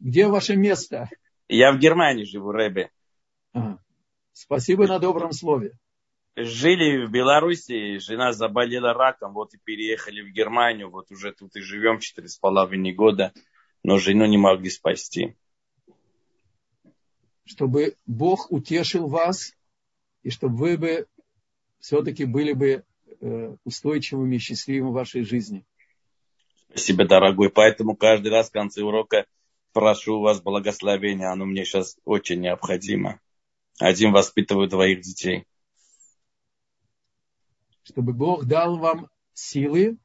Где 0.00 0.28
ваше 0.28 0.56
место? 0.56 1.08
Я 1.48 1.72
в 1.72 1.78
Германии 1.78 2.24
живу, 2.24 2.52
Ребе. 2.52 2.90
Ага. 3.52 3.82
Спасибо 4.32 4.86
на 4.86 4.98
добром 4.98 5.32
слове. 5.32 5.72
Жили 6.36 7.04
в 7.04 7.10
Беларуси, 7.10 7.98
жена 7.98 8.32
заболела 8.32 8.92
раком, 8.92 9.32
вот 9.32 9.54
и 9.54 9.58
переехали 9.58 10.20
в 10.20 10.32
Германию, 10.32 10.90
вот 10.90 11.10
уже 11.10 11.32
тут 11.32 11.56
и 11.56 11.60
живем 11.60 11.98
четыре 11.98 12.28
с 12.28 12.36
половиной 12.36 12.92
года, 12.92 13.32
но 13.82 13.98
жену 13.98 14.26
не 14.26 14.38
могли 14.38 14.70
спасти. 14.70 15.36
Чтобы 17.44 17.96
Бог 18.06 18.52
утешил 18.52 19.08
вас, 19.08 19.54
и 20.22 20.30
чтобы 20.30 20.56
вы 20.56 20.78
бы 20.78 21.06
все-таки 21.80 22.24
были 22.24 22.52
бы 22.52 22.84
э, 23.20 23.56
устойчивыми 23.64 24.36
и 24.36 24.38
счастливыми 24.38 24.90
в 24.90 24.94
вашей 24.94 25.24
жизни. 25.24 25.64
Спасибо, 26.70 27.04
дорогой. 27.06 27.50
Поэтому 27.50 27.96
каждый 27.96 28.28
раз 28.28 28.50
в 28.50 28.52
конце 28.52 28.82
урока 28.82 29.26
прошу 29.78 30.16
у 30.16 30.22
вас 30.22 30.40
благословения. 30.40 31.30
Оно 31.30 31.44
мне 31.44 31.64
сейчас 31.64 31.96
очень 32.04 32.40
необходимо. 32.40 33.20
Один 33.78 34.12
воспитывает 34.12 34.70
двоих 34.70 35.02
детей. 35.02 35.44
Чтобы 37.84 38.12
Бог 38.12 38.44
дал 38.44 38.76
вам 38.78 39.08
силы 39.34 39.98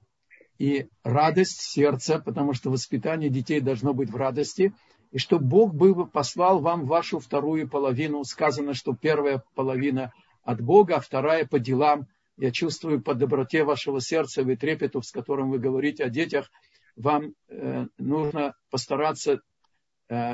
и 0.59 0.89
радость 1.03 1.59
сердца, 1.61 2.19
потому 2.19 2.53
что 2.53 2.69
воспитание 2.69 3.31
детей 3.31 3.61
должно 3.61 3.95
быть 3.95 4.11
в 4.11 4.15
радости, 4.15 4.75
и 5.11 5.17
чтобы 5.17 5.45
Бог 5.45 5.73
бы 5.73 6.05
послал 6.05 6.59
вам 6.59 6.85
вашу 6.85 7.17
вторую 7.17 7.67
половину. 7.67 8.23
Сказано, 8.25 8.75
что 8.75 8.95
первая 8.95 9.43
половина 9.55 10.13
от 10.43 10.61
Бога, 10.61 10.97
а 10.97 11.01
вторая 11.01 11.47
по 11.47 11.57
делам. 11.57 12.05
Я 12.37 12.51
чувствую 12.51 13.01
по 13.01 13.15
доброте 13.15 13.63
вашего 13.63 13.99
сердца 14.01 14.43
и 14.43 14.55
трепету, 14.55 15.01
с 15.01 15.11
которым 15.11 15.49
вы 15.49 15.57
говорите 15.57 16.03
о 16.03 16.09
детях, 16.09 16.51
вам 16.95 17.33
э, 17.47 17.87
нужно 17.97 18.53
постараться, 18.69 19.41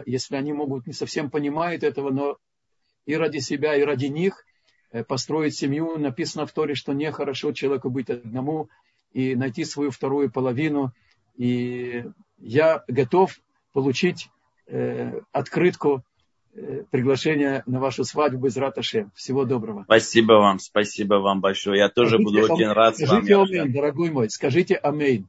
если 0.06 0.36
они 0.36 0.54
могут 0.54 0.88
не 0.88 0.94
совсем 0.94 1.30
понимают 1.30 1.84
этого, 1.84 2.10
но 2.12 2.38
и 3.06 3.16
ради 3.16 3.40
себя, 3.40 3.76
и 3.76 3.82
ради 3.82 4.06
них 4.06 4.46
э, 4.92 5.04
построить 5.04 5.56
семью. 5.56 5.98
Написано 5.98 6.46
в 6.46 6.52
Торе, 6.52 6.76
что 6.76 6.94
нехорошо 6.94 7.52
человеку 7.54 7.90
быть 7.90 8.10
одному 8.10 8.70
и 9.12 9.36
найти 9.36 9.66
свою 9.66 9.92
вторую 9.92 10.32
половину. 10.32 10.92
И 11.36 12.06
я 12.38 12.84
готов 12.88 13.40
получить 13.74 14.30
э, 14.68 15.22
открытку 15.32 16.04
э, 16.54 16.84
приглашение 16.92 17.64
на 17.66 17.80
вашу 17.80 18.04
свадьбу 18.04 18.48
из 18.48 18.58
Раташе. 18.58 19.10
Всего 19.16 19.46
доброго. 19.46 19.84
Спасибо 19.86 20.34
вам, 20.34 20.60
спасибо 20.60 21.16
вам 21.16 21.42
большое. 21.42 21.80
Я 21.80 21.90
тоже 21.90 22.18
скажите, 22.18 22.42
буду 22.42 22.54
очень 22.54 22.72
рад 22.72 22.96
с 22.98 23.00
вами. 23.02 23.26
Скажите 23.26 23.36
амейн, 23.36 23.72
дорогой 23.74 24.12
мой, 24.12 24.30
скажите 24.30 24.76
амейн. 24.76 25.28